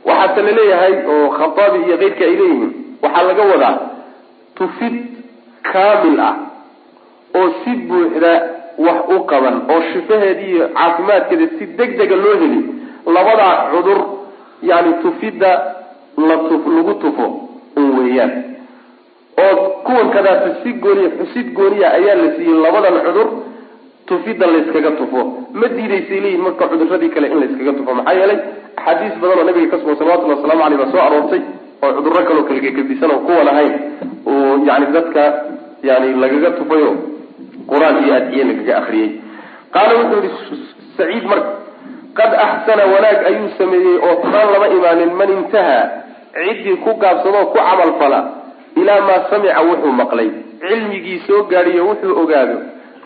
Waxaase 0.07 0.41
la 0.47 0.51
leeyahay 0.59 0.93
oo 1.13 1.25
khataabi 1.37 1.77
iyo 1.87 1.95
keyrka 2.01 2.23
ay 2.29 2.35
leeyihiin 2.41 2.71
waxaa 3.03 3.23
laga 3.29 3.43
wadaa 3.51 3.75
tufid 4.57 4.95
kaamil 5.71 6.19
ah 6.29 6.35
oo 7.39 7.47
si 7.63 7.71
buuxda 7.89 8.31
wax 8.85 8.99
u 9.15 9.17
qaban 9.31 9.55
oo 9.71 9.79
shifaheeda 9.93 10.41
iyo 10.51 10.63
caafimaadkeeda 10.77 11.45
si 11.57 11.63
deg 11.79 11.91
dega 11.99 12.15
loo 12.23 12.35
heli 12.41 12.61
labadaa 13.15 13.53
cudur 13.73 13.99
yani 14.69 14.91
tufidda 15.03 15.51
lagu 16.17 16.93
tufo 17.03 17.25
un 17.77 17.87
weeyaan. 17.99 18.31
Oo 19.37 19.55
kuwan 19.85 20.09
kadaata 20.15 20.49
si 20.63 20.73
gooniya 20.73 21.09
xusid 21.19 21.53
gooniya 21.53 21.87
ayaa 21.97 22.15
la 22.21 22.29
siiyey 22.37 22.57
labadan 22.65 22.95
cudur 23.05 23.27
tufidda 24.07 24.47
layskaga 24.47 24.91
tufo. 24.99 25.19
Ma 25.53 25.67
diidaysay 25.67 26.19
leeyihiin 26.23 26.41
marka 26.45 26.67
cuduradii 26.71 27.09
kale 27.15 27.27
in 27.27 27.39
layskaga 27.41 27.73
tufo? 27.77 27.91
Maxaa 27.93 28.13
yeelay 28.19 28.39
axaadiis 28.77 29.15
badan 29.21 29.37
oo 29.39 29.45
nabiga 29.49 29.67
ka 29.71 29.77
sugan 29.81 29.95
salawatullhi 29.99 30.35
waslamu 30.37 30.63
aleyh 30.65 30.77
baa 30.81 30.91
soo 30.93 31.01
aroortay 31.07 31.41
oo 31.83 31.91
cudurro 31.97 32.21
kaloo 32.29 32.43
kalgekadisan 32.49 33.11
oo 33.13 33.19
kuwan 33.27 33.47
ahayn. 33.53 33.73
Oo 34.25 34.57
yani 34.67 34.85
dadka 34.95 35.21
yani 35.83 36.07
lagaga 36.23 36.49
tufayo 36.57 36.89
qur'aan 37.69 37.95
iyo 38.03 38.13
adiye 38.19 38.43
lagaga 38.49 38.73
akriyey 38.81 39.09
qaala 39.75 39.93
wuxuu 39.99 40.21
yihi 40.25 40.65
saciid 40.97 41.25
marka 41.31 41.51
qad 42.17 42.31
axsana 42.45 42.83
wanaag 42.93 43.19
ayuu 43.29 43.49
sameeyey 43.59 43.95
oo 44.07 44.15
taan 44.33 44.47
lama 44.53 44.67
imaanin 44.77 45.11
man 45.19 45.29
intahaa 45.37 45.83
ciddii 46.33 46.77
ku 46.83 46.91
gaabsadoo 47.01 47.45
ku 47.51 47.57
camal 47.57 47.91
fala 47.99 48.19
ilaa 48.81 49.01
maa 49.07 49.21
samica 49.29 49.61
wuxuu 49.69 49.91
maqlay. 50.01 50.29
Cilmigii 50.61 51.19
soo 51.27 51.43
gaadhiyo 51.51 51.83
wuxuu 51.89 52.13
ogaado. 52.21 52.57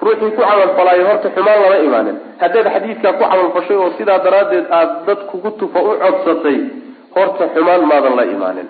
Ruuxii 0.02 0.32
ku 0.36 0.42
camalfalaayo 0.42 1.04
horta 1.10 1.30
xumaan 1.36 1.60
lama 1.64 1.78
imaanin. 1.88 2.16
Haddaad 2.42 2.68
xadiidkaa 2.76 3.14
ku 3.18 3.24
camalfashay 3.24 3.78
oo 3.78 3.90
sidaa 3.98 4.20
daraaddeed 4.26 4.66
aada 4.78 4.94
dad 5.08 5.20
kugu 5.32 5.50
tufa 5.60 5.80
u 5.88 5.92
codsatay 6.04 6.58
horta 7.16 7.44
xumaan 7.54 7.82
maadan 7.92 8.16
la 8.20 8.24
imaanin. 8.36 8.68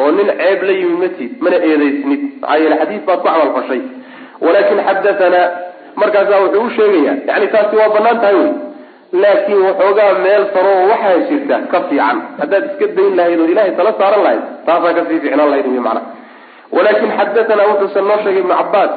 Oo 0.00 0.10
nin 0.16 0.28
ceeb 0.40 0.60
la 0.68 0.72
yimi 0.80 0.96
matid 1.02 1.30
mana 1.44 1.56
eedaysnid. 1.68 2.20
Maxaa 2.40 2.58
yeele 2.62 2.76
xadiis 2.80 3.02
baad 3.08 3.20
ku 3.22 3.26
camalfashay 3.28 3.80
walaakin 4.44 4.80
xadatanaa 4.88 5.46
markaasaa 6.00 6.40
wuxuu 6.44 6.64
u 6.66 6.70
sheegayaa 6.76 7.16
yani 7.30 7.46
taasi 7.54 7.76
waa 7.80 7.88
bannaan 7.94 8.18
tahay 8.22 8.36
wey 8.42 8.50
laakiin 9.12 9.60
waxoogaa 9.68 10.12
meel 10.24 10.44
saro 10.54 10.70
oo 10.80 10.86
waxaa 10.92 11.18
jirta 11.28 11.56
ka 11.72 11.78
fiican. 11.88 12.16
Haddaad 12.40 12.64
iska 12.70 12.86
dayn 12.96 13.16
lahayd 13.18 13.40
oo 13.40 13.48
ilahay 13.52 13.72
tala 13.78 13.92
saaran 14.00 14.22
lahayd 14.26 14.42
taasaa 14.66 14.92
ka 14.98 15.02
sii 15.08 15.20
ficnaan 15.24 15.50
lahayd 15.52 15.66
wy 15.72 15.80
macana 15.86 16.02
walakin 16.76 17.10
xadatanaa 17.18 17.66
wuxuusan 17.70 18.04
noo 18.08 18.18
sheegay 18.24 18.40
ibnu 18.44 18.54
cabaas 18.60 18.92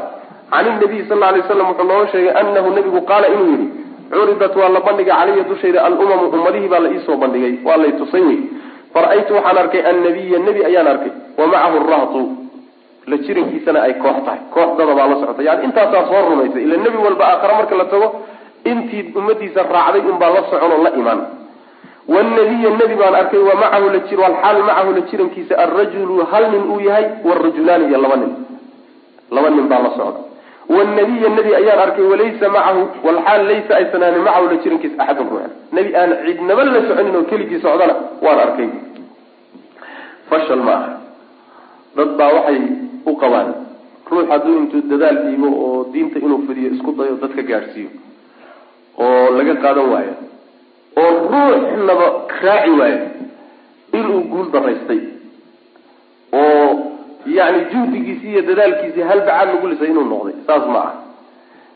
can 0.52 0.66
inabiy 0.72 1.02
sal 1.10 1.24
alay 1.30 1.42
slam 1.48 1.68
wuxuu 1.72 1.88
nooga 1.90 2.08
sheegay 2.14 2.32
anahu 2.42 2.70
nabigu 2.78 3.02
qaala 3.10 3.28
inuu 3.34 3.48
yihi 3.52 3.68
curidat 4.14 4.54
waa 4.62 4.70
la 4.76 4.80
bandhigay 4.88 5.16
calaya 5.20 5.44
dushayda 5.50 5.80
alumamu 5.88 6.26
ummadihii 6.38 6.70
baa 6.74 6.80
la 6.86 6.90
iisoo 6.96 7.18
bandhigay 7.24 7.54
waa 7.68 7.78
lay 7.84 7.92
tusay 8.00 8.22
wey 8.30 8.40
fara-aytu 8.94 9.32
waxaan 9.38 9.58
arkay 9.64 9.82
annabiya 9.92 10.40
nebi 10.48 10.62
ayaan 10.70 10.88
arkay 10.94 11.12
wa 11.40 11.46
macahu 11.54 11.80
rahtu 11.94 12.22
la 13.12 13.18
jirankiisana 13.26 13.80
ay 13.88 13.94
koox 14.04 14.18
tahay 14.28 14.40
kooxdada 14.56 14.94
baa 15.00 15.08
la 15.12 15.16
socota 15.22 15.42
yani 15.48 15.62
intaasaa 15.68 16.04
soo 16.12 16.22
rumaysay 16.30 16.64
ila 16.68 16.78
nebi 16.86 16.98
walba 17.06 17.24
aakhare 17.32 17.54
marka 17.60 17.76
la 17.82 17.86
tago 17.94 18.08
intii 18.72 19.04
ummadiisa 19.16 19.64
raacday 19.64 20.02
unbaa 20.12 20.30
la 20.36 20.42
socon 20.52 20.72
oo 20.76 20.84
la 20.84 20.92
imaan. 21.02 21.22
Wnabiya 22.08 22.70
nebi 22.80 22.96
baan 23.02 23.16
arkay 23.16 23.40
wa 23.40 23.56
macahu 23.62 23.90
la 23.94 24.00
jir 24.10 24.20
alxaal 24.30 24.60
macahu 24.70 24.92
la 24.98 25.02
jirankiisa 25.10 25.54
alrajulu 25.58 26.26
hal 26.32 26.46
nin 26.52 26.64
uu 26.74 26.80
yahay 26.88 27.06
warajulaani 27.26 27.86
iyo 27.90 27.98
laba 28.02 28.16
nin. 28.16 28.32
Laba 29.32 29.50
nin 29.50 29.68
baa 29.72 29.80
la 29.86 29.90
socda. 29.98 30.20
Wnabiya 30.70 31.30
nebi 31.38 31.52
ayaan 31.56 31.80
arkay 31.86 32.06
walaysa 32.12 32.50
macahu 32.50 32.82
walxaal 33.06 33.42
laysa 33.50 33.74
aysan 33.80 34.04
ahanin 34.04 34.22
macahu 34.28 34.46
la 34.52 34.58
jirankiisa 34.64 34.98
axadun 35.04 35.28
ruuxan. 35.32 35.52
Nebi 35.72 35.96
aan 35.96 36.12
cidnaba 36.26 36.64
la 36.64 36.82
soconin 36.90 37.16
oo 37.16 37.24
keligii 37.32 37.60
socdana 37.66 37.96
waan 38.22 38.40
arkay. 38.46 38.70
Fashal 40.30 40.62
ma 40.68 40.72
aha. 40.74 40.90
Dad 41.98 42.10
baa 42.20 42.32
waxay 42.38 42.60
u 43.06 43.14
qabaan 43.22 43.50
ruux 44.12 44.26
hadduu 44.30 44.56
intuu 44.62 44.82
dadaal 44.90 45.18
dhiibo 45.26 45.48
oo 45.66 45.86
diinta 45.94 46.20
inuu 46.20 46.42
fidiyo 46.48 46.70
isku 46.76 46.92
dayo 46.98 47.18
dadka 47.22 47.42
gaadhsiiyo 47.42 47.90
oo 48.98 49.30
laga 49.38 49.56
qaadan 49.64 49.88
waayo 49.94 50.14
oo 51.02 51.12
ruuxnaba 51.32 52.06
raaci 52.44 52.72
waayo 52.80 53.00
inuu 53.98 54.22
guul 54.32 54.48
daraystay 54.52 55.00
oo 56.34 56.70
yani 57.38 57.60
juhdigiisii 57.72 58.32
iyo 58.32 58.42
dadaalkiisii 58.42 59.02
halbacaad 59.12 59.48
lagu 59.54 59.68
lisay 59.68 59.90
inuu 59.92 60.04
noqday 60.14 60.36
saas 60.48 60.66
ma 60.74 60.80
ah 60.90 60.94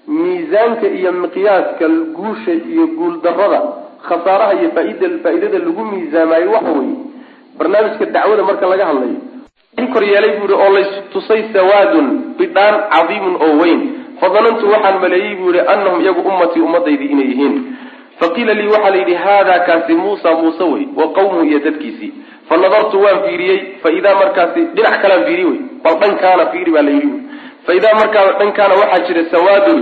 miisaanka 0.07 0.87
iyo 0.99 1.11
miqyaaska 1.23 1.85
guusha 2.17 2.53
iyo 2.73 2.85
guul 2.97 3.15
darada 3.23 3.61
khasaaraha 4.07 4.53
iyo 4.59 4.69
faaid 4.75 5.01
faa-idada 5.23 5.59
lagu 5.65 5.83
miisaamaayo 5.91 6.51
waxa 6.55 6.71
weeye 6.79 6.95
barnaamijka 7.57 8.05
dacwada 8.15 8.43
marka 8.43 8.65
laga 8.71 8.85
hadlayo. 8.89 9.19
In 9.77 9.87
kor 9.93 10.03
yeelay 10.03 10.31
buu 10.39 10.47
yihi 10.47 10.61
oo 10.63 10.69
laystusay 10.75 11.41
sawaadun 11.53 12.07
bidhaan 12.39 12.75
cadiimun 12.93 13.35
oo 13.45 13.51
weyn 13.61 13.81
fadanantu 14.21 14.71
waxaan 14.71 14.99
maleeyey 15.01 15.35
buu 15.35 15.51
yihi 15.53 15.67
anahum 15.73 16.01
iyagu 16.01 16.21
ummatii 16.29 16.61
ummadaydii 16.61 17.05
inay 17.13 17.27
yihiin. 17.31 17.55
Faqiila 18.19 18.53
lii 18.53 18.67
waxaa 18.67 18.89
la 18.89 18.97
yidhi 18.97 19.13
haadaa 19.13 19.59
kaasi 19.59 19.93
muusa 19.93 20.31
muuse 20.35 20.63
wey 20.63 20.85
wa 20.95 21.07
qawmuhu 21.13 21.43
iyo 21.45 21.59
dadkiisii 21.59 22.13
fa 22.49 22.57
nadartu 22.57 23.01
waan 23.01 23.19
fiiriyey 23.25 23.59
fa 23.83 23.89
idaa 23.91 24.15
markaasi 24.15 24.61
dhinac 24.75 25.01
kalaan 25.01 25.23
fiiriy 25.25 25.45
wey 25.45 25.59
bal 25.83 25.95
dhankaana 26.01 26.45
fiiri 26.51 26.71
baa 26.71 26.81
la 26.81 26.91
yidhi 26.91 27.07
wy 27.07 27.19
fa 27.65 27.73
idaa 27.73 27.93
markaa 28.01 28.25
dhankaana 28.39 28.75
waxaa 28.81 29.05
jira 29.07 29.23
sawaadun 29.31 29.79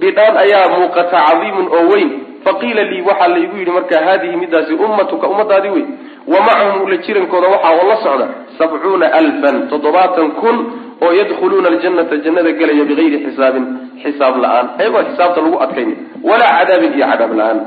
bidhaan 0.00 0.36
ayaa 0.44 0.68
muuqata 0.78 1.18
cadiimun 1.26 1.68
oo 1.78 1.84
weyn. 1.92 2.10
Faqiila 2.44 2.82
lii 2.82 3.00
waxaa 3.08 3.28
laygu 3.28 3.56
yidhi 3.56 3.70
marka 3.70 4.04
haadihi 4.06 4.36
midaasi 4.36 4.74
ummatuka 4.74 5.28
ummadaadii 5.28 5.68
wey 5.76 5.84
wa 6.32 6.40
macahum 6.40 6.88
la 6.90 6.96
jirankooda 6.96 7.48
waxaa 7.48 7.72
oo 7.80 7.88
la 7.88 7.96
socda 8.04 8.28
sabcuuna 8.58 9.12
alfan 9.12 9.68
toddobaatan 9.68 10.30
kun 10.40 10.56
oo 11.04 11.12
yadkhuluuna 11.20 11.68
aljanata 11.72 12.16
jannada 12.24 12.52
gelaya 12.60 12.84
bigayri 12.90 13.18
xisaabin 13.26 13.64
xisaab 14.02 14.34
la'aan. 14.42 14.66
Ayagoo 14.80 15.02
xisaabta 15.10 15.40
lagu 15.44 15.58
adkayni 15.64 15.94
walaa 16.28 16.52
cadaabin 16.58 16.92
iyo 16.98 17.06
cadaab 17.12 17.32
la'aan. 17.40 17.58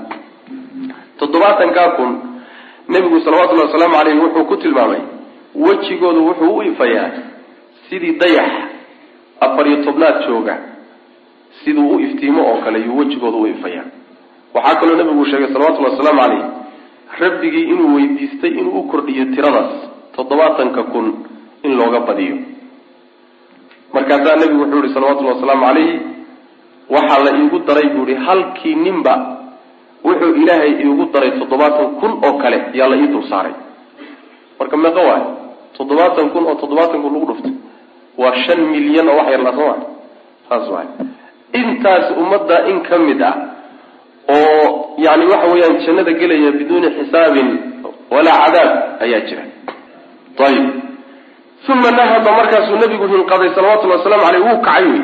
Toddobaatankaa 1.20 1.90
kun 1.98 2.12
nebigu 2.90 3.20
salawatullahi 3.26 3.68
wasalaamu 3.68 3.96
caleyh 3.98 4.16
wuxuu 4.24 4.46
ku 4.50 4.56
tilmaamay 4.58 5.02
wejigoodu 5.56 6.22
wuxuu 6.28 6.56
u 6.58 6.62
ifayaa 6.64 7.10
sidii 7.90 8.16
dayax 8.22 8.52
afar 9.40 9.68
iyo 9.68 9.78
tobnaad 9.86 10.28
jooga 10.28 10.56
siduu 11.64 11.90
u 11.96 12.00
iftiimo 12.00 12.42
oo 12.52 12.58
kale 12.66 12.80
yuu 12.86 12.98
wejigooda 12.98 13.38
u 13.38 13.48
ifayaa. 13.48 13.86
Waxaa 14.54 14.76
kaloo 14.80 14.96
nebigu 14.96 15.26
sheegay 15.26 15.54
salawatullahi 15.54 15.94
wasalaamu 15.96 16.22
caleyh 16.22 16.44
rabbigii 17.20 17.64
inuu 17.74 17.96
weydiistay 17.96 18.50
inuu 18.60 18.80
u 18.80 18.84
kordhiyo 18.84 19.26
tiradaas 19.36 19.72
toddobaatanka 20.16 20.84
kun 20.84 21.08
in 21.64 21.72
looga 21.78 22.00
badiyo 22.00 22.38
markaasaa 23.94 24.36
nebigu 24.42 24.62
wuxuu 24.64 24.82
yihi 24.84 24.94
salawatullahi 24.94 25.36
wasalaamu 25.36 25.66
calayhi 25.66 26.00
waxaa 26.96 27.24
la 27.26 27.32
iigu 27.40 27.60
daray 27.68 27.88
buu 27.96 28.06
ihi 28.12 28.16
halkii 28.28 28.76
ninba 28.76 29.14
wuxuu 30.06 30.34
ilaahay 30.42 30.72
iigu 30.84 31.06
daray 31.14 31.32
toddobaatan 31.40 31.88
kun 32.00 32.12
oo 32.26 32.34
kale 32.42 32.58
yaa 32.74 32.90
la 32.92 32.96
ii 32.98 33.08
dul 33.14 33.24
saaray. 33.30 33.54
Marka 34.60 34.78
meeqa 34.78 35.02
waayo 35.10 35.28
toddobaatan 35.78 36.30
kun 36.34 36.44
oo 36.50 36.56
toddobaatan 36.62 37.02
kun 37.04 37.14
lagu 37.14 37.26
dhuftay 37.32 37.54
waa 38.22 38.34
shan 38.46 38.60
milyan 38.74 39.10
oo 39.10 39.18
wax 39.20 39.28
yarlaa 39.34 39.56
soo 39.58 39.68
maa 39.68 39.80
saas 40.50 40.68
waay 40.74 40.88
intaas 41.60 42.06
ummadda 42.22 42.58
in 42.72 42.80
ka 42.88 42.98
mid 43.08 43.22
ah 43.30 43.36
oo 44.36 44.96
yani 45.06 45.26
waxa 45.32 45.48
weeyaan 45.54 45.78
jannada 45.86 46.12
gelaya 46.22 46.52
biduuni 46.60 46.88
xisaabin 46.98 47.50
walaa 48.14 48.38
cadaab 48.46 48.72
ayaa 49.06 49.22
jira. 49.28 49.44
Ayib 50.48 50.66
uma 51.70 51.92
nahada 51.92 52.32
markaasuu 52.32 52.76
nabigu 52.76 53.08
hinqaday 53.08 53.50
salawatullhi 53.56 53.98
waslamu 53.98 54.24
aleyh 54.28 54.42
wuu 54.48 54.62
kacay 54.62 54.86
wey 54.86 55.02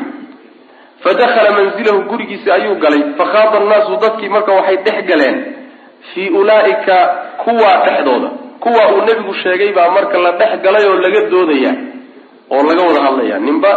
fadakhala 1.04 1.50
manzilahu 1.50 2.02
gurigiisa 2.10 2.54
ayuu 2.54 2.74
galay 2.74 3.02
fakhaada 3.18 3.58
annaasu 3.60 3.96
dadkii 4.02 4.28
marka 4.28 4.52
waxay 4.52 4.76
dhex 4.76 5.04
galeen 5.10 5.36
fii 6.14 6.28
ulaaika 6.28 6.96
kuwaa 7.44 7.76
dhexdooda 7.86 8.28
kuwa 8.60 8.82
uu 8.92 9.00
nebigu 9.06 9.34
sheegay 9.34 9.72
baa 9.72 9.90
marka 9.90 10.18
la 10.18 10.32
dhex 10.32 10.60
galay 10.62 10.84
oo 10.88 10.94
laga 11.04 11.20
doodaya 11.30 11.72
oo 12.50 12.62
laga 12.68 12.82
wada 12.88 13.00
hadlaya 13.06 13.38
ninba 13.38 13.72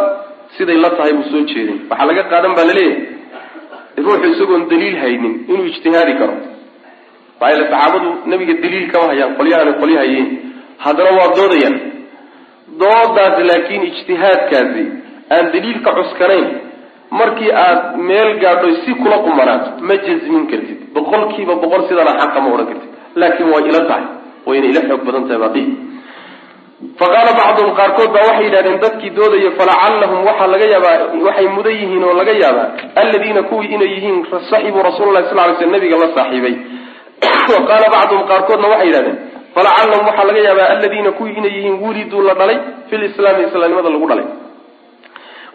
siday 0.58 0.76
la 0.78 0.90
tahay 0.90 1.14
buu 1.14 1.24
soo 1.32 1.42
jeedin 1.42 1.80
waxaa 1.90 2.06
laga 2.06 2.24
qaadan 2.24 2.56
baa 2.56 2.66
la 2.70 2.74
leeyahay 2.74 3.06
ruuxu 4.06 4.30
isagoon 4.34 4.68
daliil 4.70 4.98
haynin 5.04 5.34
inuu 5.50 5.66
ijtihaadi 5.66 6.14
karo 6.20 6.34
yaele 7.42 7.64
saxaabadu 7.70 8.10
nebiga 8.26 8.54
daliil 8.64 8.92
kama 8.92 9.08
hayaan 9.14 9.36
qolyahaana 9.40 9.74
qolya 9.82 10.00
hayeen 10.04 10.28
haddana 10.78 11.12
waa 11.20 11.30
doodayaan 11.38 11.76
doodaas 12.80 13.38
laakiin 13.50 13.84
ijtihaadkaasi 13.92 14.86
aan 15.36 15.52
daliilka 15.54 15.96
cuskanayn 15.98 16.48
markii 17.20 17.52
aad 17.66 17.98
meel 18.10 18.40
gaadho 18.40 18.72
si 18.86 18.94
kula 19.04 19.18
qumanaato 19.28 19.70
ma 19.88 19.96
jasmin 20.06 20.48
kartid. 20.52 20.80
Boqolkiiba 20.94 21.56
boqol 21.56 21.88
sidana 21.88 22.18
xaqa 22.20 22.42
ma 22.42 22.50
odhan 22.54 22.68
kartid. 22.72 22.92
Laakiin 23.16 23.50
way 23.54 23.64
ila 23.70 23.82
tahay. 23.90 24.06
Wayna 24.46 24.68
ila 24.72 24.82
xoog 24.90 25.02
badan 25.06 25.24
tahay 25.28 25.42
baadii 25.46 25.92
faqaala 27.00 27.32
bacduhum 27.40 27.76
qaarkood 27.80 28.10
baa 28.14 28.24
waxay 28.30 28.46
yidhahdeen 28.48 28.80
dadkii 28.82 29.12
doodaya 29.18 29.52
falacallahum 29.58 30.26
waxaa 30.30 30.48
laga 30.54 30.68
yaabaa 30.74 30.98
waxay 31.26 31.48
mudan 31.58 31.76
yihiin 31.82 32.04
oo 32.04 32.14
laga 32.22 32.34
yaabaa 32.44 32.68
alladiina 33.02 33.44
kuwii 33.50 33.74
inay 33.76 33.92
yihiin 33.96 34.26
saxibuu 34.50 34.84
rasuulalahi 34.90 35.30
sal 35.30 35.38
lay 35.38 35.56
sl 35.60 35.72
nabiga 35.76 35.98
la 36.04 36.08
saaxiibay. 36.16 36.56
Wa 37.54 37.60
qaala 37.70 37.88
bacduhum 37.96 38.24
qaarkoodna 38.32 38.68
waxay 38.74 38.88
yidhahdeen 38.90 39.18
falacallahum 39.56 40.06
waxaa 40.10 40.26
laga 40.30 40.40
yaabaa 40.48 40.68
alladiina 40.76 41.12
kuwii 41.12 41.34
inay 41.38 41.52
yihiin 41.58 41.76
wuliduu 41.84 42.22
la 42.22 42.34
dhalay 42.34 42.58
fi 42.90 42.98
lislaami 42.98 43.44
islaamnimada 43.48 43.90
lagu 43.90 44.08
dhalay. 44.12 44.26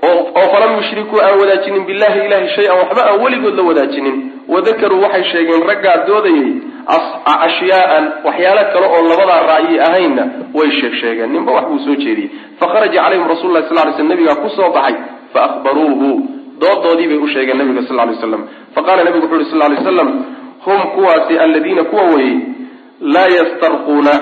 Oo 0.09 0.43
falam 0.53 0.77
yushrikuu 0.77 1.21
aan 1.25 1.39
wadaajinin 1.41 1.85
billahi 1.89 2.19
ilahi 2.27 2.49
shay-an 2.57 2.79
waxba 2.79 3.03
aan 3.11 3.21
weligood 3.25 3.55
la 3.57 3.63
wadaajinin. 3.63 4.17
Wadakaruu 4.49 5.03
waxay 5.03 5.25
sheegeen 5.33 5.63
raggaa 5.71 5.97
doodayay 6.07 6.51
ashyaaan 7.47 8.05
waxyaalo 8.27 8.63
kale 8.73 8.87
oo 8.87 9.03
labadaa 9.11 9.41
ra'yi 9.53 9.81
ahaynna 9.89 10.25
way 10.55 10.71
sheeg 10.81 10.95
sheegeen. 11.01 11.33
Ninba 11.33 11.53
wax 11.53 11.65
buu 11.71 11.79
soo 11.87 11.95
jeediyey. 12.05 12.31
Fakharaja 12.61 13.03
calayhim 13.03 13.29
rasul 13.29 13.51
sal 13.69 13.87
ly 13.89 13.93
sl 13.97 14.09
nabigaa 14.13 14.35
ku 14.43 14.49
soo 14.57 14.71
baxay 14.77 14.95
faahbaruuhu 15.33 16.09
doodoodii 16.61 17.09
bay 17.11 17.17
u 17.17 17.29
sheegeen 17.35 17.59
nabiga 17.59 17.83
sal 17.89 17.97
lay 17.97 18.17
slam 18.21 18.43
faqala 18.75 19.05
nabigu 19.05 19.27
wuxu 19.27 19.37
uhi 19.41 19.51
sal 19.51 19.71
lay 19.73 19.81
slam 19.89 20.09
hum 20.67 20.81
kuwaasi 20.95 21.39
aladiina 21.39 21.85
kuwa 21.85 22.03
weeyey 22.03 22.37
laa 23.01 23.29
yastarquuna 23.39 24.13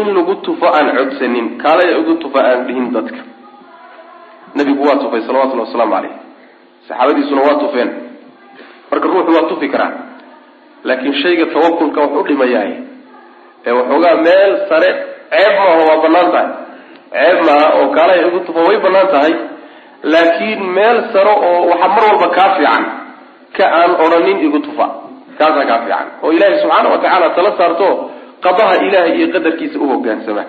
in 0.00 0.06
lagu 0.16 0.34
tufo 0.46 0.66
aan 0.66 0.88
codsanin 0.96 1.58
kaalaya 1.62 1.98
ugu 1.98 2.14
tufo 2.22 2.38
aan 2.38 2.66
dhihin 2.66 2.92
dadka. 2.94 3.22
Nabigu 4.54 4.82
waa 4.88 4.96
tufay 5.02 5.20
salawatullhi 5.26 5.64
wasalaamu 5.66 5.92
caleyh 5.94 6.14
saxaabadiisuna 6.88 7.42
waa 7.48 7.58
tufeen. 7.62 7.90
Marka 8.90 9.06
ruuxu 9.08 9.30
waa 9.36 9.48
tufi 9.48 9.68
karaa 9.68 9.92
laakiin 10.84 11.14
shayga 11.22 11.46
tawakulka 11.54 12.00
wax 12.00 12.10
u 12.20 12.22
dhimayahay 12.28 12.72
ee 13.66 13.72
waxoogaa 13.78 14.14
meel 14.26 14.52
sare 14.68 14.90
ceeb 15.30 15.52
maaha 15.58 15.82
waa 15.88 16.00
bannaan 16.04 16.28
tahay. 16.32 16.48
Ceeb 17.12 17.38
maaha 17.48 17.66
oo 17.78 17.88
kaalaya 17.96 18.26
ugu 18.26 18.40
tufo 18.46 18.60
way 18.68 18.78
bannaan 18.84 19.08
tahay. 19.14 19.32
Laakiin 20.12 20.60
meel 20.76 20.98
sare 21.12 21.30
oo 21.48 21.68
waxaa 21.70 21.88
mar 21.94 22.02
walba 22.08 22.28
kaa 22.36 22.48
fiican 22.56 22.84
ka 23.56 23.64
aan 23.78 23.90
odhanin 24.04 24.38
igu 24.46 24.58
tufa 24.66 24.86
kaasaa 25.40 25.64
kaa 25.70 25.78
fiican. 25.84 26.06
Oo 26.22 26.30
ilaahay 26.36 26.58
subxaana 26.62 26.88
wa 26.92 26.98
tacaala 27.02 27.28
tala 27.36 27.52
saarto 27.58 27.88
qadaha 28.44 28.74
ilahay 28.86 29.12
iyo 29.18 29.28
qadarkiisa 29.34 29.76
u 29.78 29.86
hogaansama. 29.92 30.44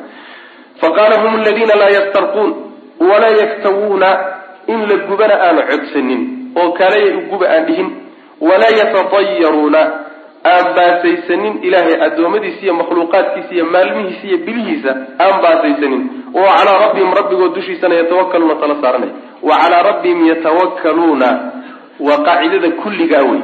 Faqaala 0.81 1.15
hum 1.23 1.33
aladiina 1.41 1.75
laa 1.81 1.91
yastarquun 1.97 2.49
walaa 3.09 3.33
yaktawuuna 3.41 4.09
in 4.73 4.79
la 4.89 4.95
gubana 5.09 5.35
aanu 5.47 5.61
codsanin 5.71 6.21
oo 6.61 6.69
kaalaya 6.79 7.11
guba 7.31 7.45
aan 7.55 7.65
dhihin 7.67 7.89
walaa 8.49 8.73
yatatayaruuna 8.81 9.81
aan 10.53 10.65
baasaysanin 10.77 11.53
ilaahay 11.67 11.95
addoommadiisa 12.07 12.61
iyo 12.65 12.73
makhluuqaadkiisa 12.81 13.51
iyo 13.57 13.65
maalmihiisa 13.73 14.25
iyo 14.29 14.37
bilihiisa 14.45 14.91
aan 15.23 15.35
baasaysanin. 15.43 16.01
Oo 16.39 16.49
calaa 16.57 16.77
rabbihim 16.85 17.11
rabbigood 17.19 17.53
dushiisana 17.57 17.95
yatawakaluuna 18.01 18.55
tala 18.61 18.75
saaranay 18.83 19.09
wa 19.47 19.55
calaa 19.61 19.83
rabbihim 19.89 20.19
yatawakkaluuna 20.31 21.29
waa 22.07 22.17
qaacidada 22.27 22.69
kulligaa 22.81 23.23
wey 23.31 23.41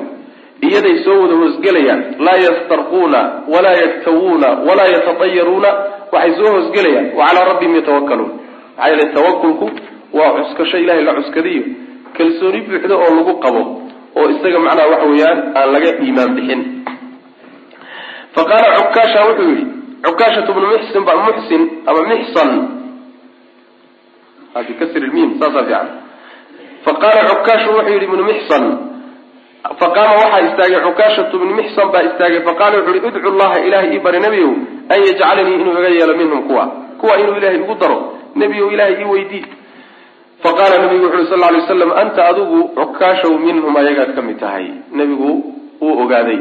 iyaday 0.61 0.97
soo 1.05 1.17
wada 1.21 1.35
hoosgelayaan 1.41 2.01
laa 2.25 2.37
yastarquuna 2.47 3.19
walaa 3.53 3.77
yaktawuuna 3.83 4.47
walaa 4.67 4.89
yatatayaruuna 4.95 5.69
waxay 6.13 6.33
soo 6.39 6.51
hoosgelayaan. 6.55 7.07
Wa 7.17 7.25
calaa 7.27 7.45
rabbihim 7.51 7.75
yatawakkaluun. 7.75 8.31
Maxaa 8.77 8.89
yeele 8.89 9.05
tawakulku 9.13 9.65
waa 10.17 10.31
cuskasho 10.37 10.77
ilahay 10.77 11.03
la 11.03 11.13
cuskadiyo. 11.19 11.63
Kalsooni 12.17 12.61
buuxda 12.61 12.95
oo 12.95 13.11
lagu 13.17 13.33
qabo 13.43 13.61
oo 14.17 14.27
isaga 14.33 14.59
macnaha 14.65 14.87
waxa 14.93 15.07
weeyaan 15.11 15.39
aan 15.57 15.69
laga 15.73 15.89
iimaan 16.03 16.31
bixin. 16.35 16.61
Fa 18.35 18.41
qaala 18.49 18.75
cukaasha 18.81 19.19
wuxuu 19.27 19.49
yihi 19.51 19.65
cukaashatu 20.05 20.51
bnu 20.55 20.67
muxsin 20.73 21.03
ba 21.07 21.13
muxsin 21.25 21.61
ama 21.89 22.01
mixsan 22.11 22.49
bikasri 24.67 25.01
lmiim 25.07 25.29
saasaa 25.39 25.63
fiican. 25.67 25.87
Fa 26.85 26.91
qaala 27.01 27.21
cukaashu 27.31 27.69
wuxuu 27.75 27.93
yihi 27.93 28.05
ibnu 28.09 28.23
mixsan 28.29 28.63
faqaama 29.81 30.13
waxaa 30.23 30.41
istaagay 30.47 30.81
cukaashatu 30.87 31.39
bnu 31.39 31.53
mixsan 31.59 31.91
baa 31.93 32.03
istaagay 32.09 32.41
faqaala 32.47 32.77
wuxu 32.77 32.91
uhi 32.91 33.07
udcu 33.07 33.29
llaha 33.39 33.59
ilahay 33.67 33.89
ii 33.95 33.99
bari 33.99 34.19
nebiyow 34.19 34.51
an 34.93 34.99
yajcalanii 35.07 35.55
inuu 35.61 35.79
iga 35.79 35.89
yeelo 35.89 36.17
minhum 36.17 36.43
kuwa 36.47 36.65
kuwa 36.99 37.19
inuu 37.19 37.35
ilahay 37.37 37.55
igu 37.57 37.75
daro. 37.81 37.97
Nebiyow 38.35 38.71
ilahay 38.73 38.93
ii 39.01 39.09
weydii 39.13 39.45
faqaala 40.43 40.77
nabigu 40.83 41.05
wuxu 41.05 41.17
uri 41.17 41.27
sal 41.29 41.39
ly 41.53 41.59
waslam 41.61 41.91
anta 42.01 42.21
adigu 42.29 42.59
cukaashow 42.77 43.33
minhum 43.39 43.77
ayagaad 43.77 44.15
ka 44.15 44.21
mid 44.21 44.39
tahay. 44.39 44.65
Nebigu 44.91 45.29
wuu 45.81 46.01
ogaaday. 46.03 46.39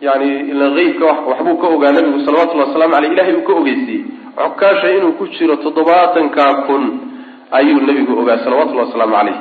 Yani 0.00 0.28
ila 0.50 0.66
eybka 0.80 1.06
waxbuu 1.28 1.56
ka 1.62 1.66
ogaa 1.66 1.92
nabigu 1.92 2.20
salawatullhi 2.26 2.64
waslamu 2.68 2.94
aleyh 2.96 3.12
ilahay 3.12 3.34
uu 3.34 3.42
ka 3.48 3.52
ogeysiiyey 3.52 4.04
cukaasha 4.36 4.90
inuu 4.90 5.12
ku 5.12 5.26
jiro 5.26 5.56
toddobaatanka 5.56 6.54
kun 6.66 6.82
ayuu 7.50 7.80
nebigu 7.80 8.12
ogaa 8.20 8.38
salawatullahi 8.44 8.86
wasalaamu 8.88 9.16
caleyh 9.16 9.36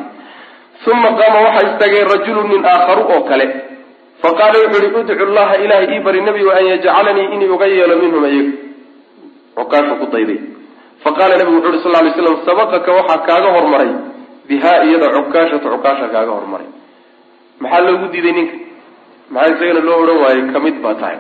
uma 0.92 1.10
qaama 1.20 1.40
waxaa 1.48 1.68
istaagay 1.72 2.04
rajulu 2.14 2.42
nin 2.52 2.66
aakharu 2.74 3.04
oo 3.14 3.22
kale 3.30 3.46
faqaala 4.24 4.58
wuxu 4.64 4.78
uhi 4.86 4.96
udcu 5.02 5.26
llaha 5.38 5.56
ilahay 5.64 5.88
ii 5.96 6.00
bari 6.06 6.22
nebigu 6.28 6.50
an 6.58 6.66
yajcalanii 6.72 7.28
inuu 7.36 7.54
uga 7.56 7.68
yeelo 7.76 7.96
minhum 8.04 8.24
ayaga 8.30 8.54
cukaashu 9.58 9.96
ku 10.02 10.06
dayday 10.14 10.40
faqaala 11.04 11.34
nabigu 11.42 11.58
wuxu 11.58 11.70
uhi 11.72 11.84
sal 11.86 11.94
lay 12.06 12.14
slam 12.18 12.36
sabaqaka 12.50 12.92
waxaa 13.00 13.20
kaaga 13.28 13.50
hormaray 13.58 13.92
bihaa 14.50 14.78
iyada 14.88 15.08
cukaashatu 15.18 15.68
cukaasha 15.76 16.08
kaaga 16.16 16.32
hormaray 16.38 16.70
maxaa 17.64 17.82
loogu 17.88 18.08
diiday 18.14 18.34
ninka 18.40 18.56
maxaa 19.34 19.54
isagana 19.56 19.82
loo 19.88 19.98
odhan 20.04 20.18
waayey 20.24 20.44
ka 20.54 20.60
mid 20.66 20.76
baa 20.86 20.96
tahay 21.02 21.18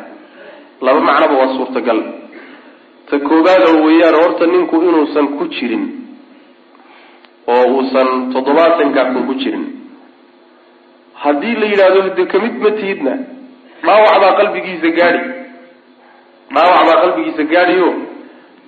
laba 0.85 0.99
macnoba 1.09 1.35
waa 1.41 1.51
suurtagal 1.57 1.99
ta 3.09 3.15
koobaada 3.27 3.67
weeyaan 3.85 4.15
horta 4.21 4.45
ninku 4.53 4.75
inuusan 4.87 5.27
ku 5.37 5.43
jirin 5.55 5.83
oo 7.53 7.63
uusan 7.75 8.09
toddobaatankaa 8.33 9.05
kun 9.13 9.23
ku 9.29 9.33
jirin. 9.41 9.65
Haddii 11.23 11.55
la 11.61 11.65
yidhahdo 11.71 12.01
de 12.17 12.23
ka 12.31 12.37
mid 12.43 12.55
ma 12.63 12.71
tihidna 12.79 13.13
dhaawac 13.85 14.15
baa 14.23 14.33
qalbigiisa 14.39 14.89
gaadhi. 14.99 15.21
Dhaawac 16.55 16.83
baa 16.89 16.97
qalbigiisa 17.03 17.43
gaadhiyo. 17.53 17.89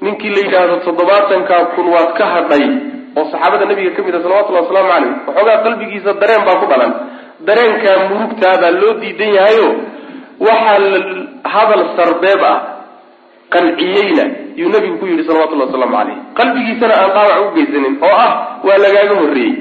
Ninkii 0.01 0.29
la 0.35 0.39
yidhaahdo 0.45 0.75
toddobaatankaa 0.85 1.63
kun 1.75 1.87
waad 1.93 2.11
ka 2.17 2.25
hadhay 2.33 2.65
oo 3.17 3.25
saxaabada 3.31 3.65
nabiga 3.69 3.91
ka 3.97 4.01
mid 4.05 4.15
a 4.15 4.21
salawatullahi 4.23 4.63
wasalaamu 4.65 4.89
caleyh 4.93 5.13
waxoogaa 5.27 5.63
qalbigiisa 5.65 6.11
dareen 6.21 6.43
baa 6.47 6.57
ku 6.61 6.65
dhalan. 6.71 6.91
Dareenkaa 7.47 7.97
murugtaabaa 8.09 8.71
loo 8.81 8.93
diidan 9.01 9.31
yahayo 9.37 9.67
waxaa 10.39 10.77
hadal 11.53 11.83
sarbeeb 11.97 12.41
ah 12.51 12.57
qanciyeyna 13.53 14.23
yuu 14.59 14.69
nabigu 14.73 14.97
ku 15.01 15.05
yidhi 15.11 15.23
salawatullahi 15.27 15.69
wasalaamu 15.69 15.95
caleyh 15.97 16.17
qalbigiisana 16.39 16.93
aan 17.01 17.11
dhaawac 17.15 17.39
u 17.45 17.55
geysanin 17.57 17.95
oo 18.07 18.15
ah 18.25 18.31
waa 18.67 18.77
lagaaga 18.85 19.15
horreeyey. 19.21 19.53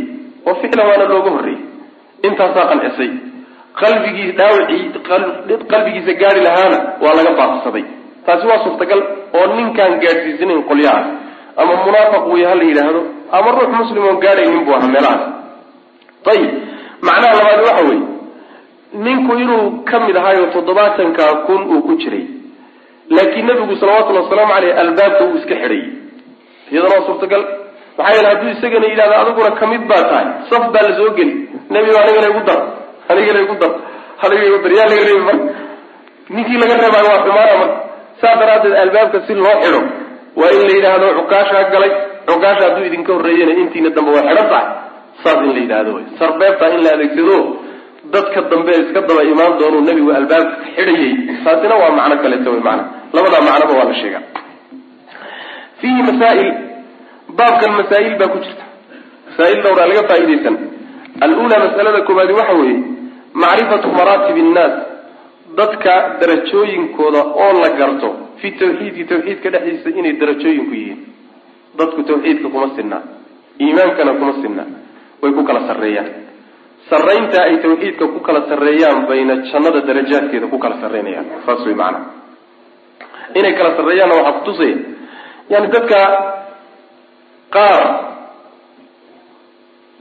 Oo 0.46 0.54
ficlan 0.62 0.86
waana 0.90 1.04
looga 1.12 1.30
horreeyey. 1.36 1.60
Intaasaa 2.26 2.66
qancisay 2.70 3.10
qalbigii 3.80 4.32
dhaawacii 4.38 4.82
qalbigiisa 5.72 6.12
gaari 6.22 6.40
lahaana 6.46 6.78
waa 7.04 7.14
laga 7.18 7.32
baaqsaday. 7.40 7.84
Taasi 8.26 8.46
waa 8.50 8.60
suurtagal 8.64 9.00
oo 9.38 9.46
ninkaan 9.56 9.94
gaadhsiisanayn 10.02 10.62
qolyaha 10.70 11.00
ama 11.60 11.74
munaafiq 11.86 12.24
wey 12.32 12.44
ha 12.48 12.54
la 12.60 12.64
yidhaahdo 12.70 13.00
ama 13.38 13.50
ruux 13.58 13.70
muslim 13.80 14.02
oon 14.08 14.18
gaadhaynin 14.24 14.64
buu 14.66 14.74
ahaa 14.78 14.90
meelahaas 14.94 15.24
ayib 16.32 16.50
macnaha 17.08 17.34
labaad 17.38 17.60
waxa 17.68 17.84
weeye. 17.90 18.04
Ninku 19.06 19.32
inuu 19.44 19.64
ka 19.90 20.00
mid 20.06 20.16
ahaayo 20.16 20.44
toddobaatanka 20.54 21.24
kun 21.46 21.62
uu 21.74 21.82
ku 21.88 21.94
jiray 22.02 22.24
laakiin 23.10 23.46
nebigu 23.48 23.74
salawatullhi 23.80 24.20
wasalaamu 24.24 24.52
caleyh 24.54 24.74
albaabka 24.82 25.22
uu 25.28 25.36
iska 25.40 25.54
xidhayy 25.62 25.84
iyadana 26.72 26.94
waa 26.94 27.06
suurtagal. 27.08 27.42
Maxaa 27.98 28.12
yeele 28.14 28.28
hadduu 28.32 28.50
isagana 28.54 28.86
yidhahdo 28.92 29.14
adiguna 29.22 29.50
ka 29.60 29.66
mid 29.72 29.82
baa 29.90 30.02
tahay. 30.10 30.26
Saf 30.50 30.64
baa 30.74 30.82
la 30.88 30.92
soo 30.98 31.10
geli. 31.18 31.34
Nebigo 31.72 31.98
anigana 32.02 32.28
igu 32.32 32.42
dar. 32.48 32.60
Anigana 33.10 33.40
igu 33.44 33.54
dar. 33.62 33.72
Aniga 34.24 34.44
igu 34.48 34.58
dar. 34.64 34.72
Yaa 34.78 34.88
laga 34.90 35.04
reebi 35.08 35.24
marka 35.28 35.44
ninkii 36.34 36.58
laga 36.62 36.74
reebaayo 36.82 37.08
waa 37.12 37.22
xumaana 37.24 37.54
marka 37.62 37.76
saa 38.20 38.34
daraaddeed 38.40 38.74
albaabka 38.82 39.18
si 39.26 39.32
loo 39.34 39.54
xidho 39.62 39.80
waa 40.40 40.50
in 40.56 40.62
la 40.68 40.72
yidhaahdo 40.76 41.06
cukaashaa 41.18 41.64
galay. 41.74 41.92
Cukaasha 42.28 42.64
hadduu 42.68 42.84
idinka 42.88 43.10
horreeyana 43.16 43.52
intiina 43.62 43.90
dambe 43.96 44.10
waa 44.16 44.24
xidhan 44.28 44.48
tahay. 44.52 44.66
Saas 45.22 45.38
in 45.46 45.50
la 45.56 45.60
yidhahdo 45.64 45.92
sarbeebtaa 46.20 46.68
in 46.76 46.80
la 46.84 46.90
adeegsado 46.96 47.36
dadka 48.14 48.40
dambe 48.50 48.72
iska 48.82 49.00
daba 49.08 49.22
imaan 49.32 49.52
doonuu 49.60 49.80
nebigu 49.88 50.10
albaabka 50.18 50.56
xidhayay. 50.76 51.12
Taasina 51.44 51.74
waa 51.82 51.92
macno 51.98 52.16
kaleeto 52.22 52.50
wy 52.54 52.60
maana 52.66 52.82
labadaa 53.16 53.42
macnoba 53.48 53.72
waa 53.78 53.88
la 53.90 53.94
sheegaa. 54.00 54.22
Fiihi 55.80 56.02
masaail 56.08 56.48
baabkan 57.38 57.72
masaa'il 57.80 58.14
baa 58.20 58.28
ku 58.34 58.38
jirta. 58.44 58.64
Masaa'il 59.30 59.58
dhowraa 59.64 59.86
laga 59.90 60.02
faa'iidaysan. 60.10 60.56
Al-uulaa 61.26 61.60
masalada 61.66 62.00
koowaadi 62.08 62.32
waxa 62.40 62.54
weeye 62.60 62.78
macrifatu 63.42 63.88
maraatib 63.98 64.36
innaas 64.44 64.74
dadka 65.58 65.92
darajooyinkooda 66.20 67.20
oo 67.44 67.52
la 67.62 67.70
garto 67.80 68.08
fi 68.40 68.48
tawxiidi 68.60 69.02
tawxiidka 69.10 69.48
dhexdiisa 69.54 69.88
inay 70.00 70.12
darajooyinku 70.20 70.74
yihiin. 70.80 70.98
Dadku 71.78 72.00
tawxiidka 72.08 72.48
kuma 72.54 72.68
sinna 72.76 72.98
iimaankana 73.60 74.12
kuma 74.20 74.32
sinna 74.42 74.64
way 75.22 75.30
ku 75.36 75.42
kala 75.48 75.60
sarreeyaan 75.68 76.08
sarraynta 76.90 77.38
ay 77.48 77.54
tawxiidka 77.64 78.04
ku 78.14 78.18
kala 78.26 78.40
sarreeyaan 78.50 79.06
bayna 79.10 79.34
jannada 79.50 79.80
darajaadkeeda 79.88 80.46
ku 80.52 80.58
kala 80.58 80.76
sarreynayaan. 80.82 81.26
Saas 81.46 81.62
way 81.66 81.74
macana 81.74 82.00
inay 83.38 83.52
kala 83.58 83.70
sarreeyaanna 83.78 84.14
waxaa 84.20 84.36
kutusaya 84.40 84.76
yani 85.52 85.66
dadka 85.74 86.00
qaar 87.54 87.82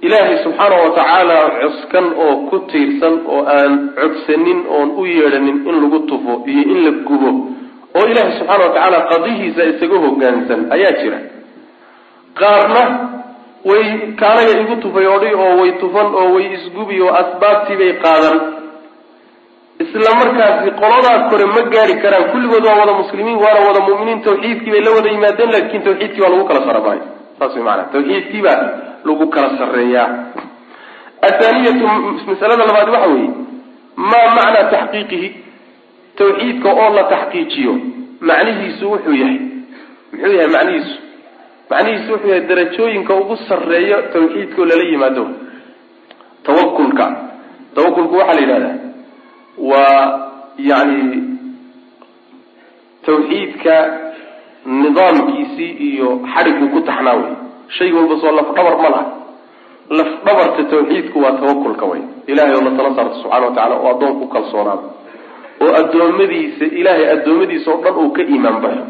ilaahay 0.06 0.38
subxaana 0.46 0.76
wa 0.84 0.90
tacaala 0.98 1.38
cuskan 1.62 2.06
oo 2.26 2.34
ku 2.50 2.58
tiirsan 2.70 3.16
oo 3.26 3.42
aan 3.58 3.74
codsanin 3.98 4.60
oon 4.70 4.90
u 5.02 5.04
yeedhanin 5.10 5.58
in 5.70 5.76
lagu 5.84 6.00
tufo 6.10 6.34
iyo 6.46 6.64
in 6.74 6.80
la 6.86 6.92
gubo 7.08 7.32
oo 7.98 8.06
ilaahay 8.12 8.34
subxaana 8.40 8.64
wa 8.68 8.72
tacaala 8.76 9.00
qadihiisa 9.12 9.62
isaga 9.74 9.98
hoggaansan 10.06 10.62
ayaa 10.76 10.94
jira. 11.02 11.20
Qaarna 12.40 12.84
way 13.70 13.84
kaanaga 14.22 14.54
igu 14.64 14.76
tufay 14.84 15.08
odhi 15.16 15.32
oo 15.44 15.54
way 15.62 15.72
tufan 15.82 16.08
oo 16.20 16.28
way 16.36 16.46
isgubi 16.58 17.02
oo 17.06 17.14
asbaabtii 17.22 17.78
bay 17.82 17.94
qaadan. 18.04 18.38
Isla 19.84 20.12
markaasi 20.20 20.70
qoladaas 20.82 21.22
kore 21.32 21.46
ma 21.54 21.62
gaari 21.74 21.96
karaan. 22.04 22.26
Kulligood 22.32 22.64
waa 22.68 22.78
wada 22.82 22.94
muslimiin 23.02 23.38
waana 23.44 23.60
wada 23.68 23.82
mu'miniin. 23.88 24.22
Tawxiidkii 24.26 24.72
bay 24.74 24.82
la 24.86 24.92
wada 24.98 25.10
yimaadeen 25.14 25.52
laakin 25.54 25.82
tawxiidkii 25.88 26.22
baa 26.24 26.30
lagu 26.34 26.46
kala 26.50 26.62
saramaay 26.68 27.00
saas 27.40 27.54
way 27.56 27.64
maanaa 27.68 27.90
tawxiidkii 27.94 28.42
baa 28.48 28.60
lagu 29.08 29.26
kala 29.36 29.50
sarreeyaa 29.60 30.08
athaaniyatu 31.28 31.86
masalada 32.30 32.64
labaad 32.70 32.90
waxa 32.96 33.08
weeye 33.14 33.30
maa 34.12 34.28
macnaa 34.38 34.70
taxqiiqihi? 34.74 35.30
Tawxiidka 36.20 36.70
oo 36.82 36.90
la 36.98 37.04
taxqiijiyo 37.14 37.74
macnihiisu 38.30 38.84
wuxuu 38.92 39.16
yahay. 39.22 39.40
Muxuu 40.12 40.34
yahay 40.38 40.50
macnihiisu 40.56 40.96
macnihiisu 41.70 42.12
wuxuu 42.14 42.30
yahay 42.32 42.46
darajooyinka 42.50 43.14
ugu 43.22 43.36
sarreeyo 43.48 43.98
tawxiidkao 44.14 44.66
lala 44.70 44.84
yimaado 44.92 45.24
tawakulka. 46.46 47.06
Tawakulku 47.76 48.16
waxaa 48.20 48.34
la 48.38 48.42
yidhahdaa 48.42 48.76
waa 49.58 50.02
yani 50.58 51.00
tawxiidka 53.06 53.76
nidaamkiisii 54.66 55.72
iyo 55.90 56.10
xadhigguu 56.34 56.70
ku 56.74 56.80
taxnaa 56.82 57.14
wey. 57.22 57.34
Shay 57.78 57.92
walba 57.92 58.16
soo 58.22 58.32
lafdhabar 58.40 58.76
ma 58.84 58.90
laha. 58.94 59.06
Lafdhabarta 59.98 60.64
tawxiidku 60.72 61.18
waa 61.24 61.32
tawakulka 61.42 61.86
wey. 61.92 62.02
Ilahay 62.28 62.54
oo 62.58 62.62
la 62.68 62.72
tala 62.78 62.96
saarto 62.96 63.16
subxana 63.22 63.46
wa 63.46 63.52
tacala 63.56 63.76
oo 63.82 63.90
addoon 63.94 64.14
ku 64.20 64.26
kalsoonaado 64.28 64.86
oo 65.64 65.72
addoommadiisa 65.82 66.66
ilaahay 66.80 67.06
addoommadiisa 67.16 67.68
oo 67.74 67.82
dhan 67.84 67.96
uu 68.02 68.10
ka 68.16 68.22
iimaan 68.32 68.58
baxo 68.64 68.84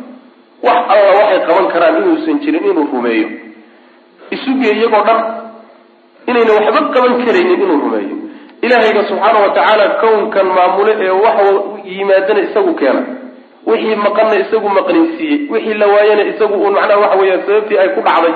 wax 0.65 0.79
alla 0.93 1.11
waxay 1.19 1.39
qaban 1.47 1.67
karaan 1.73 1.95
inuusan 2.01 2.39
jirin 2.43 2.63
inuu 2.69 2.87
rumeeyo. 2.93 3.27
Isuge 4.35 4.69
iyagoo 4.77 5.03
dhan 5.07 5.19
inayna 6.29 6.51
waxba 6.57 6.81
qaban 6.95 7.13
karaynin 7.25 7.61
inuu 7.63 7.79
rumeeyo. 7.85 8.15
Ilaahayga 8.65 9.01
subxaana 9.09 9.39
wa 9.43 9.49
tacaala 9.55 9.85
kownkan 10.01 10.47
maamule 10.55 10.93
ee 11.05 11.09
wax 11.23 11.37
yimaadana 11.85 12.39
isagu 12.47 12.73
keena. 12.79 13.01
Wixii 13.69 13.95
maqanna 14.05 14.35
isagu 14.43 14.69
maqnaysiiyey 14.77 15.39
wixii 15.51 15.73
la 15.81 15.87
waayana 15.93 16.23
isagu 16.31 16.53
uun 16.63 16.73
macnaha 16.77 16.99
waxa 17.03 17.17
weeyaan 17.21 17.41
sababtii 17.47 17.77
ay 17.83 17.89
ku 17.95 18.01
dhacday. 18.07 18.33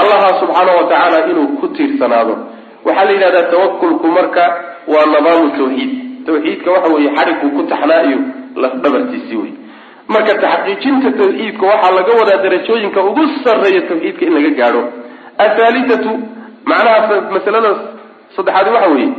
Allaha 0.00 0.28
subxaana 0.40 0.72
wa 0.78 0.84
tacaala 0.90 1.18
inuu 1.30 1.46
ku 1.60 1.66
tiirsanaado. 1.76 2.34
Waxaa 2.84 3.04
la 3.04 3.10
yidhahdaa 3.14 3.50
tawakulku 3.52 4.06
marka 4.16 4.44
waa 4.92 5.06
nadaamu 5.14 5.50
tawxiid 5.58 5.90
tawxiidka 6.26 6.70
waxa 6.74 6.92
weeye 6.94 7.10
xadhigguu 7.16 7.50
ku 7.56 7.62
taxnaa 7.70 8.02
iyo 8.08 8.18
lafdhabartiisii 8.62 9.36
wey 9.42 9.52
marka 10.08 10.34
taxqiijinta 10.44 11.08
tawxiidka 11.20 11.64
waxaa 11.72 11.92
laga 11.98 12.12
wadaa 12.20 12.42
darajooyinka 12.44 13.00
ugu 13.08 13.22
sarreeya 13.44 13.82
tawxiidka 13.90 14.22
in 14.26 14.32
laga 14.36 14.50
gaadho. 14.60 14.82
Athaalithatu 15.44 16.10
macnaha 16.70 17.20
masalada 17.34 17.70
saddexaadi 18.36 18.70
waxa 18.76 18.88
weeye 18.94 19.12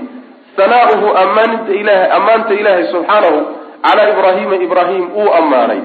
sana'uhu 0.57 1.07
ammaanta 1.23 1.71
ilaah 1.81 2.15
ammaanta 2.17 2.53
ilaahay 2.61 2.85
subxaanahu 2.93 3.37
calaa 3.85 4.09
ibraahiima 4.13 4.55
ibraahim 4.65 5.03
uu 5.21 5.29
ammaanay. 5.39 5.81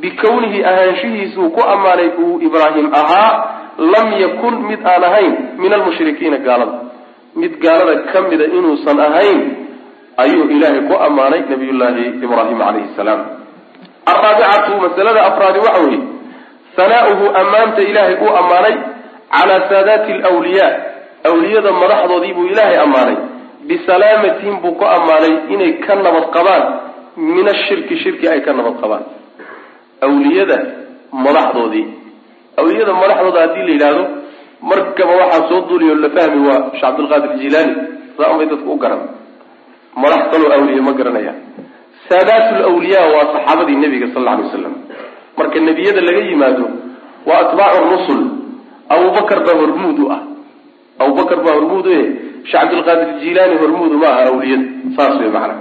Bikownihi 0.00 0.64
ahaanshihiisuu 0.70 1.50
ku 1.50 1.60
ammaanay 1.74 2.08
uu 2.24 2.40
ibraahim 2.46 2.86
ahaa 3.00 3.32
lam 3.78 4.06
yakun 4.22 4.54
mid 4.70 4.80
aan 4.92 5.04
ahayn 5.10 5.34
min 5.58 5.72
almushrikiina 5.72 6.38
gaalada. 6.46 6.78
Mid 7.36 7.52
gaalada 7.64 7.94
ka 8.12 8.22
mida 8.30 8.44
inuusan 8.44 9.00
ahayn 9.08 9.40
ayuu 10.24 10.46
ilaahay 10.56 10.82
ku 10.90 10.94
ammaanay 11.06 11.42
nabiyullaahi 11.50 12.04
ibraahim 12.26 12.58
calayhi 12.58 12.94
salaam 12.96 13.20
alraabicatu 14.12 14.72
masalada 14.84 15.20
afraadi 15.28 15.58
waxa 15.66 15.80
weeye 15.84 16.00
sana'uhu 16.76 17.24
ammaanta 17.40 17.80
ilaahay 17.90 18.16
uu 18.24 18.32
ammaanay 18.40 18.74
calaa 19.34 19.68
saadaati 19.70 20.12
alwliyaa 20.30 20.72
awliyada 21.30 21.72
madaxdoodii 21.72 22.32
buu 22.36 22.46
ilaahay 22.52 22.78
ammaanay. 22.86 23.16
Bisalaamatihim 23.68 24.56
buu 24.62 24.74
ku 24.80 24.84
ammaanay 24.84 25.34
inay 25.54 25.72
ka 25.84 25.94
nabad 25.96 26.26
qabaan 26.36 26.64
min 27.16 27.48
ashirki 27.48 27.96
shirki 28.02 28.28
ay 28.28 28.40
ka 28.46 28.52
nabad 28.52 28.76
qabaan. 28.82 29.04
Awliyada 30.06 30.56
madaxdoodii 31.12 31.86
awliyada 32.60 32.92
madaxdooda 33.02 33.40
haddii 33.44 33.64
la 33.66 33.72
yidhaahdo 33.72 34.04
markaba 34.70 35.12
waxaa 35.20 35.48
soo 35.48 35.60
duuliyo 35.68 35.94
la 35.94 36.10
fahmi 36.16 36.40
waa 36.48 36.60
sheekh 36.70 36.80
cabdilqaadir 36.82 37.32
jilaani 37.42 37.74
saa 38.18 38.36
bay 38.38 38.46
dadku 38.52 38.70
u 38.72 38.78
garan. 38.82 39.00
Madax 40.02 40.22
kaloo 40.32 40.52
awliye 40.56 40.80
ma 40.86 40.92
garanaya 40.98 41.32
saadaat 42.08 42.46
lwliyaa 42.60 43.06
waa 43.14 43.26
saxaabadii 43.34 43.76
nebiga 43.84 44.06
sal 44.14 44.28
alay 44.28 44.44
waslam 44.46 44.74
marka 45.38 45.60
nebiyada 45.60 46.00
laga 46.00 46.20
yimaado 46.28 46.64
waa 47.26 47.38
atbaacu 47.44 47.84
rusul. 47.96 48.20
Abubakar 48.88 49.38
baa 49.46 49.56
hormuud 49.60 49.98
u 49.98 50.12
ah. 50.12 50.20
Abubakar 50.98 51.38
baa 51.44 51.54
hormuud 51.58 51.86
u 51.86 51.90
sheekh 51.92 52.52
cabdilqaadir 52.52 53.08
jilaani 53.22 53.56
hormuudu 53.62 53.96
ma 54.02 54.08
aha 54.12 54.24
awliyada 54.32 54.64
saas 54.96 55.14
wey 55.20 55.30
macana 55.36 55.54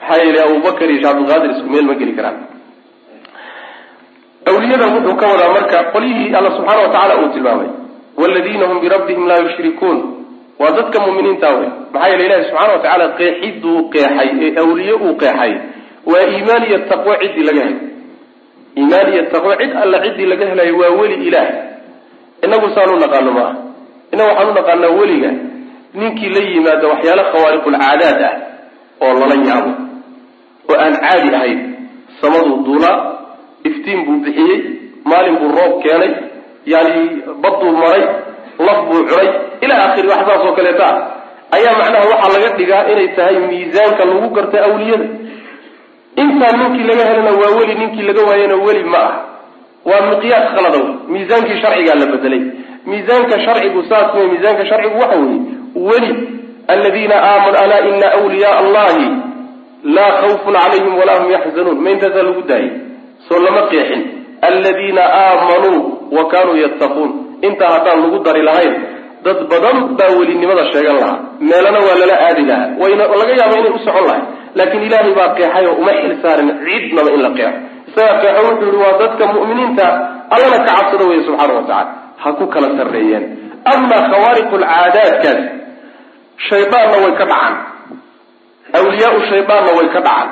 maxaa 0.00 0.22
yeelay 0.24 0.42
abubakar 0.46 0.88
iyo 0.90 0.98
sheekh 0.98 1.06
cabdilqaadir 1.08 1.50
isku 1.54 1.68
meel 1.72 1.86
ma 1.90 1.94
geli 2.00 2.12
karaan. 2.18 2.36
Awliyadan 4.50 4.90
wuxuu 4.94 5.16
ka 5.20 5.26
wadaa 5.32 5.52
marka 5.56 5.78
qolyihii 5.94 6.34
alla 6.38 6.50
subxaana 6.56 6.82
wa 6.82 6.88
tacaala 6.88 7.14
uu 7.22 7.28
tilmaamay. 7.34 7.70
Waladiina 8.20 8.66
hum 8.66 8.80
birabbihim 8.80 9.26
laa 9.30 9.40
yushrikuun. 9.46 9.98
Waa 10.58 10.70
dadka 10.78 11.00
muminiinta 11.06 11.48
wey. 11.58 11.68
Maxaa 11.92 12.08
yeele 12.10 12.26
ilahi 12.26 12.44
subxana 12.48 12.72
wa 12.72 12.78
tacaala 12.78 13.06
qeexiduu 13.18 13.78
qeexay 13.94 14.28
ee 14.46 14.50
awliye 14.62 14.92
uu 14.92 15.14
qeexay 15.22 15.52
waa 16.10 16.24
iimaan 16.32 16.62
iyo 16.68 16.78
taqwo 16.90 17.12
ciddii 17.22 17.44
laga 17.48 17.62
helay. 17.64 17.78
Iimaan 18.78 19.08
iyo 19.12 19.22
taqwo 19.32 19.52
cid 19.60 19.72
alla 19.82 19.98
ciddii 20.04 20.26
laga 20.30 20.44
helayo 20.50 20.74
waa 20.80 20.92
weli 21.00 21.16
ilaah. 21.28 21.48
Inagu 22.44 22.68
saan 22.74 22.90
u 22.94 22.98
naqaano 23.02 23.30
ma 23.36 23.40
aha. 23.46 23.52
Innagu 24.12 24.28
waxaan 24.30 24.50
u 24.50 24.54
naqaanaa 24.58 24.92
weliga. 25.00 25.30
Ninkii 25.98 26.28
la 26.34 26.40
yimaada 26.50 26.86
waxyaalo 26.92 27.22
khawaariqulcaadaad 27.32 28.20
ah 28.28 28.34
oo 29.04 29.12
lala 29.20 29.36
yaabo 29.48 29.70
oo 30.70 30.76
aan 30.84 30.94
caadi 31.04 31.28
ahayn. 31.38 31.60
Samaduu 32.20 32.56
duulaa 32.66 32.96
iftiin 33.68 34.00
buu 34.06 34.18
bixiyey 34.24 34.58
maalin 35.10 35.36
buu 35.40 35.50
roob 35.58 35.74
keenay 35.82 36.12
yani 36.72 37.22
badduu 37.42 37.72
maray 37.80 38.02
laf 38.66 38.78
buu 38.88 39.02
cunay. 39.08 39.28
Ila 39.64 39.74
akhiri 39.86 40.08
wax 40.12 40.20
saas 40.28 40.42
oo 40.46 40.52
kaleeta 40.58 40.84
ah 40.90 40.96
ayaa 41.56 41.74
macnaha 41.80 42.04
waxaa 42.12 42.32
laga 42.34 42.48
dhigaa 42.58 42.82
inay 42.92 43.08
tahay 43.16 43.36
miisaanka 43.48 44.02
lagu 44.08 44.28
garta 44.36 44.58
awliyada 44.66 45.06
intaa 46.22 46.52
ninkii 46.58 46.86
laga 46.90 47.04
helana 47.10 47.30
waa 47.40 47.52
weli 47.58 47.74
ninkii 47.74 48.02
laga 48.08 48.22
waayana 48.28 48.54
weli 48.66 48.84
ma 48.84 48.98
ah. 48.98 49.12
Waa 49.88 50.00
miqyaas 50.10 50.46
khalada 50.54 50.78
wey 50.84 50.92
miisaankii 51.12 51.60
sharcigaa 51.62 51.94
la 52.00 52.06
bedelay. 52.12 52.42
Miisaanka 52.86 53.36
sharcigu 53.44 53.80
saas 53.88 54.14
wey 54.14 54.26
miisaanka 54.32 54.66
sharcigu 54.70 54.98
waxa 55.02 55.16
weeye 55.18 55.40
weli 55.88 56.10
aladiina 56.68 57.16
aamanu 57.30 57.56
alaa 57.64 57.80
ina 57.90 58.08
wliyaa 58.24 58.56
allahi 58.62 59.06
laa 59.96 60.12
khawfun 60.20 60.54
calayhim 60.62 60.94
walaa 60.98 61.18
hum 61.20 61.30
yaxzanuun. 61.36 61.78
Ma 61.84 61.90
intaasaa 61.90 62.22
lagu 62.28 62.42
daayay 62.50 62.70
soo 63.28 63.38
lama 63.46 63.62
qeexin. 63.70 64.02
Aladiina 64.48 65.02
aamanuu 65.22 65.80
wa 66.16 66.24
kaanuu 66.32 66.56
yattaquun. 66.64 67.10
Intaa 67.42 67.70
haddaan 67.74 68.00
lagu 68.02 68.18
dari 68.26 68.42
lahayn 68.48 68.74
dad 69.24 69.38
badan 69.50 69.76
baa 69.98 70.10
welinimada 70.18 70.64
sheegan 70.72 70.96
lahaa. 71.02 71.18
Meelana 71.40 71.78
waa 71.86 71.98
lala 72.00 72.16
aadi 72.28 72.42
lahaa. 72.50 72.68
Wayna 72.80 73.04
laga 73.20 73.32
yaaba 73.40 73.56
inay 73.60 73.72
u 73.76 73.78
socon 73.86 74.04
lahay 74.08 74.22
laakiin 74.58 74.82
ilaahay 74.88 75.12
baa 75.18 75.28
qeexay 75.38 75.66
oo 75.70 75.74
uma 75.82 75.92
xil 76.00 76.12
saarin 76.22 76.48
cidnaba 76.64 77.10
in 77.16 77.20
la 77.26 77.30
qeexo 77.38 77.58
isagaa 77.90 78.16
qeexo 78.22 78.40
wuxuu 78.48 78.66
yihi 78.70 78.78
waa 78.84 78.94
dadka 79.02 79.24
mu'miniinta 79.34 79.86
allana 80.34 80.58
ka 80.66 80.72
cabsada 80.78 81.04
weeye 81.10 81.22
subxaana 81.28 81.52
wa 81.58 81.62
tacala 81.68 81.90
ha 82.22 82.28
ku 82.38 82.44
kala 82.54 82.68
sarreeyeen. 82.78 83.24
Amaa 83.72 84.02
khawaariqu 84.12 84.54
lcaadaadkaas 84.62 85.40
shaydaanna 86.48 86.96
way 87.04 87.12
ka 87.20 87.24
dhacaan. 87.32 87.54
Awliyaau 88.78 89.18
shaydaanna 89.30 89.70
way 89.78 89.88
ka 89.94 90.00
dhacaan. 90.06 90.28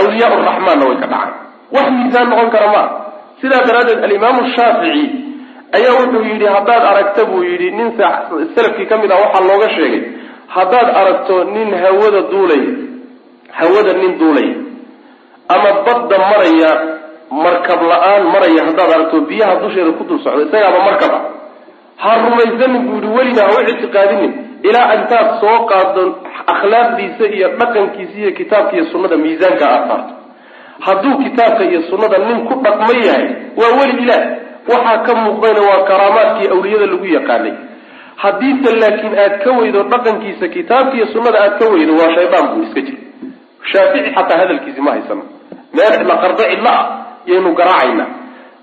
Awliyaa 0.00 0.36
raxmaanna 0.48 0.84
way 0.90 0.96
ka 1.02 1.06
dhacaan. 1.12 1.30
Wax 1.74 1.86
miisaan 1.96 2.26
noqon 2.30 2.50
kara 2.54 2.68
maa 2.74 2.86
sidaa 3.40 3.62
daraaddeed 3.68 4.00
alimaamu 4.06 4.40
shaafici 4.56 5.04
ayaa 5.76 5.94
wuxuu 6.00 6.22
yidhi 6.30 6.46
haddaad 6.54 6.82
aragta 6.90 7.22
buu 7.30 7.42
yidhi 7.50 7.68
nin 7.78 7.88
salafkii 8.54 8.86
ka 8.90 8.96
mid 9.02 9.10
ah 9.12 9.18
waxaa 9.24 9.44
looga 9.50 9.68
sheegay 9.76 10.02
haddaad 10.56 10.88
aragto 11.00 11.36
nin 11.54 11.68
hawada 11.82 12.20
duulaya 12.32 12.70
hawada 13.52 13.92
nin 13.92 14.18
duulaya 14.18 14.56
ama 15.48 15.70
badda 15.86 16.16
maraya 16.18 16.70
markab 17.30 17.80
la'aan 17.82 18.22
maraya 18.32 18.64
haddaad 18.68 18.90
aragto 18.92 19.20
biyaha 19.28 19.54
dusheeda 19.62 19.92
ku 19.98 20.04
dul 20.04 20.20
socdo 20.24 20.42
isagaaba 20.48 20.80
markab 20.84 21.12
ah. 21.12 21.22
Ha 21.98 22.10
rumaysanin 22.22 22.82
buu 22.86 23.00
yihi 23.02 23.10
welina 23.16 23.42
ha 23.42 23.58
u 23.58 23.62
ictiqaadinin 23.70 24.32
ilaa 24.62 24.94
intaad 24.94 25.40
soo 25.40 25.66
qaado 25.70 26.02
akhlaaqdiisa 26.46 27.24
iyo 27.36 27.48
dhaqankiisa 27.58 28.14
iyo 28.22 28.30
kitaabka 28.38 28.76
iyo 28.76 28.84
sunnada 28.92 29.16
miisaanka 29.16 29.64
aad 29.66 29.88
saarto 29.88 30.14
hadduu 30.86 31.18
kitaabka 31.24 31.64
iyo 31.64 31.80
sunnada 31.90 32.18
nin 32.18 32.46
ku 32.48 32.54
dhaqma 32.64 32.92
yahay 33.06 33.26
waa 33.58 33.72
weli 33.80 34.02
ilaah. 34.04 34.22
Waxaa 34.68 34.98
ka 35.06 35.12
muuqdayna 35.14 35.60
waa 35.68 35.82
karaamaadkii 35.88 36.48
awliyada 36.54 36.86
lagu 36.86 37.06
yaqaanay. 37.16 37.54
Haddiise 38.16 38.70
laakiin 38.80 39.14
aad 39.18 39.34
ka 39.44 39.50
weydo 39.58 39.82
dhaqankiisa 39.92 40.48
kitaabka 40.48 40.94
iyo 40.96 41.06
sunnada 41.12 41.38
aad 41.44 41.58
ka 41.58 41.64
weydo 41.72 41.92
waa 42.00 42.14
shaydaan 42.14 42.46
buu 42.54 42.62
iska 42.62 42.80
jira 42.86 43.07
shaafici 43.72 44.10
xataa 44.16 44.38
hadalkiisi 44.42 44.80
ma 44.86 44.90
haysano. 44.94 45.22
Meel 45.76 45.92
cidla 45.98 46.16
qardo 46.22 46.42
cidla 46.52 46.72
ah 46.80 46.84
yaynu 47.30 47.50
garaacaynaa 47.60 48.08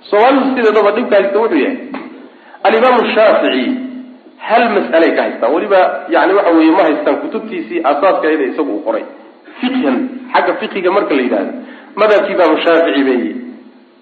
soomaalidu 0.10 0.46
sideedaba 0.56 0.92
dhibka 0.98 1.16
haysta 1.20 1.38
wuxuu 1.40 1.60
yahay 1.66 1.78
alimaamu 2.68 3.02
shaafici 3.16 3.66
hal 4.48 4.64
mas'alay 4.76 5.12
ka 5.18 5.22
haystaan 5.26 5.54
weliba 5.56 5.80
yani 6.16 6.34
waxa 6.38 6.52
weeye 6.58 6.72
ma 6.78 6.84
haystaan 6.88 7.16
kutubtiisii 7.24 7.80
asaaska 7.92 8.32
ida 8.36 8.44
isagu 8.52 8.72
uu 8.76 8.84
qoray. 8.88 9.04
Fiqhan 9.60 9.98
xagga 10.34 10.54
fiqiga 10.62 10.92
marka 10.98 11.14
la 11.18 11.22
yidhahdo 11.26 11.52
madhabkii 12.02 12.34
imaamu 12.38 12.58
shaafici 12.66 13.04
bay 13.10 13.22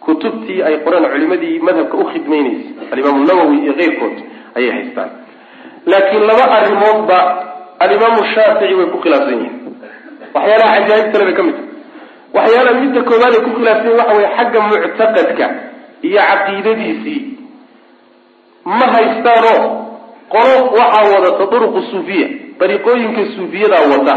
kutubtii 0.05 0.59
ay 0.67 0.75
qoreen 0.85 1.05
culimadii 1.13 1.59
madhabka 1.67 1.95
u 1.97 2.05
khidmaynaysay 2.11 2.87
alimaamu 2.93 3.25
nawowi 3.29 3.57
iyo 3.63 3.73
keyrkood 3.79 4.15
ayay 4.57 4.71
haystaan. 4.77 5.09
Laakiin 5.91 6.23
laba 6.29 6.45
arrimoodba 6.57 7.17
alimaamu 7.79 8.21
shaafici 8.35 8.73
way 8.79 8.85
ku 8.93 8.97
khilaafsan 9.03 9.37
yihiin 9.39 9.62
waxyaalaha 10.35 10.73
cajaa'ibtale 10.79 11.23
bay 11.27 11.35
ka 11.39 11.43
mid 11.47 11.55
tahay. 11.55 11.69
Waxyaalaha 12.35 12.75
midda 12.81 13.01
koowaad 13.09 13.33
ay 13.37 13.41
ku 13.45 13.49
khilaafsan 13.57 13.85
yihiin 13.87 13.99
waxa 14.01 14.15
weye 14.17 14.29
xagga 14.37 14.59
muctaqadka 14.69 15.45
iyo 16.07 16.21
caqiidadiisii. 16.29 17.21
Ma 18.77 18.85
haystaanoo 18.95 19.61
qolo 20.33 20.55
waxaa 20.77 21.05
wadata 21.13 21.43
duruqu 21.51 21.79
suufiya 21.91 22.27
dariiqooyinka 22.59 23.21
suufiyadaa 23.35 23.85
wata. 23.93 24.15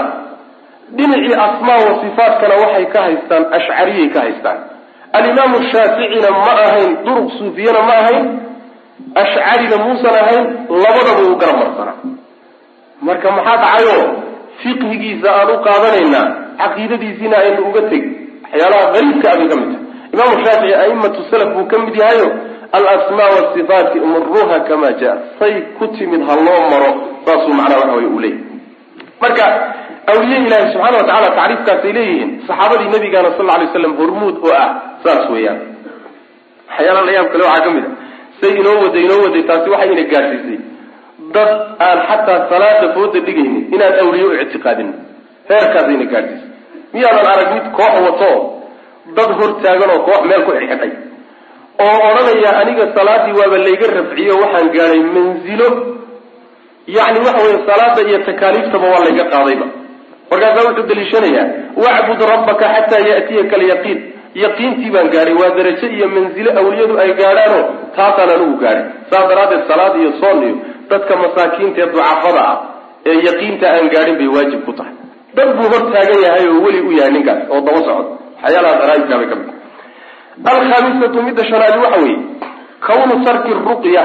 Dhinacii 0.96 1.34
asmaa 1.46 1.80
wa 1.86 1.92
sifaatkana 2.02 2.54
waxay 2.62 2.86
ka 2.94 3.00
haystaan 3.06 3.44
ashcariyay 3.56 4.08
ka 4.14 4.20
haystaan. 4.24 4.58
Alimaamu 5.16 5.58
shaaficina 5.72 6.30
ma 6.30 6.52
ahayn 6.66 6.90
duruq 7.06 7.28
suufiyana 7.38 7.80
ma 7.88 7.94
ahayn 8.02 8.24
ashcarina 9.22 9.76
muusan 9.84 10.14
ahayn 10.22 10.44
labadaba 10.82 11.22
uu 11.26 11.36
garab 11.40 11.56
marsanaa. 11.62 11.98
Marka 13.06 13.28
maxaa 13.36 13.56
dhacayo 13.62 13.98
fiqhigiisa 14.62 15.28
aan 15.38 15.48
u 15.54 15.58
qaadanaynaa 15.66 16.26
caqiidadiisiina 16.60 17.36
aynu 17.44 17.60
uga 17.70 17.82
tegi 17.90 18.10
waxyaalaha 18.44 18.86
qariibka 18.94 19.28
abay 19.34 19.48
ka 19.52 19.56
mid 19.60 19.70
tahay. 19.72 19.84
Imaamu 20.14 20.34
shaafici 20.44 20.74
aimatu 20.82 21.20
salaf 21.30 21.48
buu 21.54 21.66
ka 21.72 21.76
mid 21.84 21.94
yahayo 22.02 22.28
alasmaa 22.76 23.30
wasifaati 23.36 23.98
muruha 24.10 24.58
kama 24.68 24.88
jaa 25.00 25.16
say 25.38 25.52
ku 25.78 25.84
timid 25.96 26.22
ha 26.28 26.34
loo 26.46 26.60
maro 26.72 26.90
saasuu 27.26 27.54
macnaa 27.58 27.78
waxa 27.82 27.96
wey 27.98 28.06
uu 28.14 28.20
leeyahy 28.20 28.44
marka 29.22 29.44
awliye 30.12 30.38
ilaahi 30.46 30.72
subxana 30.72 30.96
watacala 31.00 31.28
tacriifkaasay 31.38 31.92
leeyihiin 31.98 32.30
saxaabadii 32.48 32.90
nabigaana 32.94 33.30
sal 33.38 33.46
lay 33.60 33.68
slam 33.74 33.94
hormuud 34.00 34.36
oo 34.46 34.54
ah 34.64 34.68
saas 35.04 35.24
weeyaan. 35.34 35.58
Waxyaala 36.70 37.00
la 37.08 37.12
yaab 37.16 37.28
kale 37.32 37.44
waxaa 37.50 37.64
ka 37.66 37.70
mid 37.76 37.84
a 37.84 37.90
say 38.40 38.50
inoo 38.60 38.76
waday 38.84 39.02
inoo 39.06 39.20
waday 39.26 39.42
taasi 39.50 39.68
waxay 39.74 39.92
ina 39.96 40.04
gaadhsiisay 40.12 40.58
dad 41.34 41.50
aan 41.86 41.98
xataa 42.08 42.40
salaada 42.50 42.86
fooda 42.94 43.20
dhigaynin 43.26 43.64
inaan 43.74 43.94
awliye 44.02 44.24
u 44.30 44.32
ictiqaadin. 44.44 44.88
Heerkaasayna 45.50 46.06
gaadhsiisay 46.12 46.50
miyaadan 46.94 47.26
arag 47.34 47.48
mid 47.56 47.66
koox 47.78 47.94
wato 48.06 48.30
dad 49.16 49.30
hortaagan 49.40 49.90
oo 49.94 50.00
koox 50.08 50.20
meel 50.30 50.42
ku 50.46 50.52
xidhay 50.60 50.90
oo 51.86 51.96
odhanaya 52.08 52.50
aniga 52.62 52.84
salaadii 52.96 53.34
waaba 53.40 53.58
layga 53.66 53.86
rafciyo 53.98 54.34
waxaan 54.42 54.68
gaadhay 54.76 55.02
manzilo. 55.16 55.68
Yacni 56.96 57.18
waxa 57.26 57.42
weye 57.46 57.58
salaada 57.70 58.00
iyo 58.08 58.18
takaaliiftaba 58.28 58.86
waa 58.94 59.04
layga 59.06 59.24
qaadayba. 59.32 59.66
Markaasaa 60.30 60.64
wuxuu 60.68 60.86
daliishanayaa 60.90 61.46
wacbud 61.84 62.20
rabbaka 62.32 62.64
xataa 62.74 63.02
ya'tiyaka 63.10 63.54
alyaqiin. 63.60 63.98
Yaqiintii 64.44 64.90
baan 64.94 65.08
gaadhay 65.14 65.34
waa 65.40 65.50
darajo 65.58 65.86
iyo 65.96 66.06
manzilo 66.14 66.50
awliyadu 66.60 66.94
ay 67.02 67.10
gaadhaano 67.20 67.58
taasaan 67.96 68.30
anigu 68.36 68.56
gaadhay. 68.62 68.84
Saas 69.10 69.24
daraaddeed 69.30 69.62
salaad 69.70 69.94
iyo 70.00 70.10
soon 70.22 70.38
iyo 70.46 70.54
dadka 70.90 71.12
masaakiinta 71.22 71.80
ee 71.82 71.86
ducafada 71.92 72.42
ah 72.50 72.56
ee 73.10 73.16
yaqiinta 73.28 73.66
aan 73.74 73.88
gaadhin 73.94 74.16
bay 74.20 74.28
waajib 74.36 74.60
ku 74.66 74.72
tahay. 74.78 74.94
Dad 75.36 75.48
buu 75.56 75.68
hor 75.72 75.82
taagan 75.94 76.20
yahay 76.26 76.46
oo 76.52 76.60
weli 76.66 76.80
u 76.88 76.92
yahay 76.98 77.12
ninkaas 77.16 77.40
oo 77.52 77.60
daba 77.66 77.80
socod 77.88 78.06
waxyaalaha 78.42 78.74
qaraa'ibkaa 78.82 79.18
bay 79.20 79.28
ka 79.32 79.36
mid 79.40 79.48
alkhaamisatu 80.52 81.22
midda 81.26 81.44
shanaadi 81.50 81.78
waxa 81.84 82.00
weeye 82.04 82.18
kawnu 82.86 83.14
tarki 83.24 83.52
ruqya 83.68 84.04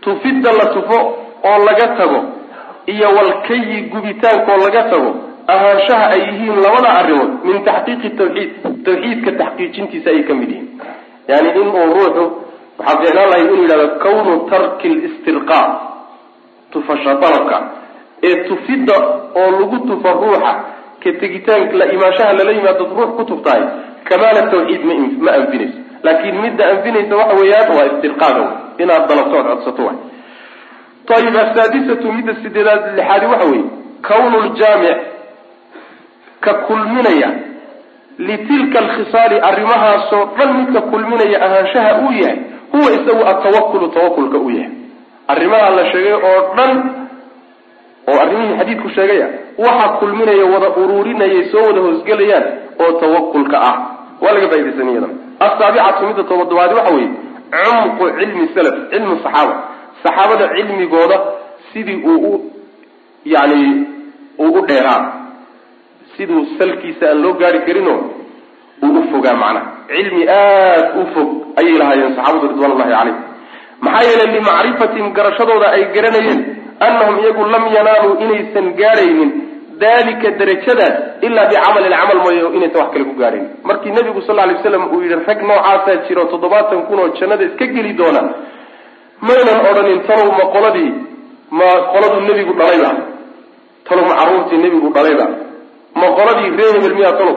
tufidda 0.00 0.50
la 0.52 0.66
tufo 0.74 0.98
oo 1.50 1.58
laga 1.68 1.86
tago 2.00 2.20
iyo 2.86 3.08
walkayi 3.16 3.80
gubitaankoo 3.92 4.56
laga 4.64 4.82
tago 4.92 5.10
ahaanshaha 5.52 6.06
ay 6.14 6.20
yihiin 6.28 6.56
labada 6.64 6.88
arrimood 7.00 7.30
min 7.44 7.64
taxqiiqi 7.68 8.10
tawxiid 8.20 8.50
tawxiidka 8.86 9.30
taxqiijintiisa 9.40 10.10
ayay 10.10 10.22
ka 10.28 10.34
mid 10.40 10.50
yihiin. 10.50 10.68
Yani 11.30 11.48
inuu 11.60 11.86
ruuxu 11.94 12.24
waxaa 12.78 12.98
fiicnaan 13.02 13.28
lahay 13.30 13.42
inuu 13.44 13.62
yidhahdo 13.62 13.88
kawnu 14.04 14.32
tarki 14.50 14.88
listirqaa 14.88 15.66
tufasha 16.72 17.14
dalabka 17.22 17.56
ee 18.28 18.36
tufidda 18.48 18.96
oo 19.40 19.50
lagu 19.60 19.78
tufa 19.88 20.10
ruuxa 20.20 20.52
ka 21.02 21.10
tegitaanka 21.20 21.74
la 21.80 21.86
imaanshaha 21.96 22.32
lala 22.38 22.52
yimaado 22.56 22.84
ruux 22.96 23.10
ku 23.16 23.24
tuftahay 23.30 23.62
kamaala 24.08 24.42
tawxiid 24.52 24.82
ma 25.24 25.30
anfinayso. 25.38 25.78
Laakiin 26.02 26.36
midda 26.42 26.64
anfinaysa 26.72 27.16
waxa 27.20 27.34
weeyaan 27.40 27.70
waa 27.78 27.86
istirqaaga 27.92 28.44
inaad 28.82 29.04
dalabto 29.08 29.36
codsato 29.48 29.82
waay. 29.86 29.98
Ayib 31.16 31.36
asaadisatu 31.42 32.12
midda 32.16 32.32
sideedaad 32.42 32.82
lixaadi 32.98 33.26
waxa 33.32 33.46
weeye 33.50 33.64
kawnu 34.08 34.38
ljaamic 34.54 34.98
ka 36.44 36.52
kulminaya 36.66 37.28
litilka 38.18 38.78
alkhisaali 38.78 39.36
arrimahaasoo 39.48 40.24
dhan 40.38 40.50
midka 40.58 40.80
kulminaya 40.90 41.38
ahaanshaha 41.46 41.90
uu 42.04 42.12
yahay 42.22 42.38
huwa 42.72 42.92
isagu 42.92 43.22
atawakulu 43.26 43.88
tawakulka 43.88 44.38
uu 44.38 44.50
yahay. 44.50 44.70
Arrimaha 45.28 45.70
la 45.70 45.92
sheegay 45.92 46.12
oo 46.12 46.54
dhan 46.56 46.72
oo 48.08 48.20
arrimihii 48.20 48.56
xadiidku 48.58 48.88
sheegaya 48.90 49.28
waxa 49.58 49.88
kulminaya 49.88 50.44
wada 50.44 50.68
uruurinayay 50.76 51.44
soo 51.52 51.66
wada 51.66 51.80
hoosgelayaan 51.80 52.44
oo 52.80 52.92
tawakulka 53.00 53.60
ah. 53.62 53.76
Waa 54.20 54.32
laga 54.32 54.48
faa'idaysan 54.48 54.88
iyadan 54.88 55.12
asaabicatu 55.40 56.06
midda 56.06 56.22
tobadobaadi 56.24 56.74
waxa 56.74 56.94
weeye 56.94 57.10
cumqu 57.50 58.04
cilmi 58.18 58.48
salaf 58.54 58.74
cilmu 58.90 59.16
saxaaba. 59.22 59.54
Saxaabada 60.02 60.48
cilmigooda 60.54 61.20
sidii 61.72 62.02
uu 62.06 62.34
u 62.34 62.50
yani 63.24 63.86
uu 64.38 64.52
u 64.58 64.66
dheeraa. 64.66 65.12
Siduu 66.16 66.46
salkiisa 66.58 67.06
aan 67.10 67.22
loo 67.22 67.32
gaari 67.32 67.60
karinoo 67.66 68.00
uu 68.86 68.98
u 68.98 69.02
fogaa 69.12 69.36
macnaha 69.42 69.66
cilmi 69.90 70.22
aada 70.28 70.94
u 71.00 71.06
fog 71.14 71.28
ayay 71.60 71.74
lahaayeen 71.82 72.14
saxaabadu 72.16 72.48
ridwan 72.52 72.72
ullahi 72.74 72.90
calayhim 72.94 73.16
maxaa 73.86 74.04
yeelay 74.10 74.28
limacrifatihim 74.36 75.08
garashadooda 75.18 75.66
ay 75.76 75.82
garanayeen 75.96 76.40
annahum 76.86 77.16
iyagu 77.22 77.44
lam 77.54 77.64
yanaaluu 77.76 78.14
inaysan 78.24 78.66
gaadhaynin 78.80 79.30
dalika 79.82 80.28
darajadaas 80.40 80.94
ilaa 81.26 81.46
bicamalin 81.50 81.92
camal 82.00 82.18
mooye 82.24 82.40
inaysan 82.58 82.80
wax 82.82 82.90
kale 82.94 83.04
ku 83.10 83.14
gaadhayn 83.22 83.46
markii 83.68 83.92
nabigu 83.98 84.20
sal 84.28 84.36
lay 84.40 84.54
waslam 84.58 84.84
uu 84.94 85.02
yihi 85.04 85.16
rag 85.28 85.40
noocaasaa 85.50 85.96
jiro 86.08 86.24
toddobaatan 86.32 86.80
kun 86.88 86.98
oo 87.02 87.08
jannada 87.20 87.44
iska 87.48 87.66
geli 87.74 87.92
doona 88.00 88.22
maynan 89.28 89.58
odhanin 89.70 90.00
talow 90.08 90.28
ma 90.38 90.44
qoladii 90.54 90.90
ma 91.58 91.68
qoladuu 91.92 92.20
nebigu 92.28 92.52
dhalayba 92.60 92.90
talow 93.88 94.04
ma 94.10 94.14
carruurtii 94.20 94.58
nebigu 94.64 94.88
dhalayba 94.96 95.26
ma 96.00 96.06
qoladii 96.18 96.50
ree 96.58 96.70
hebel 96.74 96.94
miyaa 96.98 97.14
talow 97.20 97.36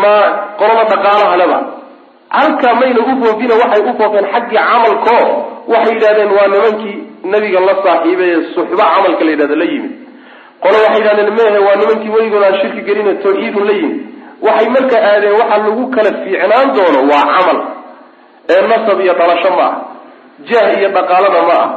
ma 0.00 0.14
qolada 0.60 0.84
dhaqaalahaleba 0.92 1.58
halkaa 2.38 2.74
mayna 2.80 3.00
u 3.00 3.12
foofina 3.22 3.54
waxay 3.62 3.82
u 3.90 3.92
foofeen 4.00 4.26
xaggii 4.34 4.58
camalko 4.68 5.16
waxay 5.72 5.94
yidhahdeen 5.94 6.30
waa 6.36 6.48
nimankii 6.54 6.96
nabiga 7.32 7.60
la 7.68 7.74
saaxiibay 7.84 8.30
ee 8.36 8.42
suxba 8.54 8.84
camalka 8.94 9.24
la 9.26 9.30
yidhahdo 9.34 9.56
la 9.62 9.64
yimid. 9.72 9.92
Qolo 10.62 10.76
waxay 10.84 11.00
yidhahdeen 11.02 11.30
mehe 11.38 11.58
waa 11.66 11.76
nimankii 11.80 12.10
weligood 12.16 12.42
aan 12.48 12.56
shirki 12.62 12.80
gelina 12.88 13.12
tawxiidun 13.24 13.64
la 13.68 13.72
yimid. 13.80 13.96
Waxay 14.46 14.68
marka 14.76 14.96
aadeen 15.10 15.34
waxa 15.40 15.56
lagu 15.64 15.84
kala 15.94 16.10
fiicnaan 16.24 16.68
doono 16.76 17.00
waa 17.12 17.24
camal. 17.34 17.58
Ee 18.52 18.62
nasab 18.70 18.98
iyo 19.04 19.14
dhalasho 19.20 19.50
ma 19.58 19.66
ah. 19.68 19.74
Jah 20.48 20.66
iyo 20.78 20.88
dhaqaalana 20.96 21.40
ma 21.48 21.56
ah. 21.64 21.68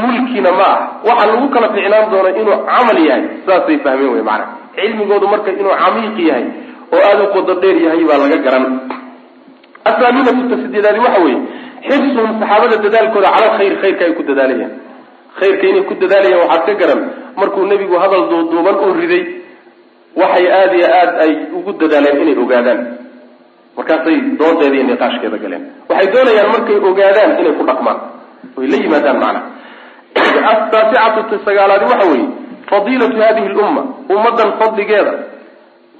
Mulkina 0.00 0.50
ma 0.60 0.66
ah. 0.74 0.78
Waxa 1.08 1.24
lagu 1.30 1.46
kala 1.54 1.68
ficnaan 1.76 2.10
doono 2.12 2.28
inuu 2.40 2.58
camal 2.68 2.98
yahay 3.08 3.24
saasay 3.46 3.78
fahmeen 3.84 4.12
wey 4.14 4.22
maanaa 4.28 4.48
cilmigoodu 4.76 5.26
marka 5.32 5.50
inuu 5.60 5.74
camiiq 5.82 6.18
yahay 6.28 6.44
oo 6.92 7.02
aada 7.08 7.22
u 7.24 7.32
qodo 7.34 7.54
dheer 7.62 7.76
yahay 7.84 8.04
baa 8.04 8.18
laga 8.22 8.38
garan. 8.46 8.64
Asaaminatu 9.84 10.48
ta 10.50 10.56
sideedaadi 10.62 11.00
waxa 11.06 11.20
weeye 11.24 11.40
xirsuhum 11.88 12.32
saxaabada 12.40 12.76
dadaalkooda 12.84 13.28
cala 13.34 13.46
alkhayr 13.50 13.74
khayrka 13.82 14.04
ay 14.04 14.12
ku 14.18 14.22
dadaalayaan. 14.22 14.72
Khayrka 15.38 15.64
inay 15.70 15.84
ku 15.88 15.94
dadaalayaan 16.02 16.40
waxaad 16.42 16.66
ka 16.66 16.74
garan 16.80 17.00
markuu 17.36 17.66
nebigu 17.66 17.96
hadal 18.02 18.28
duuduuban 18.30 18.76
uu 18.84 18.92
riday 19.00 19.24
waxay 20.20 20.46
aada 20.58 20.74
iyo 20.78 20.88
aada 20.98 21.12
ay 21.24 21.32
ugu 21.56 21.72
dadaaleen 21.80 22.22
inay 22.22 22.36
ogaadaan. 22.44 22.80
Markaasay 23.76 24.16
doodeeda 24.38 24.76
iyo 24.76 24.84
niqaashkeeda 24.90 25.38
galeen. 25.44 25.62
Waxay 25.88 26.08
doonayaan 26.14 26.50
markay 26.54 26.78
ogaadaan 26.90 27.30
inay 27.40 27.54
ku 27.58 27.64
dhaqmaan. 27.70 27.98
Oy 28.56 28.66
la 28.72 28.76
yimaadaan 28.84 29.18
macnaha 29.22 29.62
ataasicatu 30.52 31.22
ta 31.30 31.36
sagaalaadi 31.44 31.84
waxa 31.84 32.06
weeye 32.12 32.28
fadiilatu 32.70 33.16
hadihi 33.22 33.48
lumma 33.48 33.82
ummaddan 34.08 34.50
fadligeeda 34.60 35.12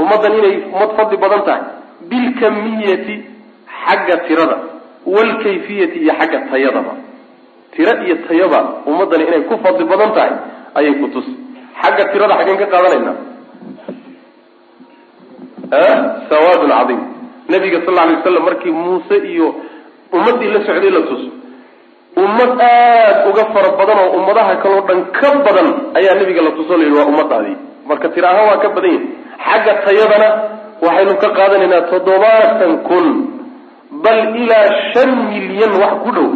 ummaddan 0.03 0.33
inay 0.39 0.55
ummad 0.75 0.91
fadli 0.99 1.17
badan 1.25 1.43
tahay. 1.47 1.63
Bilkamiyati 2.11 3.15
xagga 3.85 4.17
tirada. 4.27 4.57
Waalkayfiyati 5.15 5.99
iyo 6.05 6.13
xagga 6.21 6.39
tayadaba. 6.51 6.93
Tiro 7.75 7.93
iyo 8.07 8.17
tayaba 8.29 8.61
ummaddani 8.91 9.25
inay 9.29 9.43
ku 9.49 9.55
fadli 9.65 9.85
badan 9.93 10.11
tahay 10.17 10.33
ayay 10.79 10.95
ku 11.01 11.07
tusi 11.15 11.33
xagga 11.83 12.05
tirada 12.13 12.35
xaggeen 12.39 12.59
ka 12.63 12.67
qaadanaynaa 12.73 13.17
sawaadun 16.31 16.71
cadiim. 16.77 17.01
Nabiga 17.49 17.79
sal 17.85 17.95
lla 17.95 18.03
alay 18.07 18.17
waslam 18.21 18.45
markii 18.49 18.71
muuse 18.73 19.17
iyo 19.33 19.49
ummaddii 20.17 20.51
la 20.55 20.61
socday 20.67 20.91
la 20.97 21.01
tuso 21.09 21.29
ummad 22.23 22.61
aada 22.61 23.29
uga 23.31 23.45
fara 23.55 23.71
badan 23.79 23.99
oo 24.05 24.11
ummadaha 24.19 24.53
kaloo 24.63 24.83
dhan 24.89 25.01
ka 25.17 25.29
badan 25.47 25.69
ayaa 25.99 26.15
nabiga 26.21 26.43
la 26.47 26.51
tuso 26.59 26.77
la 26.77 26.85
yidhi 26.85 26.97
waa 26.99 27.09
ummadaadii 27.13 27.57
marka 27.89 28.09
tir 28.15 28.25
ahaan 28.31 28.47
waa 28.51 28.59
ka 28.65 28.69
badan 28.77 28.91
yihiin. 28.91 29.09
Xagga 29.47 29.73
tayadana 29.87 30.29
waxaynu 30.85 31.15
ka 31.23 31.29
qaadanaynaa 31.39 31.83
toddobaatan 31.93 32.73
kun 32.89 33.07
bal 34.05 34.21
ilaa 34.43 34.67
shan 34.93 35.11
milyan 35.33 35.73
wax 35.83 35.95
ku 36.05 36.11
dhow 36.17 36.29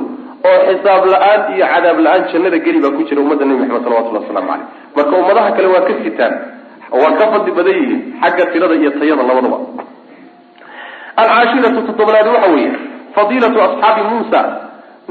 oo 0.49 0.59
xisaab 0.69 1.05
la'aan 1.13 1.41
iyo 1.57 1.67
cadaab 1.75 1.99
la'aan 2.07 2.23
jannada 2.33 2.59
geli 2.67 2.79
baa 2.85 2.93
ku 2.97 3.03
jira 3.09 3.21
ummadda 3.25 3.45
nebi 3.49 3.61
maxamed 3.63 3.85
salawatullah 3.87 4.23
waslamu 4.23 4.49
caleyh 4.51 4.67
marka 4.97 5.15
ummadaha 5.23 5.49
kale 5.57 5.69
waa 5.75 5.85
ka 5.89 5.93
sitaan 6.05 6.35
waa 7.03 7.13
ka 7.19 7.25
fadli 7.33 7.51
badan 7.59 7.75
yihiin 7.81 8.01
xagga 8.23 8.45
tirada 8.53 8.75
iyo 8.81 8.91
tayada 9.01 9.23
labadaba 9.31 9.59
alcaashiratu 11.23 11.81
toddobaad 11.89 12.27
waxa 12.35 12.49
weeye 12.55 12.71
fadiilatu 13.17 13.59
asxaabi 13.67 14.03
muusa. 14.13 14.41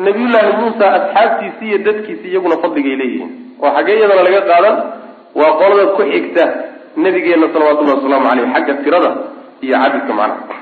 Nabiyullaahi 0.05 0.51
muusa 0.61 0.85
asxaabtiisi 0.97 1.63
iyo 1.69 1.77
dadkiisi 1.87 2.25
iyaguna 2.31 2.55
fadligay 2.63 2.95
leeyihiin. 3.01 3.29
Oo 3.63 3.69
xaggee 3.75 3.95
iyadana 3.99 4.23
laga 4.27 4.41
qaadan 4.51 4.75
waa 5.39 5.51
qolada 5.59 5.85
ku 5.97 6.01
xigta 6.11 6.43
nabigeena 7.03 7.47
salawatullahi 7.53 7.97
wasalaamu 7.99 8.27
caleyh 8.29 8.47
xagga 8.55 8.73
tirada 8.83 9.11
iyo 9.65 9.75
cadadka 9.83 10.13
macnaha. 10.19 10.55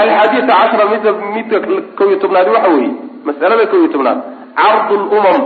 Alxaadiyata 0.00 0.52
cashara 0.60 0.84
midda 0.92 1.10
midda 1.36 1.56
kow 1.98 2.06
iyo 2.10 2.18
tobnaadi 2.22 2.50
waxa 2.56 2.68
weeye 2.74 2.92
masalada 3.28 3.64
kow 3.70 3.78
iyo 3.82 3.88
tobnaad 3.94 4.18
cardu 4.60 4.94
lumam 5.12 5.38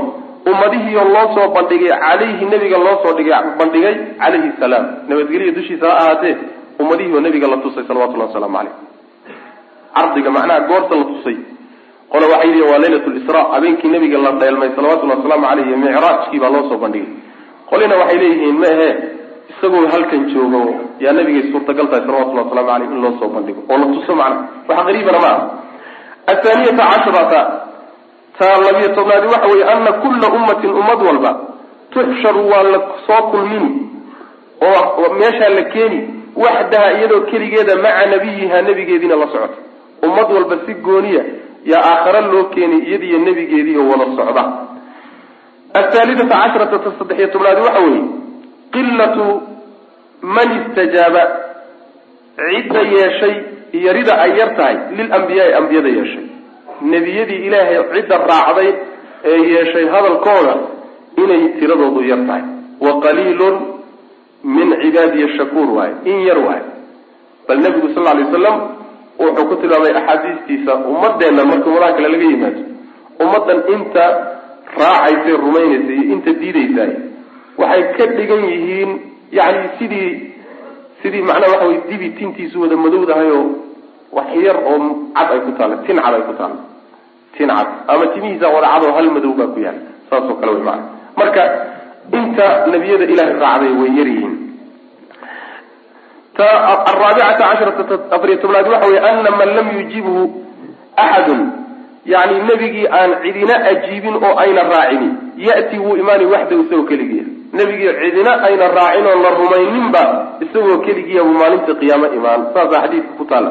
ummadihiio 0.51 1.03
loo 1.15 1.27
soo 1.35 1.47
bandhigay 1.57 1.91
calayhi 2.05 2.45
nabiga 2.53 2.79
loo 2.87 2.97
soo 3.03 3.13
dhigay 3.19 3.43
bandhigay 3.59 3.95
calayhi 4.21 4.51
salaam. 4.61 4.85
Nabadgelya 5.09 5.53
dushiisa 5.59 5.87
ha 5.91 5.97
ahaatee 6.03 6.35
ummadihiioo 6.83 7.21
nabiga 7.27 7.47
la 7.53 7.57
tusay 7.65 7.85
salawatullahi 7.89 8.29
wasalaamu 8.31 8.57
caleyh 8.59 8.75
cardiga 9.97 10.31
macnaha 10.37 10.61
goorta 10.71 10.95
la 11.01 11.05
tusay 11.13 11.37
qole 12.13 12.27
waxay 12.33 12.49
yihiin 12.51 12.69
waa 12.71 12.79
laylat 12.85 13.07
lisra 13.17 13.41
habeenkii 13.55 13.91
nabiga 13.95 14.19
la 14.27 14.33
dheelmay 14.43 14.71
salawatullahi 14.77 15.19
wasalaamu 15.21 15.47
caleyh 15.51 15.67
micraajkii 15.85 16.39
baa 16.43 16.51
loo 16.55 16.65
soo 16.71 16.79
bandhigay 16.85 17.11
qolina 17.75 17.97
waxay 18.01 18.19
leeyihiin 18.23 18.57
ma 18.63 18.67
ahe 18.75 18.89
isagoo 19.53 19.87
halkan 19.93 20.23
joogo 20.33 20.61
yaa 21.05 21.13
nabigay 21.19 21.51
suurtagal 21.53 21.87
tahay 21.91 22.07
salawatullahi 22.07 22.47
waslamu 22.47 22.69
caleyh 22.71 22.89
in 22.95 23.01
loo 23.03 23.13
soo 23.21 23.29
bandhigo. 23.35 23.61
Oo 23.71 23.79
la 23.83 23.87
tuso 23.95 24.13
macna 24.15 24.39
wax 24.69 24.79
qariibana 24.87 25.19
ma 25.25 25.29
aha. 25.35 25.51
Athaaniyata 26.33 26.85
casharata 26.93 27.41
ta 28.39 28.47
labiyo 28.67 28.89
tobnaadi 28.97 29.27
waxa 29.27 29.47
weeye 29.53 29.65
ana 29.73 29.93
kulla 30.03 30.27
ummatin 30.37 30.71
ummad 30.81 31.01
walba 31.09 31.31
tuxsharu 31.93 32.43
waa 32.51 32.63
la 32.73 32.79
soo 33.07 33.23
kulmini 33.31 33.71
oo 34.69 35.15
meeshaa 35.19 35.49
la 35.59 35.63
keeni 35.75 35.99
waxdaha 36.45 36.89
iyadoo 36.99 37.21
keligeeda 37.31 37.77
maca 37.85 38.07
nabiyiha 38.13 38.63
nebigeediina 38.63 39.17
la 39.17 39.27
socota. 39.27 39.59
Ummad 40.07 40.29
walba 40.37 40.57
si 40.67 40.75
gooniya 40.75 41.23
yaa 41.65 41.83
aakhare 41.91 42.21
loo 42.33 42.45
keeni 42.55 42.79
iyadiyo 42.89 43.19
nebigeedii 43.19 43.77
oo 43.77 43.89
wada 43.91 44.07
socda 44.17 44.45
athaalidata 45.81 46.35
casharata 46.43 46.79
ta 46.85 46.91
saddexiyo 46.99 47.29
tobnaadi 47.35 47.61
waxa 47.67 47.81
weeye 47.87 48.03
qilatu 48.75 49.25
man 50.37 50.49
istajaaba 50.61 51.23
cidda 52.37 52.81
yeeshay 52.97 53.35
yarida 53.87 54.15
ay 54.25 54.33
yar 54.39 54.51
tahay 54.59 54.77
lilambiyaai 54.99 55.53
ambiyada 55.61 55.89
yeeshay 55.99 56.25
nebiyadii 56.93 57.41
ilaahay 57.47 57.79
cidda 57.95 58.19
raacday 58.19 58.71
ee 59.25 59.41
yeeshay 59.55 59.87
hadalkooda 59.95 60.55
inay 61.23 61.43
tiradoodu 61.59 62.01
yar 62.13 62.23
tahay 62.29 62.45
wa 62.87 62.93
qaliilun 63.05 63.57
min 64.57 64.69
cibaadiya 64.83 65.29
shakuur 65.39 65.69
waaye 65.79 65.95
in 66.05 66.19
yar 66.29 66.39
waaye 66.47 66.65
bal 67.49 67.59
nebigu 67.67 67.89
sal 67.95 68.03
lla 68.05 68.15
lay 68.15 68.25
wasalam 68.25 68.57
wuxuu 69.19 69.47
ku 69.49 69.55
tilmaamay 69.63 69.93
axaadiistiisa 70.01 70.73
ummadeenna 70.93 71.45
marka 71.51 71.71
kale 71.97 72.09
laga 72.15 72.27
yimaado 72.33 72.63
ummaddan 73.25 73.61
inta 73.75 74.07
raacaysay 74.83 75.37
rumaynaysa 75.45 75.93
iyo 75.99 76.05
inta 76.15 76.31
diidaysaay 76.41 76.93
waxay 77.63 77.83
ka 77.97 78.05
dhigan 78.17 78.43
yihiin 78.53 78.91
yani 79.39 79.61
sidii 79.79 80.11
sidii 81.03 81.23
macnaha 81.29 81.53
waxa 81.55 81.67
wey 81.71 81.79
dibi 81.91 82.09
tintiisu 82.19 82.57
wada 82.63 82.77
madowdahay 82.85 83.31
oo 83.39 83.45
wax 84.17 84.29
yar 84.47 84.57
oo 84.73 84.79
cad 85.17 85.29
ay 85.35 85.41
ku 85.47 85.53
taalla 85.59 85.77
tin 85.87 85.99
cad 86.05 86.15
ay 86.19 86.23
ku 86.29 86.35
taalla 86.41 86.61
tin 87.37 87.49
cad. 87.51 87.69
Ama 87.93 88.05
timihiisa 88.15 88.47
wada 88.55 88.69
cad 88.73 88.83
oo 88.89 88.95
hal 88.97 89.09
madow 89.17 89.33
baa 89.39 89.51
ku 89.55 89.59
yaalla 89.67 89.83
saas 90.11 90.25
oo 90.31 90.37
kale 90.41 90.53
wey 90.57 90.65
maana 90.69 90.85
marka 91.19 91.43
inta 92.19 92.47
nebiyada 92.73 93.05
ilaahay 93.13 93.37
raacday 93.45 93.73
way 93.81 93.91
yar 93.99 94.09
yihiin. 94.15 94.35
Ta 96.37 96.47
araabicata 96.91 97.35
casharata 97.39 97.95
afariyo 98.17 98.39
tobnaad 98.43 98.67
waxa 98.73 98.87
wey 98.93 98.99
ana 99.11 99.31
man 99.39 99.49
lam 99.57 99.69
yujibhu 99.79 100.15
axadun 101.05 101.41
yani 102.13 102.35
nebigii 102.49 102.87
aan 102.99 103.11
cidina 103.23 103.55
ajiibin 103.71 104.15
oo 104.27 104.35
ayna 104.43 104.63
raacini. 104.73 105.09
Ya'ti 105.47 105.77
wuu 105.85 105.97
imaani 106.03 106.25
waxdahu 106.33 106.63
isagoo 106.65 106.85
keligiia 106.91 107.25
nebigii 107.59 107.93
cidina 108.03 108.33
ayna 108.49 108.67
raacin 108.79 109.07
oo 109.11 109.17
la 109.25 109.31
rumayninba 109.41 110.03
isagoo 110.45 110.79
keligiiya 110.87 111.23
buu 111.25 111.37
maalinta 111.41 111.73
qiyaamo 111.81 112.07
imaan. 112.19 112.41
Saasaa 112.55 112.83
xadiidka 112.85 113.13
ku 113.19 113.25
taala 113.31 113.51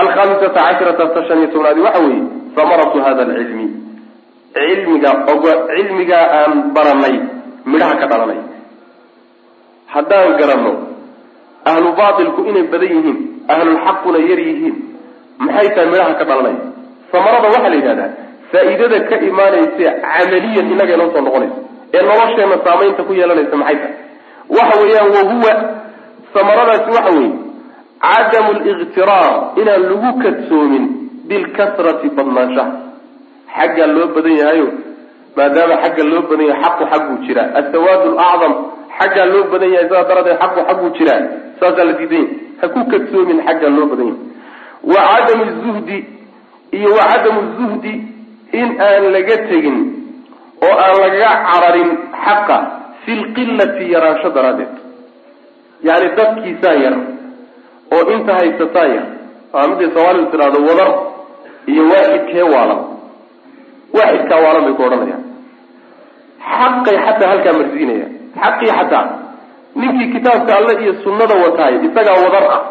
alkhamisata 0.00 0.60
casharata 0.66 1.04
ta 1.14 1.20
shan 1.28 1.38
iyo 1.38 1.48
tobnaadi 1.54 1.80
waxa 1.86 2.00
weeye 2.04 2.22
samaratu 2.56 2.98
hada 3.04 3.22
alcilmi. 3.22 3.66
Cilmiga 4.54 5.10
og 5.32 5.44
cilmigaa 5.70 6.26
aan 6.38 6.52
baranay 6.74 7.16
midhaha 7.70 7.94
ka 8.00 8.06
dhalanay. 8.10 8.40
Haddaan 9.92 10.30
garanno 10.40 10.72
ahlu 11.70 11.88
baatilku 11.98 12.40
inay 12.50 12.64
badan 12.72 12.90
yihiin 12.96 13.18
ahlulxaquna 13.52 14.18
yar 14.30 14.40
yihiin 14.48 14.76
maxay 15.44 15.68
tahay 15.74 15.88
midhaha 15.92 16.14
ka 16.20 16.24
dhalanay 16.30 16.56
samarada 17.12 17.48
waxaa 17.54 17.68
la 17.72 17.76
yidhahdaa 17.80 18.10
faa'iidada 18.52 18.98
ka 19.10 19.16
imaanaysa 19.30 19.88
camaliyan 20.04 20.66
innaga 20.72 20.94
inoo 20.96 21.08
soo 21.14 21.22
noqonaysa 21.26 21.56
ee 21.96 22.02
nolosheena 22.08 22.56
saamaynta 22.66 23.02
ku 23.08 23.12
yeelanaysa 23.20 23.56
maxay 23.62 23.76
tahay? 23.76 23.94
Waxa 24.56 24.74
weeyaan 24.82 25.10
wahuwa 25.16 25.52
samaradaasi 26.34 26.90
waxa 26.96 27.10
weeye 27.16 27.32
cadamu 28.04 28.50
liktiraar 28.66 29.32
inaan 29.60 29.82
lagu 29.90 30.10
kadsoomin 30.22 30.84
bilkasrati 31.28 32.08
badnaanshaha. 32.16 32.72
Xaggaa 33.56 33.86
loo 33.96 34.06
badan 34.14 34.34
yahayo 34.40 34.68
maadaama 35.36 35.74
xagga 35.82 36.02
loo 36.12 36.22
badan 36.30 36.46
yahay 36.50 36.62
xaqu 36.64 36.84
xagguu 36.92 37.16
jiraa. 37.26 37.48
Asawaad 37.60 38.02
lacdam 38.20 38.52
xaggaa 38.98 39.26
loo 39.32 39.42
badan 39.52 39.70
yahay 39.74 39.86
sidaa 39.88 40.04
daradeed 40.10 40.38
xaqu 40.42 40.58
xagguu 40.68 40.90
jiraa. 40.98 41.20
Saasaa 41.60 41.84
la 41.88 41.92
diidan 41.98 42.22
yahay 42.22 42.34
ha 42.60 42.66
ku 42.74 42.80
kadsoomin 42.92 43.38
xaggaa 43.46 43.70
loo 43.76 43.86
badan 43.92 44.06
yahay. 44.10 44.22
Wa 44.92 45.00
cadamu 45.10 45.44
zuhdi 45.64 45.96
iyo 46.76 46.88
wa 46.98 47.04
cadamu 47.12 47.40
zuhdi 47.58 47.92
in 48.60 48.68
aan 48.86 49.04
laga 49.14 49.36
tegin 49.50 49.78
oo 50.66 50.74
aan 50.84 50.94
lagaga 51.02 51.30
cararin 51.48 51.90
xaqa 52.24 52.56
fi 53.04 53.12
lqilati 53.22 53.84
yaraansho 53.94 54.28
daraaddeed. 54.36 54.72
Yani 55.88 56.08
dadkiisaa 56.18 56.76
yar 56.84 56.94
oo 57.94 58.02
inta 58.14 58.32
haysataa 58.38 58.86
yar 58.96 59.06
waa 59.52 59.66
miday 59.70 59.88
soomaalidu 59.94 60.26
tidhahdo 60.32 60.58
wadar 60.68 60.90
iyo 61.72 61.82
waaxidkee 61.92 62.46
waalan. 62.54 62.80
Waaxidkaa 63.96 64.40
waalan 64.44 64.62
bay 64.66 64.74
ku 64.78 64.82
odhanayaan. 64.88 65.22
Xaqay 66.58 66.96
xataa 67.06 67.28
halkaa 67.32 67.52
marsiinaya 67.58 68.06
xaqii 68.42 68.70
xataa 68.78 69.04
ninkii 69.80 70.08
kitaabka 70.14 70.52
alle 70.58 70.74
iyo 70.82 70.92
sunnada 71.04 71.34
wataay 71.44 71.74
isagaa 71.86 72.18
wadar 72.24 72.44
ah. 72.56 72.62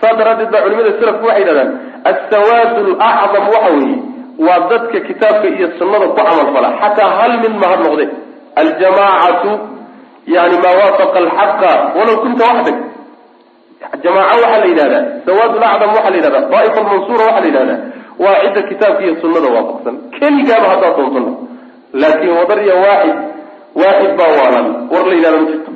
Saas 0.00 0.16
daraaddeed 0.18 0.50
baa 0.52 0.62
culimada 0.64 0.90
salafku 1.00 1.24
waxay 1.28 1.42
yidhahdaan 1.42 1.70
assawaad 2.10 2.76
lacdam 2.88 3.44
waxa 3.54 3.70
weeye 3.76 3.98
waa 4.46 4.60
dadka 4.70 4.98
kitaabka 5.08 5.46
iyo 5.56 5.68
sunnada 5.78 6.06
ku 6.08 6.14
camal 6.18 6.48
fala 6.54 6.68
xataa 6.82 7.10
hal 7.18 7.32
mid 7.42 7.54
ma 7.62 7.66
ha 7.72 7.76
noqde 7.84 8.04
aljamaacatu 8.60 9.50
yani 10.34 10.56
maa 10.64 10.74
waafaqa 10.80 11.18
alxaqa 11.24 11.70
walaw 11.98 12.16
kunta 12.24 12.44
waxdag 12.50 12.76
jamaaco 14.04 14.36
waxaa 14.44 14.58
la 14.62 14.66
yidhahdaa 14.70 15.02
sawaad 15.26 15.52
lacdam 15.64 15.90
waxaa 15.96 16.10
la 16.10 16.16
yidhahdaa 16.18 16.48
daaifa 16.52 16.78
almansuura 16.82 17.24
waxaa 17.28 17.40
la 17.44 17.46
yidhahdaa 17.50 17.78
waa 18.24 18.36
cidda 18.44 18.62
kitaabka 18.70 19.02
iyo 19.06 19.14
sunnada 19.22 19.48
waafaqsan 19.56 19.94
keligaaba 20.20 20.66
haddaad 20.72 20.94
doontana 20.98 21.32
laakin 22.02 22.30
wadar 22.38 22.58
iyo 22.66 22.76
waaxid 22.86 23.16
waaxid 23.82 24.12
baa 24.20 24.30
waalan 24.38 24.66
war 24.92 25.04
la 25.10 25.14
yidhahda 25.18 25.38
ma 25.40 25.46
jirto 25.50 25.70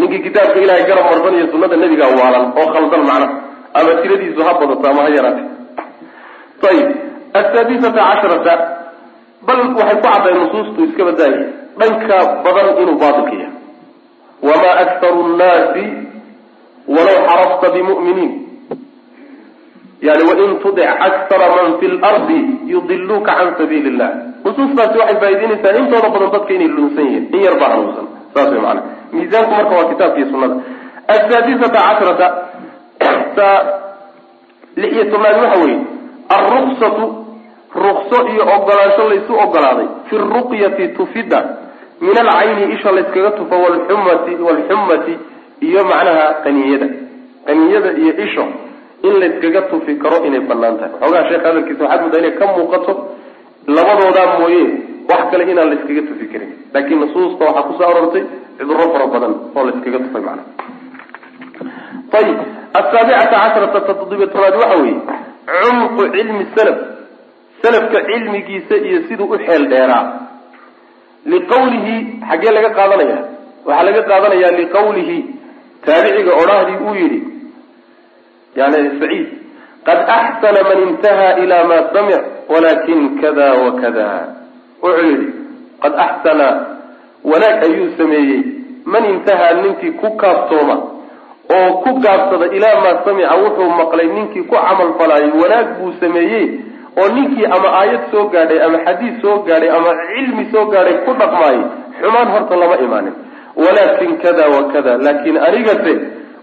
ninkii 0.00 0.22
kitaabka 0.26 0.58
ilahay 0.64 0.84
garab 0.90 1.04
marsan 1.10 1.34
iyo 1.38 1.46
sunnada 1.52 1.76
nebigaa 1.82 2.10
waalan 2.20 2.44
oo 2.60 2.66
khaldan 2.74 3.02
macnaha 3.10 3.28
ama 3.78 3.92
tiradiisu 4.02 4.40
ha 4.46 4.52
badato 4.60 4.86
ama 4.90 5.02
ha 5.06 5.10
yaraate 5.16 5.42
ayib 6.70 6.88
asaadisata 7.40 8.00
casharata 8.08 8.54
bal 9.46 9.58
waxay 9.78 9.96
ku 9.96 10.02
caddahay 10.06 10.34
nusuustu 10.40 10.80
iska 10.88 11.02
badaayay 11.08 11.44
dhanka 11.80 12.18
badan 12.44 12.68
inuu 12.82 12.96
baatilka 13.02 13.34
yahay 13.42 13.54
wamaa 14.48 14.74
aktaru 14.84 15.20
nnaasi 15.32 15.84
walaw 16.94 17.16
xarafta 17.28 17.66
bimu'miniin. 17.74 18.32
Yani 20.06 20.22
wain 20.28 20.52
tudic 20.62 20.86
aktara 21.06 21.46
man 21.56 21.68
fi 21.80 21.86
lardi 22.02 22.38
yudiluuka 22.72 23.32
can 23.38 23.48
sabiili 23.58 23.88
illah 23.92 24.10
nusuustaasi 24.44 24.96
waxay 25.02 25.16
faa'idaynaysaa 25.22 25.72
intooda 25.80 26.08
badan 26.14 26.30
dadka 26.34 26.52
inay 26.56 26.70
lunsan 26.76 27.04
yihiin 27.06 27.24
in 27.34 27.40
yar 27.46 27.56
hanuunsan. 27.62 28.06
Saas 28.34 28.48
way 28.52 28.60
maanaa 28.66 28.84
miisaanku 29.12 29.50
marka 29.58 29.74
waa 29.78 29.88
kitaabka 29.90 30.18
iyo 30.20 30.28
sunnada. 30.32 30.56
Asaadisata 31.14 31.78
casharata 31.86 32.26
ta 33.36 33.48
lix 34.80 34.90
iyo 34.94 35.04
tobnaad 35.12 35.36
waxa 35.42 35.58
weeye 35.64 35.78
alruksatu 36.36 37.04
rukso 37.84 38.18
iyo 38.32 38.42
ogolaansho 38.56 39.02
laysu 39.10 39.32
ogolaaday. 39.44 39.86
Fi 40.08 40.14
ruqyati 40.18 40.84
tufidda 40.96 41.40
min 42.00 42.16
alcayni 42.22 42.74
isha 42.74 42.90
layskaga 42.96 43.30
tufo 43.38 43.54
walxumati 43.64 44.32
walxumati 44.46 45.14
iyo 45.68 45.80
macnaha 45.90 46.26
qaniyada. 46.44 46.88
Qaniyada 47.46 47.90
iyo 48.02 48.12
isho 48.26 48.44
in 49.06 49.14
layskaga 49.22 49.62
tufi 49.70 49.92
karo 50.02 50.16
inay 50.26 50.40
bannaan 50.50 50.76
tahay. 50.78 50.92
Waxoogaa 51.00 51.24
sheekh 51.28 51.42
hadalkiisa 51.46 51.82
waxaad 51.84 52.02
muddaa 52.04 52.18
inay 52.22 52.34
ka 52.40 52.44
muuqato 52.56 52.92
labadoodaa 53.76 54.38
mooye 54.38 54.64
wax 55.10 55.22
kale 55.30 55.44
inaan 55.52 55.68
layskaga 55.72 56.02
tufi 56.08 56.26
karin. 56.32 56.50
Laakiin 56.74 57.00
nusuusta 57.02 57.44
waxaa 57.48 57.62
ku 57.68 57.72
soo 57.78 57.88
aroortay 57.90 58.24
cuduro 58.58 58.84
fara 58.92 59.06
badan 59.12 59.34
oo 59.56 59.64
layskaga 59.68 59.98
tufay 60.04 60.22
macnaha 60.22 60.46
ayib 62.12 62.38
asaabicata 62.80 63.36
casharata 63.42 63.80
toddobiyo 63.80 64.26
tobnaad 64.26 64.54
waxa 64.62 64.76
weeye 64.82 65.00
cumqu 65.62 66.02
cilmi 66.16 66.46
salaf 66.56 66.78
salafka 67.62 67.98
cilmigiisa 68.08 68.76
iyo 68.76 68.98
siduu 69.08 69.30
u 69.34 69.38
xeel 69.38 69.64
dheeraa 69.72 70.04
liqawlihi 71.32 71.94
xaggee 72.28 72.52
laga 72.56 72.70
qaadanaya 72.78 73.18
waxaa 73.66 73.82
laga 73.88 74.02
qaadanaya 74.10 74.50
liqawlihi 74.60 75.16
taabiciga 75.86 76.32
odhahdii 76.42 76.78
uu 76.86 76.94
yidhi 77.02 77.20
yani 78.56 78.90
saciid 79.00 79.28
qad 79.86 79.98
axsana 80.18 80.60
man 80.68 80.78
intahaa 80.88 81.32
ila 81.42 81.58
ma 81.70 81.78
samic 81.94 82.22
walakin 82.52 83.00
kada 83.20 83.48
wa 83.62 83.70
kada 83.82 84.08
wuxuu 84.82 85.06
yidhi 85.10 85.28
qad 85.82 85.92
axsana 86.06 86.48
wanaag 87.30 87.62
ayuu 87.68 87.88
sameeyey 87.98 88.40
man 88.84 89.04
intahaa 89.14 89.52
ninkii 89.62 89.90
ku 90.00 90.16
kaaftooma 90.22 90.76
oo 91.56 91.68
ku 91.82 91.90
gaabsada 92.04 92.46
ilaa 92.56 92.80
maa 92.84 92.96
samica 93.04 93.34
wuxuu 93.42 93.70
maqlay 93.80 94.08
ninkii 94.16 94.42
ku 94.50 94.56
camal 94.56 94.90
falaayay 94.98 95.32
wanaag 95.42 95.68
buu 95.78 95.92
sameeyey 96.00 96.46
oo 97.00 97.08
ninkii 97.14 97.46
ama 97.56 97.68
aayad 97.80 98.02
soo 98.12 98.24
gaadhay 98.34 98.60
ama 98.66 98.78
xadiis 98.86 99.20
soo 99.22 99.36
gaadhay 99.48 99.70
ama 99.78 99.90
cilmi 100.08 100.44
soo 100.52 100.64
gaadhay 100.72 100.96
ku 101.06 101.12
dhaqmaayay 101.20 101.62
xumaan 102.00 102.28
horta 102.34 102.56
lama 102.56 102.76
imaanin. 102.84 103.14
Walaakin 103.56 104.12
kada 104.22 104.44
wa 104.54 104.60
kada 104.72 104.92
laakin 105.06 105.36
anigase 105.48 105.94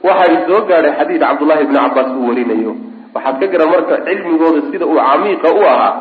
waxaa 0.07 0.41
soo 0.47 0.61
gaadhay 0.69 0.93
xadiid 0.99 1.21
cabdullahi 1.21 1.63
ibni 1.63 1.79
cabaas 1.79 2.09
uu 2.17 2.27
warinayo. 2.29 2.73
Waxaad 3.15 3.35
ka 3.39 3.47
garan 3.53 3.69
marka 3.75 3.95
cilmigooda 4.05 4.61
sida 4.71 4.85
uu 4.85 4.99
camiiqa 4.99 5.47
u 5.59 5.61
ahaa. 5.73 5.93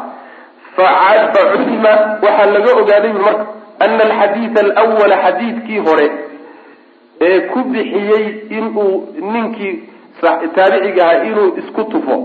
Fa 0.76 1.42
culima 1.52 1.92
waxaa 2.24 2.46
laga 2.54 2.70
ogaaday 2.82 3.12
marka 3.12 3.44
ana 3.84 4.02
alxadiida 4.08 4.60
alwala 4.82 5.16
xadiidkii 5.24 5.78
hore 5.86 6.06
ee 7.26 7.40
ku 7.52 7.58
bixiyey 7.72 8.24
inuu 8.58 8.92
ninkii 9.34 9.74
taabiciga 10.56 11.02
ahaa 11.06 11.24
inuu 11.30 11.48
isku 11.60 11.82
tufo. 11.92 12.16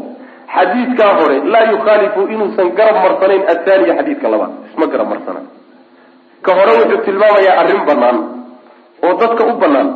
Xadiidkaa 0.56 1.12
hore 1.20 1.38
laa 1.54 1.66
yukhaalifu 1.72 2.22
inuusan 2.34 2.70
garab 2.78 2.96
marsanayn 3.06 3.44
athaniya 3.54 3.94
xadiidka 4.00 4.28
labaad. 4.34 4.52
Isma 4.72 4.86
garab 4.94 5.08
marsana. 5.14 5.42
Ka 6.46 6.52
hore 6.58 6.72
wuxuu 6.80 7.02
tilmaamayaa 7.08 7.56
arrin 7.62 7.82
banaan 7.90 8.18
oo 9.06 9.14
dadka 9.22 9.44
u 9.52 9.54
banaan 9.64 9.88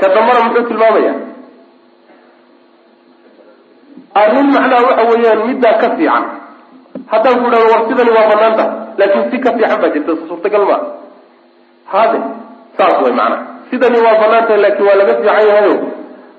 ka 0.00 0.06
dambana 0.14 0.40
muxuu 0.46 0.64
tilmaamaya 0.70 1.12
arrin 4.22 4.48
macnaha 4.54 4.82
waxa 4.88 5.04
weeyaan 5.10 5.40
middaa 5.48 5.74
ka 5.82 5.88
fiican. 5.96 6.24
Haddaan 7.12 7.36
ku 7.40 7.46
idhahdo 7.50 7.68
war 7.72 7.82
sidani 7.88 8.10
waa 8.16 8.26
banaanta 8.32 8.64
laakiin 8.98 9.24
si 9.30 9.36
ka 9.44 9.50
fiican 9.56 9.78
baa 9.82 9.92
jirta 9.94 10.12
suurtagal 10.28 10.64
maa 10.70 10.80
hade 11.92 12.18
saas 12.76 12.96
way 13.04 13.12
macnaha 13.20 13.55
sidani 13.70 13.98
waa 14.06 14.16
banaantahay 14.22 14.60
laakiin 14.64 14.86
waa 14.88 14.98
laga 15.00 15.14
fiican 15.20 15.46
yahayo 15.50 15.74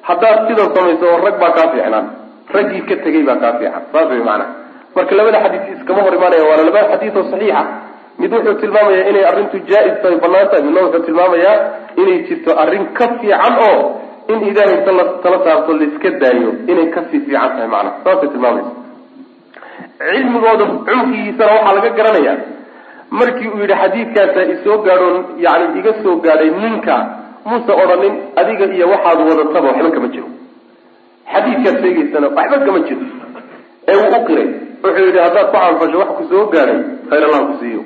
haddaad 0.09 0.37
sidan 0.47 0.69
samayso 0.75 1.05
oo 1.13 1.17
rag 1.25 1.35
baa 1.43 1.51
kaa 1.57 1.67
fiicnaan 1.73 2.05
raggii 2.55 2.81
ka 2.89 2.95
tegay 3.03 3.23
baa 3.29 3.37
kaa 3.43 3.53
fiican. 3.59 3.81
Saas 3.91 4.07
way 4.11 4.21
macnaha 4.29 4.47
marka 4.95 5.13
labada 5.19 5.39
xadiis 5.43 5.65
iskama 5.77 6.01
hor 6.05 6.13
imaanaya 6.19 6.43
waana 6.49 6.63
labada 6.69 6.87
xadiis 6.93 7.15
oo 7.19 7.25
saxiixa. 7.31 7.61
Mid 8.21 8.31
wuxuu 8.35 8.53
tilmaamayaa 8.61 9.09
inay 9.11 9.25
arrintu 9.31 9.57
jaa-is 9.69 9.97
tahay 10.01 10.17
bannaan 10.23 10.47
tahay 10.51 10.63
midna 10.67 10.81
wuxuu 10.85 11.03
tilmaamayaa 11.07 11.55
inay 12.01 12.17
jirto 12.27 12.51
arrin 12.63 12.85
ka 12.97 13.05
fiican 13.21 13.55
oo 13.69 13.77
in 14.31 14.39
ilaahay 14.49 14.79
tala 14.87 15.03
tala 15.23 15.37
saarto 15.45 15.71
laiska 15.79 16.09
daayo 16.21 16.49
inay 16.71 16.87
ka 16.95 17.01
sii 17.11 17.19
fiican 17.25 17.49
tahay 17.55 17.69
macnaha 17.73 17.95
saasay 18.05 18.29
tilmaamaysa 18.33 18.71
cilmigooda 19.99 20.65
cumkigiisana 20.87 21.51
waxaa 21.55 21.75
laga 21.77 21.89
garanayaa 21.99 22.35
markii 23.09 23.47
uu 23.53 23.59
yidhi 23.63 23.75
xadiidkaasa 23.81 24.41
isoo 24.53 24.77
gaadho 24.85 25.07
yani 25.45 25.79
iga 25.79 25.93
soo 26.03 26.15
gaadhay 26.25 26.49
ninka 26.63 26.95
muuse 27.45 27.71
odhanin 27.83 28.13
adiga 28.39 28.65
iyo 28.75 28.85
waxaad 28.93 29.19
wadataba 29.29 29.67
waxba 29.71 29.91
kama 29.95 30.07
jiro. 30.13 30.27
Xadiidkaad 31.33 31.75
sheegaysana 31.83 32.27
waxba 32.37 32.57
kama 32.65 32.79
jiro. 32.87 33.01
Ee 33.89 33.95
wuu 34.01 34.15
u 34.17 34.25
qiray. 34.27 34.49
Wuxuu 34.83 35.05
yidhi 35.07 35.19
haddaad 35.25 35.47
ku 35.51 35.57
canfasho 35.57 35.97
wax 36.01 36.09
ku 36.17 36.23
soo 36.31 36.43
gaadhay 36.53 36.79
khayr 37.09 37.23
allah 37.27 37.41
ku 37.49 37.53
siiyo. 37.61 37.81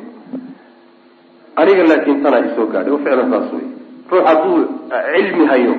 Aniga 1.60 1.84
laakiin 1.92 2.20
tanaa 2.24 2.42
isoo 2.50 2.66
gaadhay 2.74 2.98
ficlan 3.04 3.30
saas 3.32 3.48
wey 3.54 3.66
ruux 4.12 4.24
hadduu 4.30 4.58
cilmi 5.14 5.46
hayo 5.52 5.74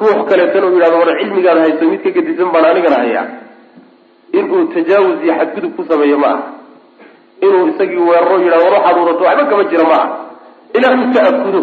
ruux 0.00 0.18
kaleetana 0.30 0.66
uu 0.66 0.74
yidhahdo 0.76 0.96
war 1.02 1.10
cilmigaada 1.20 1.60
hayso 1.64 1.84
mid 1.90 2.00
ka 2.04 2.10
gedisan 2.16 2.48
baan 2.54 2.64
anigana 2.70 2.96
hayaa. 3.04 3.26
Inuu 4.38 4.64
tajaawuz 4.74 5.18
iyo 5.24 5.34
xadgudub 5.40 5.72
ku 5.76 5.82
sameeyo 5.90 6.18
ma 6.22 6.28
aha 6.34 6.42
inuu 7.46 7.66
isagii 7.72 8.02
weeraro 8.08 8.36
yidhahdo 8.44 8.64
war 8.64 8.74
waxaad 8.78 8.98
wadato 8.98 9.24
waxba 9.24 9.44
kama 9.50 9.64
jira 9.70 9.84
ma 9.90 9.94
aha 10.02 10.16
ilaa 10.76 10.94
uu 11.00 11.12
ta'akudo 11.16 11.60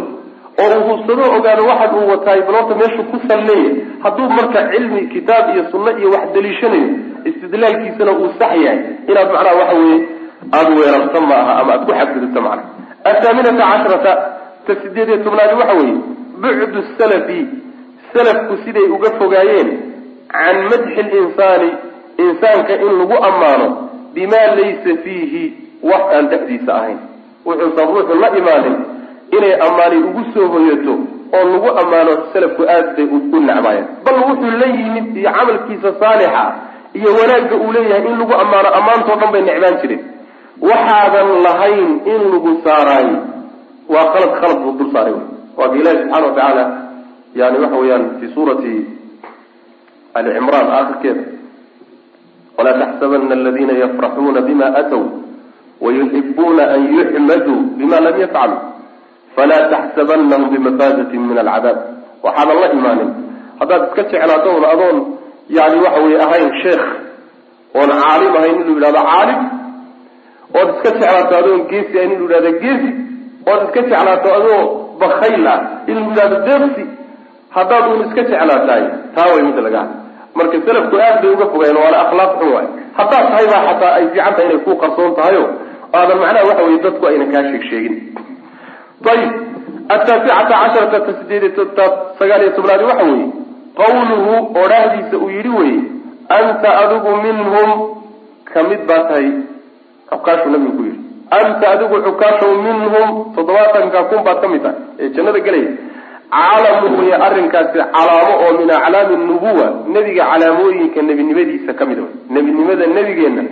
oo 0.63 0.69
uu 0.77 0.83
hubsado 0.89 1.23
ogaado 1.37 1.63
waxaad 1.71 1.91
uu 1.99 2.07
wataay 2.11 2.41
baloorta 2.47 2.75
meeshuu 2.81 3.03
ku 3.11 3.17
salleeya 3.27 3.71
hadduu 4.03 4.29
marka 4.37 4.59
cilmi 4.71 5.01
kitaab 5.13 5.45
iyo 5.55 5.63
sunno 5.71 5.91
iyo 5.99 6.09
wax 6.15 6.25
daliishanayo 6.35 6.89
istidlaalkiisana 7.29 8.11
uu 8.11 8.29
sax 8.39 8.51
yahay. 8.65 8.79
Inaad 9.09 9.27
macnaha 9.33 9.55
waxa 9.61 9.75
weeye 9.81 9.99
aada 10.57 10.71
weerarta 10.79 11.21
ma 11.29 11.35
aha 11.41 11.53
ama 11.61 11.73
aada 11.73 11.85
ku 11.85 11.91
xadgudubta 11.99 12.41
macnaha. 12.41 12.69
Athaaminata 13.09 13.63
cashrata 13.71 14.13
ta 14.67 14.73
sideed 14.81 15.07
iyo 15.09 15.17
tobnaadi 15.25 15.53
waxa 15.61 15.73
weeye 15.79 15.95
bucdu 16.41 16.79
salafi 16.97 17.39
salafku 18.13 18.53
siday 18.65 18.87
uga 18.95 19.09
fogaayeen 19.19 19.69
can 20.33 20.57
madxi 20.71 21.01
linsaani 21.11 21.69
insaanka 22.23 22.73
in 22.83 22.91
lagu 22.99 23.17
ammaano 23.29 23.67
bimaa 24.13 24.47
laysa 24.59 24.91
fiihi 25.03 25.43
wax 25.83 26.03
aan 26.15 26.25
dhexdiisa 26.31 26.71
ahayn. 26.79 26.99
Wuxuusan 27.45 27.87
ruuxu 27.93 28.13
la 28.23 28.29
imaanin 28.39 28.75
inay 29.37 29.53
ammaani 29.67 29.97
ugu 30.09 30.21
soo 30.33 30.47
hoyato 30.53 30.93
oo 31.37 31.43
lagu 31.53 31.69
ammaano 31.81 32.11
salafku 32.33 32.63
aad 32.75 32.87
bay 32.97 33.05
u 33.05 33.39
nacmaayeen 33.47 33.85
bal 34.05 34.17
wuxuu 34.27 34.51
la 34.61 34.67
yimid 34.77 35.17
iyo 35.17 35.31
camalkiisa 35.37 35.89
saalixa 36.01 36.43
iyo 36.93 37.09
wanaagga 37.19 37.55
uu 37.55 37.71
leeyahay 37.71 38.05
in 38.11 38.17
lagu 38.19 38.33
ammaano 38.43 38.69
ammaantoo 38.79 39.15
dhan 39.21 39.31
bay 39.33 39.41
necbaan 39.41 39.77
jireen. 39.81 40.01
Waxaadan 40.69 41.29
lahayn 41.45 41.89
in 42.13 42.21
lagu 42.33 42.51
saaraayo 42.65 43.17
waa 43.93 44.05
khalad 44.13 44.31
khalad 44.41 44.57
buu 44.63 44.73
dul 44.79 44.89
saaray. 44.93 45.15
Waa 45.57 45.69
ka 45.71 45.75
ilahi 45.81 45.97
subxana 45.97 46.25
wa 46.27 46.33
tacaala 46.35 46.63
yani 47.35 47.57
waxa 47.63 47.77
weeyaan 47.81 48.05
fi 48.19 48.25
suurati 48.35 48.73
ali 50.17 50.29
cimraan 50.35 50.67
aakhirkeeda. 50.77 51.23
Walaa 52.57 52.77
taxsabana 52.81 53.33
aladina 53.39 53.73
yafraxuuna 53.83 54.41
bima 54.47 54.65
aatow 54.79 55.03
wayuxibuuna 55.81 56.63
an 56.75 56.81
yuxmaduu 56.97 57.59
bima 57.77 57.99
lam 58.05 58.15
yafcaluu 58.23 58.59
falaa 59.35 59.69
taxsabanahum 59.73 60.49
bimafazatin 60.53 61.21
min 61.29 61.37
alcadaab 61.43 61.77
waxaadan 62.23 62.57
la 62.63 62.67
imaanin 62.77 63.09
haddaad 63.59 63.81
iska 63.87 64.03
jeclaato 64.11 64.49
un 64.57 64.65
adoon 64.73 64.97
yani 65.57 65.77
waxa 65.85 66.01
weye 66.05 66.19
ahayn 66.25 66.49
sheekh 66.63 66.85
oon 67.79 67.89
caalim 68.01 68.33
ahayn 68.39 68.55
inuu 68.61 68.75
yidhahdo 68.77 69.01
caalim 69.11 69.39
ood 70.59 70.69
iska 70.75 70.89
jeclaato 70.99 71.33
adoon 71.41 71.61
geesi 71.71 71.97
ahayn 71.97 72.11
inuu 72.15 72.27
yidhahdo 72.29 72.51
geesi 72.63 72.89
ood 73.51 73.61
iska 73.67 73.81
jeclaato 73.81 74.29
adoo 74.39 74.61
bakayl 75.01 75.47
ah 75.53 75.59
inuu 75.91 76.05
yidhahdo 76.11 76.37
deeqsi 76.47 76.85
haddaad 77.57 77.83
uun 77.91 78.01
iska 78.07 78.21
jeclaatahay 78.29 78.83
taa 79.15 79.27
way 79.33 79.41
midda 79.47 79.61
laga 79.67 79.83
marka 80.35 80.57
salafku 80.67 80.95
aad 81.05 81.15
bay 81.21 81.31
uga 81.35 81.45
fogayeen 81.53 81.77
waana 81.83 81.97
akhlaaq 82.05 82.31
xun 82.39 82.49
waay 82.55 82.67
haddaad 82.99 83.25
tahay 83.31 83.45
baa 83.51 83.61
xataa 83.69 83.93
ay 83.99 84.05
fiican 84.13 84.33
tahay 84.35 84.47
inay 84.49 84.61
ku 84.65 84.71
qarsoon 84.83 85.11
tahayo 85.19 85.43
aadan 85.93 86.17
macnaha 86.23 86.47
waxa 86.49 86.63
weye 86.67 86.79
dadku 86.85 87.07
ayna 87.07 87.25
kaa 87.33 87.43
sheeg 87.49 87.63
sheegin 87.69 87.95
ayib 89.13 89.31
ataasicata 89.89 90.43
casharata 90.49 90.99
ta 91.05 91.11
sideed 91.19 91.55
sagaal 92.19 92.41
iyo 92.41 92.51
tobnaadi 92.57 92.83
waxa 92.89 93.05
weeye 93.11 93.27
qawluhu 93.79 94.33
odhaahdiisa 94.63 95.17
uu 95.17 95.29
yidhi 95.37 95.51
weye 95.59 95.79
anta 96.37 96.69
adigu 96.83 97.11
minhum 97.25 97.69
ka 98.53 98.63
mid 98.69 98.81
baa 98.89 99.03
tahay 99.09 99.29
xukaashuu 100.11 100.51
nabigu 100.55 100.73
ku 100.77 100.83
yidhi 100.89 100.99
anta 101.37 101.65
adigu 101.73 101.95
xukaashow 102.07 102.51
minhum 102.67 103.07
toddobaatanka 103.35 104.03
kun 104.09 104.23
baad 104.27 104.41
ka 104.41 104.47
mid 104.53 104.61
tahay 104.65 104.81
ee 104.99 105.09
jannada 105.15 105.39
gelaya 105.47 105.71
calamu 106.35 106.87
wey 106.99 107.13
arrinkaasi 107.27 107.77
calaamo 107.95 108.33
oo 108.43 108.51
min 108.59 108.69
aclaami 108.77 109.15
nubuwa 109.29 109.67
nebiga 109.95 110.23
calaamooyinka 110.31 111.01
nebinimadiisa 111.09 111.73
ka 111.79 111.85
mid 111.89 111.99
nebinimada 112.29 112.85
nebigeenna 112.97 113.43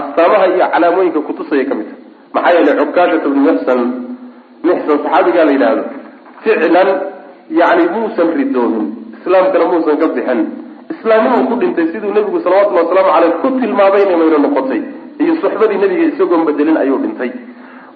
astaamaha 0.00 0.46
iyo 0.52 0.66
calaamooyinka 0.74 1.20
kutusaya 1.28 1.64
ka 1.70 1.74
mid 1.78 1.88
tahay 1.90 2.00
maxaa 2.34 2.54
yeelay 2.56 2.76
cukaashata 2.80 3.28
bnu 3.32 3.40
mixsan 3.48 3.80
mixsan 4.66 4.98
saxaabigaa 5.04 5.44
la 5.48 5.52
yidhaahdo 5.56 5.82
ficlan 6.44 6.88
yani 7.60 7.84
muusan 7.94 8.28
ridoomin 8.38 8.86
islaamkana 9.18 9.64
muusan 9.72 9.96
ka 10.02 10.06
bixin. 10.16 10.40
Islaamnimuu 10.92 11.44
ku 11.48 11.54
dhintay 11.60 11.86
siduu 11.92 12.12
nebigu 12.16 12.38
salawatullhi 12.44 12.82
wasalaamu 12.84 13.10
caleyh 13.14 13.32
ku 13.42 13.48
tilmaabayna 13.60 14.14
mayna 14.20 14.38
noqotay 14.44 14.80
iyo 15.22 15.34
suxbadii 15.42 15.78
nebiga 15.82 16.04
isagoon 16.10 16.42
bedelin 16.48 16.76
ayuu 16.82 16.98
dhintay. 17.04 17.30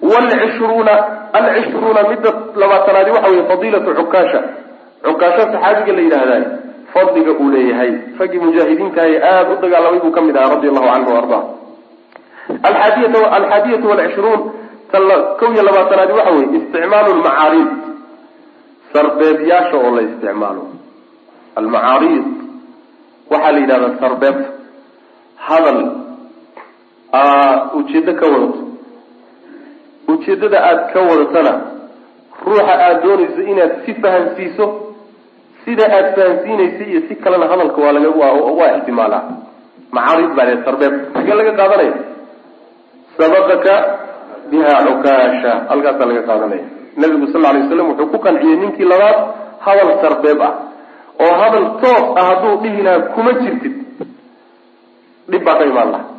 Wlcishruuna 0.01 0.93
alcishruuna 1.39 2.01
midda 2.09 2.31
labaatanaadi 2.61 3.11
waxa 3.15 3.29
weye 3.31 3.43
fadiilatu 3.51 3.95
cukaasha 3.99 4.39
cukaasha 5.05 5.43
saxaabiga 5.53 5.93
la 5.97 6.01
yidhaahday 6.05 6.43
fadliga 6.93 7.31
uu 7.41 7.49
leeyahay. 7.55 7.91
Raggii 8.19 8.39
mujaahidiintahay 8.45 9.13
aada 9.31 9.49
u 9.53 9.61
dagaalamay 9.61 9.99
buu 10.03 10.11
ka 10.17 10.21
mid 10.21 10.37
ahaa 10.37 10.53
radi 10.55 10.67
allahu 10.71 10.89
canhu 10.93 11.17
arda 11.21 11.39
alxaadiyatu 12.49 13.87
walcishruun 13.91 14.41
kow 15.39 15.49
iyo 15.53 15.63
labaatanaadi 15.67 16.13
waxa 16.13 16.31
weye 16.31 16.47
isticmaalu 16.57 17.09
lmacaariid 17.19 17.69
sarbeebyaasha 18.93 19.77
oo 19.77 19.91
la 19.95 20.01
isticmaalo 20.01 20.63
almacaariid 21.59 22.25
waxaa 23.31 23.51
la 23.51 23.59
yidhahdaa 23.59 23.99
sarbeebta 23.99 24.49
hadal. 25.47 25.79
Ujeedo 27.77 28.13
ka 28.19 28.25
wadato. 28.33 28.59
Ujeeddada 30.07 30.57
aada 30.63 30.83
ka 30.93 30.99
wadatana 31.09 31.53
ruuxa 32.45 32.73
aada 32.73 33.01
doonayso 33.03 33.41
inaad 33.51 33.71
si 33.85 33.91
fahamsiiso 34.03 34.65
sida 35.65 35.85
aada 35.95 36.11
fahamsiinaysa 36.17 36.83
iyo 36.91 37.01
si 37.07 37.15
kalena 37.15 37.47
hadalka 37.51 37.81
waa 37.81 37.91
laga 37.91 38.09
waa 38.59 38.77
ixtimaalaa 38.77 39.23
macaariid 39.91 40.31
baa 40.37 40.63
sarbeeb. 40.65 40.93
Xagee 41.13 41.35
laga 41.39 41.51
qaadanaya 41.59 41.93
sabaqaka 43.17 43.73
biha 44.51 44.73
cukaasha 44.87 45.51
halkaasaa 45.69 46.07
laga 46.09 46.21
qaadanaya. 46.29 46.65
Nabigu 47.01 47.25
sal 47.33 47.45
alay 47.45 47.61
waslam 47.65 47.87
wuxuu 47.91 48.09
ku 48.13 48.17
qanciyey 48.25 48.57
ninkii 48.61 48.87
labaad 48.91 49.17
hadal 49.65 49.89
sarbeeb 50.03 50.41
ah. 50.41 50.53
Oo 51.23 51.33
hadal 51.41 51.65
toos 51.81 52.05
ah 52.19 52.25
hadduu 52.29 52.55
dhihi 52.63 52.81
lahaa 52.87 53.09
kuma 53.15 53.31
jirtid. 53.41 53.75
Dhib 55.31 55.43
baa 55.45 55.57
ka 55.59 55.65
imaan 55.71 55.89
lahaa. 55.93 56.09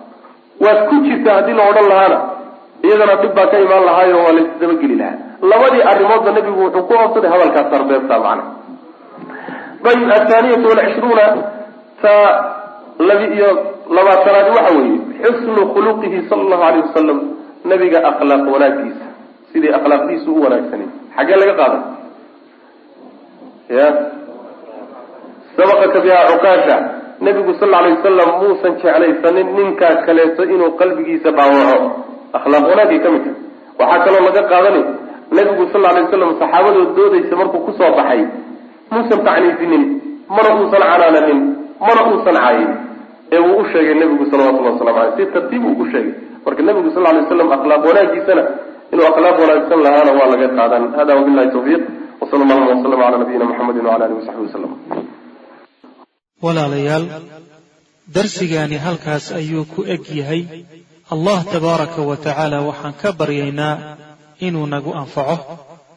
Waad 0.64 0.78
ku 0.88 0.94
jirtaa 1.06 1.34
haddii 1.38 1.56
la 1.58 1.64
odhan 1.70 1.86
lahaana. 1.92 2.18
Iyadana 2.86 3.14
dhib 3.22 3.32
baa 3.38 3.46
ka 3.52 3.56
imaan 3.64 3.84
lahaayo 3.88 4.16
waa 4.24 4.34
laisdabageli 4.38 4.96
lahaa. 5.00 5.18
Labadii 5.50 5.82
arrimoodba 5.90 6.30
nabigu 6.36 6.60
wuxuu 6.66 6.86
ku 6.88 6.94
oobsaday 7.00 7.30
hadalkaas 7.34 7.66
sarbeebta 7.72 8.14
macna. 8.26 8.44
Ayib 9.88 10.08
athaaniyatu 10.18 10.66
walcishruuna 10.70 11.26
ta 12.02 12.14
labi 12.98 13.26
iyo 13.36 13.48
labaatanaadi 13.96 14.50
waxa 14.56 14.72
weeye 14.78 14.98
xusnu 15.22 15.62
khuluqihi 15.74 16.18
sala 16.28 16.42
allahu 16.44 16.62
alayh 16.68 16.82
wasalam 16.86 17.18
nabiga 17.70 17.98
akhlaaq 18.10 18.44
wanaagiisa 18.54 19.06
sidii 19.52 19.72
akhlaaqdiisu 19.78 20.28
u 20.36 20.40
wanaagsanay. 20.44 20.88
Xaggee 21.16 21.36
laga 21.40 21.54
qaaday? 21.60 21.80
Ya. 23.78 23.86
Sabaqaka 25.56 25.98
biha 26.04 26.18
cukaasha 26.30 26.76
nabigu 27.20 27.52
sal 27.60 27.74
alay 27.74 27.92
wasalam 27.98 28.28
muusan 28.42 28.72
jeclaysanin 28.82 29.48
ninkaa 29.56 29.94
kaleeto 30.06 30.42
inuu 30.54 30.70
qalbigiisa 30.80 31.30
dhaawaco 31.36 31.78
akhlaaq 32.38 32.64
wanaagay 32.70 32.98
ka 33.04 33.08
mid 33.14 33.24
tahay 33.26 33.36
waxaa 33.80 34.04
kaloo 34.06 34.22
laga 34.28 34.42
qaadanay 34.52 34.84
nabigu 35.36 35.64
sal 35.72 35.84
alay 35.90 36.02
wasalam 36.06 36.30
saxaabadood 36.40 36.90
doodaysa 36.96 37.34
markuu 37.40 37.60
ku 37.66 37.72
soo 37.78 37.90
baxay 37.98 38.22
muusan 38.92 39.20
tacniisinin 39.26 39.84
mana 40.30 40.48
uusan 40.62 40.82
canaananin 40.90 41.40
mana 41.86 42.00
uusan 42.10 42.36
caayin 42.38 42.70
ee 43.34 43.40
wuu 43.46 43.58
u 43.62 43.64
sheegay 43.72 43.94
nabigu 44.02 44.24
salawatullahi 44.30 44.74
waslamu 44.74 44.98
aleyh 45.00 45.14
si 45.18 45.24
tartiib 45.34 45.64
uu 45.70 45.76
u 45.82 45.86
sheegay. 45.92 46.14
Marka 46.44 46.62
nabigu 46.68 46.88
sal 46.94 47.06
alay 47.10 47.22
waslam 47.24 47.48
akhlaaq 47.56 47.82
wanaagiisana 47.90 48.42
inuu 48.92 49.06
akhlaaq 49.10 49.36
wanaagsan 49.42 49.80
lahaana 49.86 50.12
waa 50.18 50.28
laga 50.32 50.48
qaadan. 50.58 50.82
Hada 50.98 51.12
wabillahi 51.18 51.50
tawfiiq 51.56 51.82
wsala 52.22 52.42
allahuma 52.44 52.70
waslama 52.74 53.04
cala 53.04 53.16
nabiyina 53.22 53.44
muxamedi 53.50 53.78
wcala 53.84 54.04
alihi 54.06 54.18
wasaxbi 54.20 54.44
wasalam 54.48 54.72
walaalayaal 56.44 57.06
darsigaani 58.16 58.76
halkaas 58.86 59.24
ayuu 59.40 59.64
ku 59.74 59.80
eg 59.94 60.04
yahay. 60.20 60.42
Allah 61.14 61.38
tabaaraka 61.54 62.00
wa 62.10 62.16
tacaala 62.16 62.58
waxaan 62.68 62.94
ka 63.02 63.08
baryaynaa 63.20 63.74
inuu 64.46 64.66
nagu 64.74 64.90
anfaco. 65.02 65.36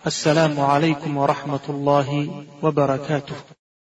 Assalaamu 0.09 0.65
calaykum 0.65 1.17
waraxmat 1.21 1.63
ullaahi 1.73 2.21
wa 2.63 2.69
barakaatuh 2.71 3.50